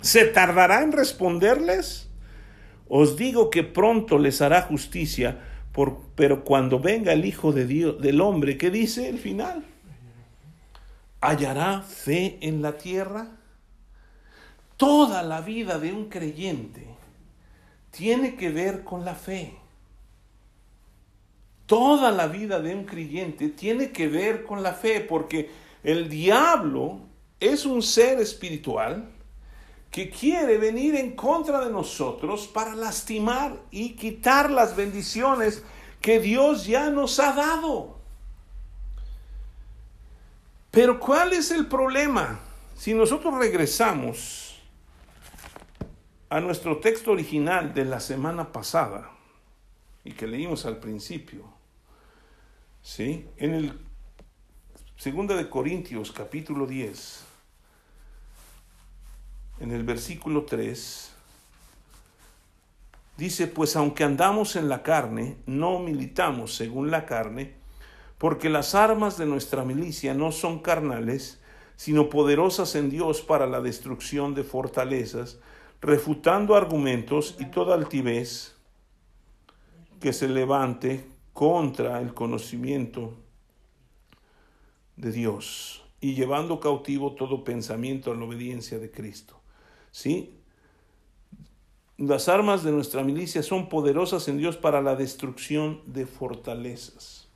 ¿Se 0.00 0.26
tardará 0.26 0.82
en 0.82 0.92
responderles? 0.92 2.08
Os 2.88 3.16
digo 3.16 3.50
que 3.50 3.64
pronto 3.64 4.18
les 4.18 4.40
hará 4.40 4.62
justicia, 4.62 5.38
por, 5.72 5.98
pero 6.14 6.44
cuando 6.44 6.78
venga 6.78 7.12
el 7.12 7.24
Hijo 7.24 7.52
de 7.52 7.66
Dios, 7.66 8.00
del 8.00 8.20
hombre, 8.20 8.56
¿qué 8.56 8.70
dice 8.70 9.08
el 9.08 9.18
final? 9.18 9.64
¿Hallará 11.20 11.82
fe 11.82 12.38
en 12.40 12.62
la 12.62 12.78
tierra? 12.78 13.37
Toda 14.78 15.24
la 15.24 15.40
vida 15.40 15.80
de 15.80 15.92
un 15.92 16.08
creyente 16.08 16.86
tiene 17.90 18.36
que 18.36 18.48
ver 18.50 18.84
con 18.84 19.04
la 19.04 19.16
fe. 19.16 19.58
Toda 21.66 22.12
la 22.12 22.28
vida 22.28 22.60
de 22.60 22.76
un 22.76 22.84
creyente 22.84 23.48
tiene 23.48 23.90
que 23.90 24.06
ver 24.06 24.44
con 24.44 24.62
la 24.62 24.72
fe, 24.72 25.00
porque 25.00 25.50
el 25.82 26.08
diablo 26.08 27.00
es 27.40 27.66
un 27.66 27.82
ser 27.82 28.20
espiritual 28.20 29.10
que 29.90 30.10
quiere 30.10 30.58
venir 30.58 30.94
en 30.94 31.16
contra 31.16 31.64
de 31.64 31.72
nosotros 31.72 32.46
para 32.46 32.76
lastimar 32.76 33.56
y 33.72 33.96
quitar 33.96 34.48
las 34.48 34.76
bendiciones 34.76 35.64
que 36.00 36.20
Dios 36.20 36.66
ya 36.66 36.88
nos 36.88 37.18
ha 37.18 37.32
dado. 37.32 37.98
Pero 40.70 41.00
¿cuál 41.00 41.32
es 41.32 41.50
el 41.50 41.66
problema? 41.66 42.38
Si 42.76 42.94
nosotros 42.94 43.34
regresamos 43.34 44.47
a 46.30 46.40
nuestro 46.40 46.78
texto 46.78 47.12
original 47.12 47.72
de 47.72 47.84
la 47.84 48.00
semana 48.00 48.52
pasada 48.52 49.10
y 50.04 50.12
que 50.12 50.26
leímos 50.26 50.66
al 50.66 50.76
principio, 50.76 51.44
¿sí? 52.82 53.26
En 53.36 53.54
el 53.54 53.80
Segunda 54.96 55.36
de 55.36 55.48
Corintios 55.48 56.10
capítulo 56.12 56.66
10, 56.66 57.24
en 59.60 59.70
el 59.70 59.84
versículo 59.84 60.44
3, 60.44 61.12
dice, 63.16 63.46
pues 63.46 63.76
aunque 63.76 64.04
andamos 64.04 64.56
en 64.56 64.68
la 64.68 64.82
carne, 64.82 65.36
no 65.46 65.78
militamos 65.78 66.54
según 66.54 66.90
la 66.90 67.06
carne, 67.06 67.54
porque 68.18 68.50
las 68.50 68.74
armas 68.74 69.16
de 69.16 69.26
nuestra 69.26 69.64
milicia 69.64 70.14
no 70.14 70.32
son 70.32 70.58
carnales, 70.58 71.40
sino 71.76 72.10
poderosas 72.10 72.74
en 72.74 72.90
Dios 72.90 73.20
para 73.22 73.46
la 73.46 73.60
destrucción 73.60 74.34
de 74.34 74.42
fortalezas, 74.42 75.38
refutando 75.80 76.54
argumentos 76.54 77.36
y 77.38 77.46
toda 77.46 77.74
altivez 77.74 78.56
que 80.00 80.12
se 80.12 80.28
levante 80.28 81.06
contra 81.32 82.00
el 82.00 82.14
conocimiento 82.14 83.14
de 84.96 85.12
Dios 85.12 85.82
y 86.00 86.14
llevando 86.14 86.60
cautivo 86.60 87.14
todo 87.14 87.44
pensamiento 87.44 88.12
a 88.12 88.16
la 88.16 88.24
obediencia 88.24 88.78
de 88.78 88.90
Cristo. 88.90 89.40
¿Sí? 89.90 90.34
Las 91.96 92.28
armas 92.28 92.62
de 92.62 92.70
nuestra 92.70 93.02
milicia 93.02 93.42
son 93.42 93.68
poderosas 93.68 94.28
en 94.28 94.38
Dios 94.38 94.56
para 94.56 94.80
la 94.80 94.94
destrucción 94.94 95.80
de 95.86 96.06
fortalezas. 96.06 97.28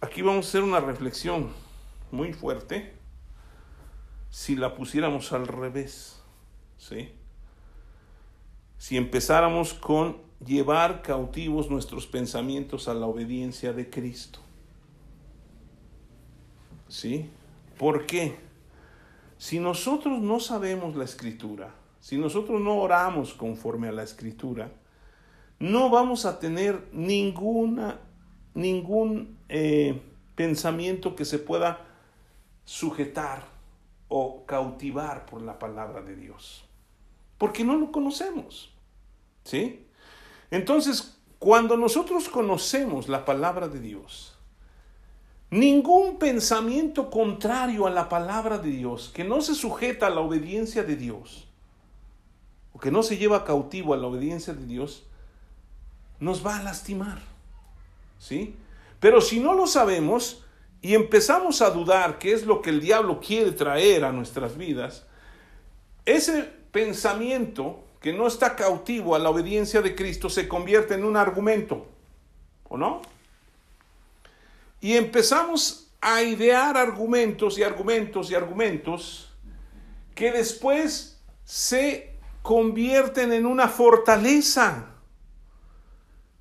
Aquí 0.00 0.22
vamos 0.22 0.46
a 0.46 0.48
hacer 0.48 0.62
una 0.62 0.80
reflexión 0.80 1.50
muy 2.10 2.32
fuerte 2.32 2.99
si 4.30 4.56
la 4.56 4.74
pusiéramos 4.74 5.32
al 5.32 5.46
revés. 5.46 6.22
¿sí? 6.78 7.10
Si 8.78 8.96
empezáramos 8.96 9.74
con 9.74 10.16
llevar 10.44 11.02
cautivos 11.02 11.68
nuestros 11.68 12.06
pensamientos 12.06 12.88
a 12.88 12.94
la 12.94 13.06
obediencia 13.06 13.72
de 13.72 13.90
Cristo. 13.90 14.40
¿Sí? 16.88 17.28
¿Por 17.78 18.06
qué? 18.06 18.38
Si 19.36 19.58
nosotros 19.58 20.20
no 20.20 20.40
sabemos 20.40 20.96
la 20.96 21.04
escritura, 21.04 21.74
si 22.00 22.16
nosotros 22.16 22.60
no 22.60 22.78
oramos 22.78 23.34
conforme 23.34 23.88
a 23.88 23.92
la 23.92 24.02
escritura, 24.02 24.72
no 25.58 25.90
vamos 25.90 26.24
a 26.24 26.38
tener 26.38 26.88
ninguna, 26.92 28.00
ningún 28.54 29.38
eh, 29.48 30.00
pensamiento 30.34 31.14
que 31.14 31.26
se 31.26 31.38
pueda 31.38 31.86
sujetar 32.64 33.59
o 34.10 34.44
cautivar 34.44 35.24
por 35.24 35.40
la 35.40 35.58
palabra 35.58 36.02
de 36.02 36.16
Dios. 36.16 36.64
Porque 37.38 37.64
no 37.64 37.76
lo 37.76 37.90
conocemos. 37.90 38.74
¿Sí? 39.44 39.86
Entonces, 40.50 41.16
cuando 41.38 41.76
nosotros 41.76 42.28
conocemos 42.28 43.08
la 43.08 43.24
palabra 43.24 43.68
de 43.68 43.80
Dios, 43.80 44.34
ningún 45.48 46.18
pensamiento 46.18 47.08
contrario 47.08 47.86
a 47.86 47.90
la 47.90 48.08
palabra 48.08 48.58
de 48.58 48.70
Dios, 48.70 49.10
que 49.14 49.24
no 49.24 49.40
se 49.40 49.54
sujeta 49.54 50.08
a 50.08 50.10
la 50.10 50.20
obediencia 50.20 50.82
de 50.82 50.96
Dios, 50.96 51.46
o 52.72 52.80
que 52.80 52.90
no 52.90 53.04
se 53.04 53.16
lleva 53.16 53.44
cautivo 53.44 53.94
a 53.94 53.96
la 53.96 54.08
obediencia 54.08 54.52
de 54.52 54.66
Dios, 54.66 55.04
nos 56.18 56.44
va 56.44 56.58
a 56.58 56.62
lastimar. 56.62 57.20
¿Sí? 58.18 58.56
Pero 58.98 59.20
si 59.20 59.38
no 59.38 59.54
lo 59.54 59.68
sabemos, 59.68 60.44
y 60.82 60.94
empezamos 60.94 61.60
a 61.62 61.70
dudar 61.70 62.18
qué 62.18 62.32
es 62.32 62.46
lo 62.46 62.62
que 62.62 62.70
el 62.70 62.80
diablo 62.80 63.20
quiere 63.20 63.52
traer 63.52 64.04
a 64.04 64.12
nuestras 64.12 64.56
vidas, 64.56 65.06
ese 66.06 66.42
pensamiento 66.72 67.84
que 68.00 68.12
no 68.12 68.26
está 68.26 68.56
cautivo 68.56 69.14
a 69.14 69.18
la 69.18 69.28
obediencia 69.30 69.82
de 69.82 69.94
Cristo 69.94 70.30
se 70.30 70.48
convierte 70.48 70.94
en 70.94 71.04
un 71.04 71.16
argumento, 71.16 71.86
¿o 72.68 72.78
no? 72.78 73.02
Y 74.80 74.96
empezamos 74.96 75.90
a 76.00 76.22
idear 76.22 76.78
argumentos 76.78 77.58
y 77.58 77.62
argumentos 77.62 78.30
y 78.30 78.34
argumentos 78.34 79.30
que 80.14 80.32
después 80.32 81.20
se 81.44 82.14
convierten 82.42 83.32
en 83.32 83.44
una 83.44 83.68
fortaleza. 83.68 84.86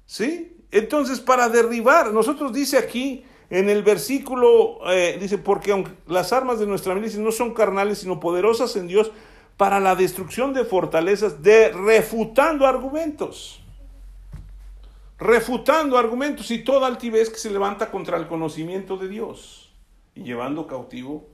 ¿Sí? 0.05 0.57
Entonces, 0.71 1.19
para 1.19 1.49
derribar, 1.49 2.13
nosotros 2.13 2.53
dice 2.53 2.77
aquí, 2.77 3.25
en 3.49 3.69
el 3.69 3.83
versículo 3.83 4.79
eh, 4.91 5.17
dice, 5.19 5.37
porque 5.37 5.71
aunque 5.71 5.91
las 6.07 6.33
armas 6.33 6.59
de 6.59 6.67
nuestra 6.67 6.93
milicia 6.93 7.19
no 7.19 7.31
son 7.31 7.53
carnales, 7.53 7.99
sino 7.99 8.19
poderosas 8.19 8.75
en 8.75 8.87
Dios 8.87 9.11
para 9.57 9.79
la 9.79 9.95
destrucción 9.95 10.53
de 10.53 10.65
fortalezas, 10.65 11.41
de 11.41 11.69
refutando 11.71 12.67
argumentos. 12.67 13.61
Refutando 15.17 15.97
argumentos 15.97 16.49
y 16.51 16.63
toda 16.63 16.87
altivez 16.87 17.29
que 17.29 17.37
se 17.37 17.51
levanta 17.51 17.91
contra 17.91 18.17
el 18.17 18.27
conocimiento 18.27 18.95
de 18.97 19.09
Dios 19.09 19.73
y 20.15 20.23
llevando 20.23 20.67
cautivo 20.67 21.27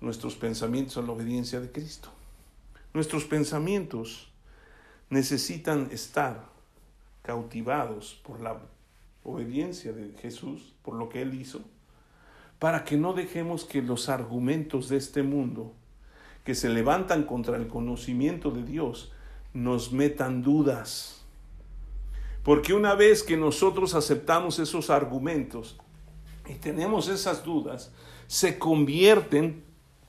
nuestros 0.00 0.34
pensamientos 0.34 0.96
a 0.96 1.02
la 1.02 1.12
obediencia 1.12 1.60
de 1.60 1.70
Cristo. 1.70 2.08
Nuestros 2.92 3.24
pensamientos 3.24 4.32
necesitan 5.10 5.88
estar 5.92 6.46
cautivados 7.22 8.20
por 8.24 8.40
la 8.40 8.58
obediencia 9.24 9.92
de 9.92 10.12
Jesús, 10.20 10.74
por 10.82 10.94
lo 10.94 11.08
que 11.08 11.22
Él 11.22 11.34
hizo, 11.34 11.62
para 12.58 12.84
que 12.84 12.96
no 12.96 13.12
dejemos 13.12 13.64
que 13.64 13.82
los 13.82 14.08
argumentos 14.08 14.88
de 14.88 14.98
este 14.98 15.22
mundo, 15.22 15.72
que 16.44 16.54
se 16.54 16.68
levantan 16.68 17.24
contra 17.24 17.56
el 17.56 17.66
conocimiento 17.66 18.50
de 18.50 18.62
Dios 18.62 19.12
nos 19.54 19.92
metan 19.92 20.42
dudas. 20.42 21.22
Porque 22.42 22.74
una 22.74 22.94
vez 22.94 23.22
que 23.22 23.36
nosotros 23.36 23.94
aceptamos 23.94 24.58
esos 24.58 24.90
argumentos 24.90 25.78
y 26.46 26.54
tenemos 26.54 27.08
esas 27.08 27.42
dudas, 27.42 27.90
se 28.26 28.58
convierten 28.58 29.64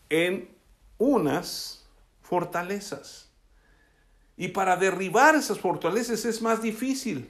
en 0.10 0.50
unas 0.98 1.86
fortalezas. 2.22 3.30
Y 4.36 4.50
para 4.50 4.76
derribar 4.76 5.36
esas 5.36 5.60
fortalezas 5.60 6.26
es 6.26 6.42
más 6.42 6.62
difícil. 6.62 7.30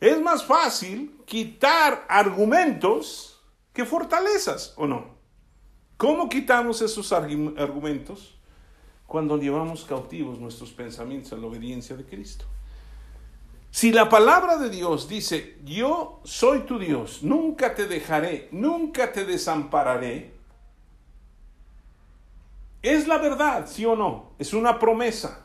Es 0.00 0.20
más 0.20 0.44
fácil 0.44 1.20
quitar 1.26 2.06
argumentos 2.08 3.40
que 3.72 3.84
fortalezas, 3.84 4.72
¿o 4.76 4.86
no? 4.86 5.18
¿Cómo 5.98 6.30
quitamos 6.30 6.80
esos 6.80 7.12
argumentos? 7.12 8.34
Cuando 9.06 9.36
llevamos 9.36 9.84
cautivos 9.84 10.38
nuestros 10.38 10.72
pensamientos 10.72 11.32
a 11.32 11.36
la 11.36 11.46
obediencia 11.46 11.96
de 11.96 12.04
Cristo. 12.04 12.46
Si 13.70 13.92
la 13.92 14.08
palabra 14.08 14.56
de 14.56 14.70
Dios 14.70 15.08
dice, 15.08 15.58
yo 15.64 16.20
soy 16.24 16.60
tu 16.60 16.78
Dios, 16.78 17.22
nunca 17.22 17.74
te 17.74 17.86
dejaré, 17.86 18.48
nunca 18.50 19.12
te 19.12 19.24
desampararé, 19.24 20.32
es 22.82 23.06
la 23.06 23.18
verdad, 23.18 23.68
sí 23.68 23.84
o 23.84 23.94
no, 23.94 24.30
es 24.38 24.54
una 24.54 24.78
promesa. 24.78 25.44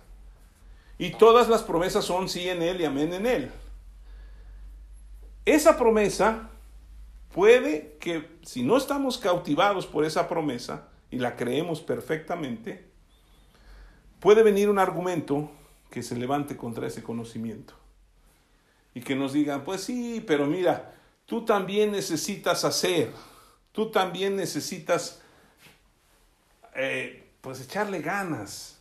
Y 0.97 1.12
todas 1.12 1.49
las 1.49 1.62
promesas 1.62 2.06
son 2.06 2.30
sí 2.30 2.47
en 2.47 2.62
Él 2.64 2.80
y 2.80 2.86
amén 2.86 3.14
en 3.14 3.26
Él. 3.26 3.51
Esa 5.46 5.78
promesa 5.78 6.50
puede 7.34 7.98
que, 8.00 8.38
si 8.41 8.64
no 8.64 8.78
estamos 8.78 9.20
cautivados 9.20 9.86
por 9.86 10.04
esa 10.04 10.28
promesa 10.28 10.88
y 11.12 11.20
la 11.20 11.36
creemos 11.36 11.82
perfectamente, 11.82 12.86
puede 14.20 14.41
venir 14.41 14.70
un 14.70 14.80
argumento 14.80 15.52
que 15.91 16.02
se 16.02 16.16
levante 16.16 16.58
contra 16.58 16.88
ese 16.88 17.04
conocimiento. 17.04 17.76
Y 18.93 19.02
que 19.02 19.16
nos 19.16 19.34
digan, 19.34 19.64
pues 19.64 19.82
sí, 19.82 20.24
pero 20.26 20.48
mira, 20.48 20.96
tú 21.26 21.46
también 21.46 21.91
necesitas 21.91 22.66
hacer, 22.66 23.12
tú 23.72 23.91
también 23.91 24.36
necesitas, 24.36 25.22
eh, 26.76 27.28
pues 27.41 27.62
echarle 27.62 28.02
ganas, 28.02 28.80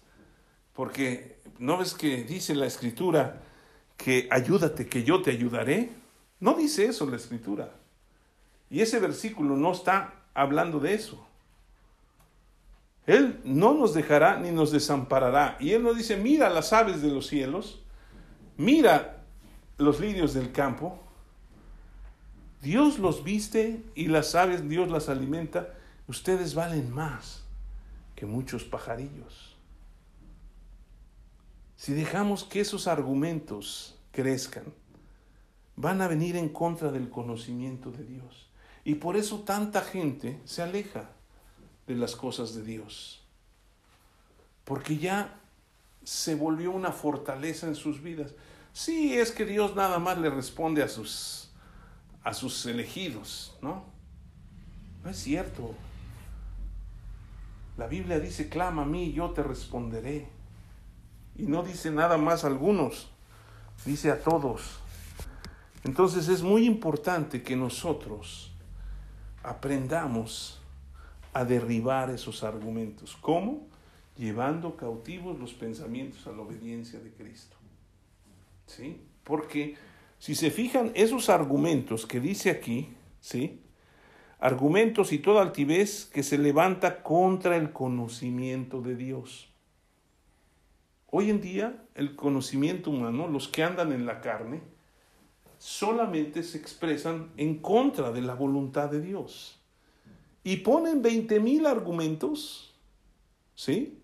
porque 0.73 1.37
¿no 1.59 1.77
ves 1.77 1.95
que 1.95 2.25
dice 2.25 2.55
la 2.55 2.67
escritura 2.67 3.43
que 3.97 4.29
ayúdate, 4.31 4.89
que 4.89 5.05
yo 5.05 5.21
te 5.21 5.31
ayudaré? 5.31 6.04
No 6.45 6.53
dice 6.53 6.85
eso 6.85 7.07
la 7.07 7.17
escritura. 7.17 7.73
Y 8.69 8.83
ese 8.83 9.01
versículo 9.01 9.57
no 9.57 9.73
está 9.73 10.13
hablando 10.35 10.79
de 10.79 10.93
eso. 10.93 11.27
Él 13.07 13.41
no 13.45 13.73
nos 13.73 13.95
dejará 13.95 14.39
ni 14.39 14.51
nos 14.51 14.71
desamparará. 14.71 15.57
Y 15.59 15.71
Él 15.71 15.83
nos 15.83 15.97
dice, 15.97 16.19
mira 16.19 16.51
las 16.51 16.75
aves 16.75 17.01
de 17.01 17.09
los 17.09 17.29
cielos, 17.29 17.83
mira 18.59 19.25
los 19.79 20.01
lirios 20.01 20.35
del 20.35 20.53
campo. 20.53 21.03
Dios 22.61 22.99
los 22.99 23.25
viste 23.25 23.83
y 23.95 24.09
las 24.09 24.35
aves 24.35 24.69
Dios 24.69 24.91
las 24.91 25.09
alimenta. 25.09 25.73
Ustedes 26.09 26.55
valen 26.55 26.93
más 26.93 27.43
que 28.15 28.27
muchos 28.27 28.65
pajarillos. 28.65 29.57
Si 31.77 31.95
dejamos 31.95 32.45
que 32.45 32.61
esos 32.61 32.87
argumentos 32.87 33.99
crezcan, 34.13 34.65
van 35.77 36.01
a 36.03 36.09
venir 36.09 36.37
en 36.37 36.49
contra 36.49 36.91
del 36.91 37.11
conocimiento 37.11 37.91
de 37.91 38.05
Dios. 38.05 38.49
Y 38.85 38.97
por 38.97 39.17
eso 39.17 39.41
tanta 39.41 39.81
gente 39.81 40.41
se 40.45 40.63
aleja 40.63 41.11
de 41.87 41.95
las 41.95 42.17
cosas 42.17 42.55
de 42.55 42.63
Dios. 42.63 43.23
Porque 44.65 44.99
ya 44.99 45.41
se 46.05 46.35
volvió 46.35 46.71
una 46.71 46.93
fortaleza 46.93 47.67
en 47.67 47.75
sus 47.75 48.03
vidas. 48.03 48.33
Sí, 48.73 49.15
es 49.15 49.33
que 49.33 49.45
Dios 49.45 49.75
nada 49.75 49.99
más 49.99 50.19
le 50.19 50.31
responde 50.31 50.83
a 50.83 50.89
sus 50.89 51.45
a 52.25 52.33
sus 52.33 52.65
elegidos, 52.65 53.55
¿no? 53.61 53.85
No 55.05 55.11
es 55.11 55.19
cierto. 55.19 55.75
La 57.77 57.87
Biblia 57.87 58.19
dice, 58.19 58.49
clama 58.49 58.83
a 58.83 58.87
mí, 58.87 59.13
yo 59.13 59.31
te 59.31 59.43
responderé. 59.43 60.29
Y 61.37 61.43
no 61.43 61.63
dice 61.63 61.91
nada 61.91 62.17
más 62.17 62.45
a 62.45 62.47
algunos, 62.47 63.11
dice 63.85 64.11
a 64.11 64.21
todos. 64.21 64.79
Entonces 65.85 66.29
es 66.29 66.43
muy 66.43 66.65
importante 66.65 67.43
que 67.43 67.57
nosotros 67.57 68.53
aprendamos 69.43 70.61
a 71.35 71.45
derribar 71.45 72.11
esos 72.11 72.43
argumentos. 72.43 73.17
¿Cómo? 73.21 73.67
Llevando 74.17 74.77
cautivos 74.77 75.39
los 75.39 75.53
pensamientos 75.53 76.27
a 76.27 76.33
la 76.33 76.43
obediencia 76.43 76.99
de 77.01 77.11
Cristo. 77.11 77.57
¿Sí? 78.67 79.03
Porque 79.25 79.77
si 80.19 80.35
se 80.35 80.51
fijan 80.51 80.91
esos 80.95 81.29
argumentos 81.29 82.07
que 82.07 82.19
dice 82.19 82.51
aquí, 82.51 82.95
¿sí? 83.21 83.61
Argumentos 84.39 85.13
y 85.13 85.19
toda 85.19 85.43
altivez 85.43 86.07
que 86.07 86.23
se 86.23 86.39
levanta 86.39 87.03
contra 87.03 87.57
el 87.57 87.73
conocimiento 87.73 88.81
de 88.81 88.97
Dios. 88.97 89.51
Hoy 91.11 91.31
en 91.31 91.41
día 91.41 91.85
el 91.95 92.17
conocimiento 92.17 92.91
humano, 92.91 93.29
los 93.29 93.49
que 93.49 93.63
andan 93.63 93.93
en 93.93 94.07
la 94.07 94.21
carne, 94.21 94.63
solamente 95.65 96.43
se 96.43 96.59
expresan 96.59 97.33
en 97.39 97.59
contra 97.59 98.13
de 98.13 98.21
la 98.21 98.35
voluntad 98.35 98.91
de 98.91 99.01
Dios. 99.01 99.59
Y 100.43 100.59
ponen 100.59 101.01
20 101.01 101.41
mil 101.41 101.65
argumentos, 101.65 102.75
¿sí? 103.55 103.99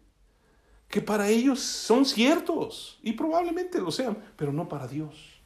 Que 0.88 1.02
para 1.02 1.28
ellos 1.28 1.60
son 1.60 2.06
ciertos 2.06 2.98
y 3.02 3.12
probablemente 3.12 3.78
lo 3.78 3.90
sean, 3.90 4.16
pero 4.36 4.54
no 4.54 4.70
para 4.70 4.88
Dios. 4.88 5.38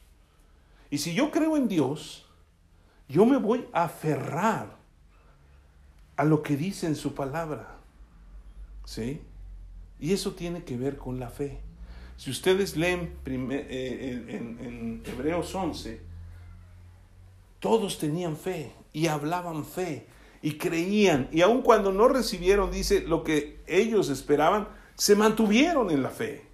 Y 0.88 0.98
si 0.98 1.14
yo 1.14 1.32
creo 1.32 1.56
en 1.56 1.66
Dios, 1.66 2.24
yo 3.08 3.26
me 3.26 3.36
voy 3.36 3.66
a 3.72 3.82
aferrar 3.82 4.76
a 6.14 6.22
lo 6.22 6.44
que 6.44 6.56
dice 6.56 6.86
en 6.86 6.94
su 6.94 7.16
palabra, 7.16 7.80
¿sí? 8.84 9.20
Y 9.98 10.12
eso 10.12 10.34
tiene 10.34 10.62
que 10.62 10.76
ver 10.76 10.96
con 10.96 11.18
la 11.18 11.28
fe. 11.28 11.60
Si 12.16 12.30
ustedes 12.30 12.76
leen 12.76 13.16
eh, 13.26 14.24
en, 14.28 15.02
Hebreos 15.04 15.54
11, 15.54 16.00
todos 17.58 17.98
tenían 17.98 18.36
fe 18.36 18.72
y 18.92 19.08
hablaban 19.08 19.64
fe 19.64 20.06
y 20.42 20.56
creían. 20.56 21.28
Y 21.32 21.40
aun 21.40 21.62
cuando 21.62 21.92
no 21.92 22.08
recibieron, 22.08 22.70
dice, 22.70 23.00
lo 23.00 23.24
que 23.24 23.60
ellos 23.66 24.08
esperaban, 24.10 24.68
se 24.94 25.16
mantuvieron 25.16 25.90
en 25.90 26.02
la 26.02 26.10
fe. 26.10 26.46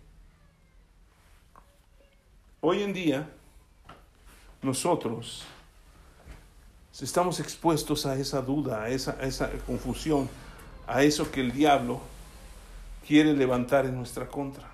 Hoy 2.61 2.83
en 2.83 2.93
día, 2.93 3.31
nosotros 4.63 5.45
estamos 7.01 7.41
expuestos 7.41 8.05
a 8.07 8.17
esa 8.17 8.43
duda, 8.43 8.83
a 8.83 8.89
esa 8.91 9.51
confusión, 9.67 10.29
a 10.87 11.03
eso 11.03 11.31
que 11.31 11.41
el 11.41 11.53
diablo 11.53 12.01
quiere 13.07 13.33
levantar 13.33 13.87
en 13.87 13.97
nuestra 13.97 14.29
contra. 14.29 14.70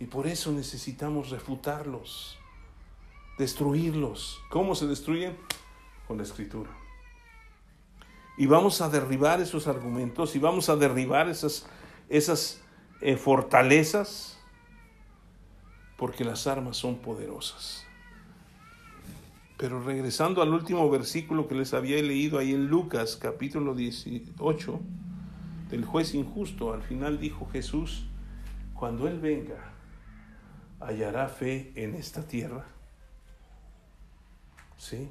Y 0.00 0.06
por 0.06 0.26
eso 0.26 0.52
necesitamos 0.52 1.30
refutarlos, 1.30 2.38
destruirlos. 3.38 4.40
¿Cómo 4.50 4.74
se 4.74 4.86
destruyen? 4.86 5.36
Con 6.06 6.18
la 6.18 6.22
escritura. 6.22 6.70
Y 8.36 8.46
vamos 8.46 8.80
a 8.80 8.88
derribar 8.88 9.40
esos 9.40 9.66
argumentos 9.66 10.36
y 10.36 10.38
vamos 10.38 10.68
a 10.68 10.76
derribar 10.76 11.28
esas, 11.28 11.66
esas 12.08 12.60
eh, 13.00 13.16
fortalezas 13.16 14.38
porque 15.96 16.24
las 16.24 16.46
armas 16.46 16.76
son 16.76 16.98
poderosas. 16.98 17.84
Pero 19.56 19.82
regresando 19.82 20.40
al 20.40 20.54
último 20.54 20.88
versículo 20.88 21.48
que 21.48 21.56
les 21.56 21.74
había 21.74 22.00
leído 22.00 22.38
ahí 22.38 22.54
en 22.54 22.68
Lucas 22.68 23.18
capítulo 23.20 23.74
18, 23.74 24.80
del 25.68 25.84
juez 25.84 26.14
injusto. 26.14 26.72
Al 26.72 26.82
final 26.82 27.18
dijo 27.18 27.48
Jesús, 27.52 28.06
cuando 28.74 29.08
Él 29.08 29.18
venga, 29.18 29.72
hallará 30.80 31.28
fe 31.28 31.72
en 31.74 31.94
esta 31.94 32.26
tierra. 32.26 32.66
¿Sí? 34.76 35.08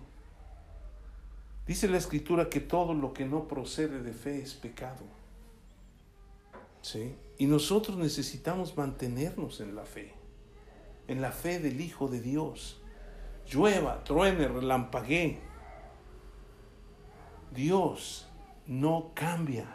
Dice 1.66 1.90
la 1.90 1.98
escritura 1.98 2.50
que 2.50 2.62
todo 2.62 2.94
lo 2.94 3.14
que 3.14 3.26
no 3.26 3.48
procede 3.48 4.02
de 4.02 4.14
fe 4.14 4.42
es 4.42 4.54
pecado. 4.54 5.04
¿Sí? 6.82 7.16
Y 7.38 7.48
nosotros 7.48 7.98
necesitamos 7.98 8.78
mantenernos 8.78 9.60
en 9.60 9.76
la 9.76 9.84
fe, 9.84 10.14
en 11.08 11.22
la 11.22 11.32
fe 11.32 11.60
del 11.60 11.82
Hijo 11.82 12.08
de 12.08 12.22
Dios. 12.22 12.82
Llueva, 13.50 14.04
truene, 14.04 14.48
relampaguee. 14.48 15.40
Dios 17.54 18.28
no 18.66 19.12
cambia. 19.14 19.66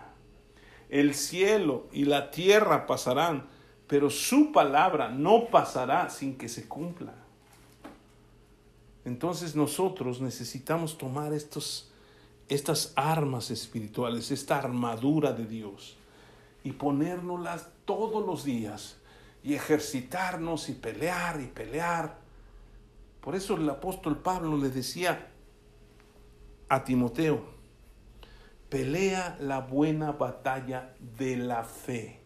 El 0.89 1.15
cielo 1.15 1.89
y 1.93 2.05
la 2.05 2.31
tierra 2.31 2.87
pasarán, 2.87 3.47
pero 3.93 4.09
su 4.09 4.53
palabra 4.53 5.11
no 5.11 5.49
pasará 5.49 6.09
sin 6.09 6.39
que 6.39 6.49
se 6.49 6.67
cumpla. 6.67 7.13
Entonces 9.05 9.55
nosotros 9.55 10.23
necesitamos 10.23 10.97
tomar 10.97 11.35
estos, 11.35 11.93
estas 12.49 12.95
armas 12.97 13.51
espirituales, 13.51 14.31
esta 14.31 14.57
armadura 14.57 15.35
de 15.35 15.45
Dios, 15.45 15.99
y 16.65 16.73
ponérnoslas 16.73 17.69
todos 17.85 18.25
los 18.25 18.45
días 18.45 18.97
y 19.45 19.53
ejercitarnos 19.53 20.71
y 20.71 20.73
pelear 20.73 21.43
y 21.43 21.49
pelear. 21.49 22.17
Por 23.21 23.35
eso 23.35 23.57
el 23.57 23.69
apóstol 23.69 24.17
Pablo 24.17 24.57
le 24.57 24.71
decía 24.71 25.29
a 26.71 26.83
Timoteo, 26.83 27.45
pelea 28.71 29.37
la 29.39 29.61
buena 29.61 30.13
batalla 30.13 30.95
de 31.19 31.37
la 31.37 31.63
fe, 31.65 32.22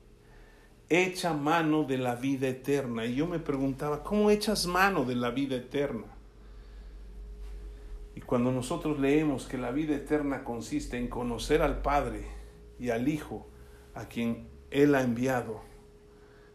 echa 0.89 1.33
mano 1.33 1.85
de 1.85 1.99
la 1.99 2.15
vida 2.15 2.49
eterna. 2.49 3.05
Y 3.07 3.17
yo 3.17 3.27
me 3.27 3.39
preguntaba, 3.39 4.03
¿cómo 4.03 4.31
echas 4.31 4.67
mano 4.67 5.05
de 5.05 5.17
la 5.17 5.31
vida 5.31 5.57
eterna? 5.57 6.07
Y 8.15 8.21
cuando 8.21 8.51
nosotros 8.51 8.99
leemos 8.99 9.47
que 9.47 9.59
la 9.59 9.71
vida 9.71 9.95
eterna 9.95 10.43
consiste 10.43 10.97
en 10.97 11.09
conocer 11.09 11.61
al 11.63 11.83
Padre 11.83 12.27
y 12.79 12.91
al 12.91 13.09
Hijo, 13.09 13.47
a 13.95 14.07
quien 14.07 14.49
Él 14.71 14.95
ha 14.95 15.03
enviado, 15.03 15.61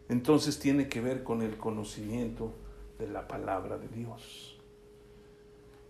entonces 0.09 0.59
tiene 0.59 0.87
que 0.87 1.01
ver 1.01 1.23
con 1.23 1.41
el 1.41 1.57
conocimiento 1.57 2.53
de 2.99 3.07
la 3.07 3.27
palabra 3.27 3.77
de 3.77 3.87
Dios. 3.87 4.57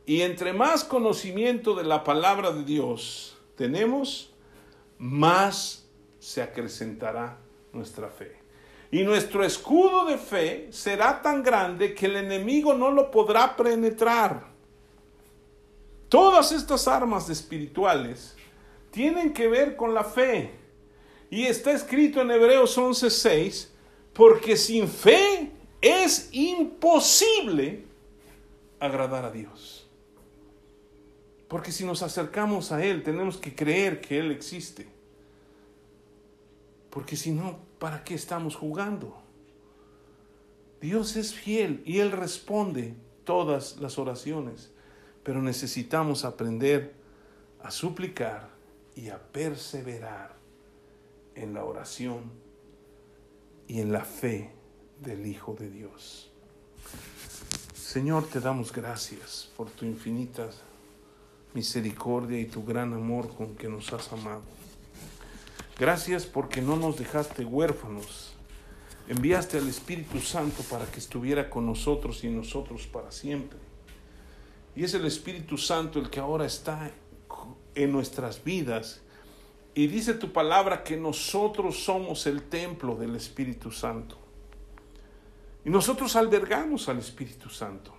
Y 0.06 0.22
entre 0.22 0.52
más 0.54 0.84
conocimiento 0.84 1.76
de 1.76 1.84
la 1.84 2.04
palabra 2.04 2.52
de 2.52 2.64
Dios 2.64 3.38
tenemos, 3.56 4.34
más 4.98 5.88
se 6.20 6.42
acrecentará 6.42 7.38
nuestra 7.74 8.10
fe. 8.10 8.42
Y 8.92 9.04
nuestro 9.04 9.44
escudo 9.44 10.06
de 10.06 10.18
fe 10.18 10.68
será 10.72 11.22
tan 11.22 11.42
grande 11.42 11.94
que 11.94 12.08
el 12.08 12.18
enemigo 12.18 12.74
no 12.74 12.92
lo 12.92 13.10
podrá 13.10 13.56
penetrar. 13.56 14.46
Todas 16.10 16.52
estas 16.52 16.90
armas 16.90 17.30
espirituales 17.30 18.36
tienen 18.92 19.32
que 19.32 19.48
ver 19.48 19.78
con 19.78 19.94
la 19.94 20.04
fe. 20.04 20.52
Y 21.30 21.46
está 21.46 21.72
escrito 21.72 22.22
en 22.22 22.32
Hebreos 22.32 22.78
11:6, 22.78 23.70
porque 24.12 24.58
sin 24.58 24.90
fe 24.90 25.52
es 25.80 26.28
imposible 26.34 27.86
agradar 28.82 29.24
a 29.24 29.32
Dios. 29.32 29.88
Porque 31.48 31.72
si 31.72 31.86
nos 31.86 32.04
acercamos 32.04 32.74
a 32.74 32.84
Él, 32.84 33.04
tenemos 33.04 33.38
que 33.38 33.56
creer 33.56 34.02
que 34.02 34.20
Él 34.20 34.32
existe. 34.32 34.88
Porque 36.92 37.16
si 37.16 37.32
no, 37.32 37.58
¿para 37.80 38.04
qué 38.04 38.14
estamos 38.14 38.56
jugando? 38.56 39.18
Dios 40.80 41.16
es 41.16 41.34
fiel 41.34 41.82
y 41.86 42.00
Él 42.00 42.12
responde 42.12 42.94
todas 43.24 43.78
las 43.78 43.98
oraciones 43.98 44.72
pero 45.24 45.42
necesitamos 45.42 46.26
aprender 46.26 46.94
a 47.62 47.72
suplicar 47.72 48.50
y 48.96 49.10
a 49.10 49.20
perseverar 49.20 50.36
en 51.36 51.54
la 51.54 51.64
oración 51.64 52.32
y 53.68 53.80
en 53.80 53.92
la 53.92 54.04
fe 54.04 54.52
del 55.00 55.26
Hijo 55.26 55.56
de 55.58 55.70
Dios. 55.70 56.32
Señor, 57.74 58.28
te 58.28 58.40
damos 58.40 58.72
gracias 58.72 59.50
por 59.56 59.70
tu 59.70 59.86
infinita 59.86 60.50
misericordia 61.54 62.40
y 62.40 62.46
tu 62.46 62.64
gran 62.64 62.94
amor 62.94 63.34
con 63.36 63.56
que 63.56 63.68
nos 63.68 63.92
has 63.94 64.12
amado. 64.12 64.42
Gracias 65.82 66.28
porque 66.28 66.62
no 66.62 66.76
nos 66.76 67.00
dejaste 67.00 67.44
huérfanos. 67.44 68.34
Enviaste 69.08 69.58
al 69.58 69.68
Espíritu 69.68 70.20
Santo 70.20 70.62
para 70.70 70.86
que 70.86 71.00
estuviera 71.00 71.50
con 71.50 71.66
nosotros 71.66 72.24
y 72.24 72.30
nosotros 72.30 72.86
para 72.86 73.10
siempre. 73.10 73.58
Y 74.76 74.84
es 74.84 74.94
el 74.94 75.08
Espíritu 75.08 75.58
Santo 75.58 75.98
el 75.98 76.12
que 76.12 76.20
ahora 76.20 76.46
está 76.46 76.92
en 77.74 77.92
nuestras 77.92 78.44
vidas. 78.44 79.02
Y 79.74 79.88
dice 79.88 80.14
tu 80.14 80.32
palabra 80.32 80.84
que 80.84 80.98
nosotros 80.98 81.84
somos 81.84 82.28
el 82.28 82.44
templo 82.44 82.96
del 82.96 83.16
Espíritu 83.16 83.72
Santo. 83.72 84.20
Y 85.66 85.72
nosotros 85.72 86.16
albergamos 86.16 86.90
al 86.90 87.00
Espíritu 87.00 87.50
Santo. 87.50 87.92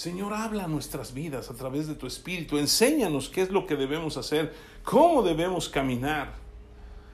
Señor, 0.00 0.32
habla 0.32 0.66
nuestras 0.66 1.12
vidas 1.12 1.50
a 1.50 1.54
través 1.54 1.86
de 1.86 1.94
tu 1.94 2.06
Espíritu. 2.06 2.56
Enséñanos 2.56 3.28
qué 3.28 3.42
es 3.42 3.50
lo 3.50 3.66
que 3.66 3.76
debemos 3.76 4.16
hacer, 4.16 4.54
cómo 4.82 5.20
debemos 5.20 5.68
caminar. 5.68 6.36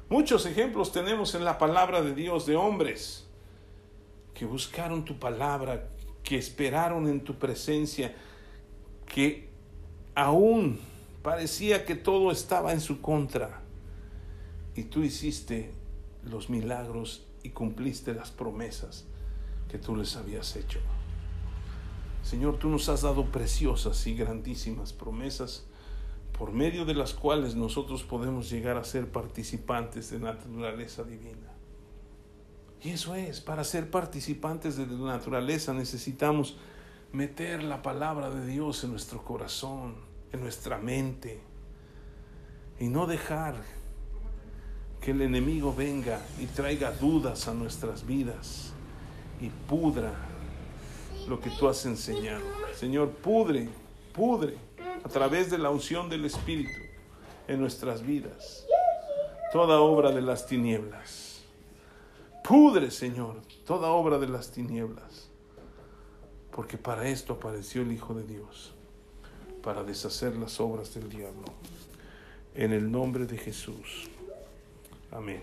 Muchos 0.08 0.46
ejemplos 0.46 0.92
tenemos 0.92 1.34
en 1.34 1.44
la 1.44 1.58
palabra 1.58 2.00
de 2.00 2.14
Dios 2.14 2.46
de 2.46 2.54
hombres 2.54 3.26
que 4.34 4.44
buscaron 4.44 5.04
tu 5.04 5.18
palabra, 5.18 5.88
que 6.22 6.38
esperaron 6.38 7.08
en 7.08 7.24
tu 7.24 7.34
presencia, 7.34 8.14
que 9.04 9.48
aún 10.14 10.78
parecía 11.24 11.84
que 11.84 11.96
todo 11.96 12.30
estaba 12.30 12.72
en 12.72 12.80
su 12.80 13.00
contra. 13.00 13.62
Y 14.76 14.84
tú 14.84 15.02
hiciste 15.02 15.72
los 16.22 16.48
milagros 16.48 17.26
y 17.42 17.50
cumpliste 17.50 18.14
las 18.14 18.30
promesas 18.30 19.06
que 19.68 19.76
tú 19.76 19.96
les 19.96 20.14
habías 20.14 20.54
hecho. 20.54 20.78
Señor, 22.26 22.58
tú 22.58 22.68
nos 22.68 22.88
has 22.88 23.02
dado 23.02 23.26
preciosas 23.26 24.04
y 24.08 24.16
grandísimas 24.16 24.92
promesas 24.92 25.64
por 26.36 26.50
medio 26.50 26.84
de 26.84 26.92
las 26.92 27.14
cuales 27.14 27.54
nosotros 27.54 28.02
podemos 28.02 28.50
llegar 28.50 28.76
a 28.76 28.82
ser 28.82 29.06
participantes 29.12 30.10
de 30.10 30.18
la 30.18 30.32
naturaleza 30.32 31.04
divina. 31.04 31.52
Y 32.82 32.90
eso 32.90 33.14
es, 33.14 33.40
para 33.40 33.62
ser 33.62 33.92
participantes 33.92 34.76
de 34.76 34.88
la 34.88 35.18
naturaleza 35.18 35.72
necesitamos 35.72 36.56
meter 37.12 37.62
la 37.62 37.80
palabra 37.80 38.28
de 38.28 38.44
Dios 38.44 38.82
en 38.82 38.90
nuestro 38.90 39.22
corazón, 39.22 39.94
en 40.32 40.40
nuestra 40.40 40.78
mente, 40.78 41.38
y 42.80 42.88
no 42.88 43.06
dejar 43.06 43.54
que 45.00 45.12
el 45.12 45.22
enemigo 45.22 45.72
venga 45.72 46.20
y 46.40 46.46
traiga 46.46 46.90
dudas 46.90 47.46
a 47.46 47.54
nuestras 47.54 48.04
vidas 48.04 48.72
y 49.40 49.48
pudra 49.68 50.35
lo 51.28 51.40
que 51.40 51.50
tú 51.50 51.68
has 51.68 51.84
enseñado. 51.86 52.44
Señor, 52.74 53.10
pudre, 53.10 53.68
pudre 54.12 54.56
a 55.04 55.08
través 55.08 55.50
de 55.50 55.58
la 55.58 55.70
unción 55.70 56.08
del 56.08 56.24
Espíritu 56.24 56.80
en 57.48 57.60
nuestras 57.60 58.04
vidas 58.04 58.66
toda 59.52 59.80
obra 59.80 60.10
de 60.10 60.20
las 60.20 60.46
tinieblas 60.46 61.36
Pudre, 62.46 62.92
Señor, 62.92 63.42
toda 63.64 63.88
obra 63.88 64.20
de 64.20 64.28
las 64.28 64.52
tinieblas, 64.52 65.28
porque 66.52 66.78
para 66.78 67.08
esto 67.08 67.32
apareció 67.32 67.82
el 67.82 67.90
Hijo 67.90 68.14
de 68.14 68.22
Dios, 68.22 68.72
para 69.64 69.82
deshacer 69.82 70.36
las 70.36 70.60
obras 70.60 70.94
del 70.94 71.08
diablo. 71.08 71.46
En 72.54 72.72
el 72.72 72.88
nombre 72.88 73.26
de 73.26 73.36
Jesús. 73.36 74.08
Amén. 75.10 75.42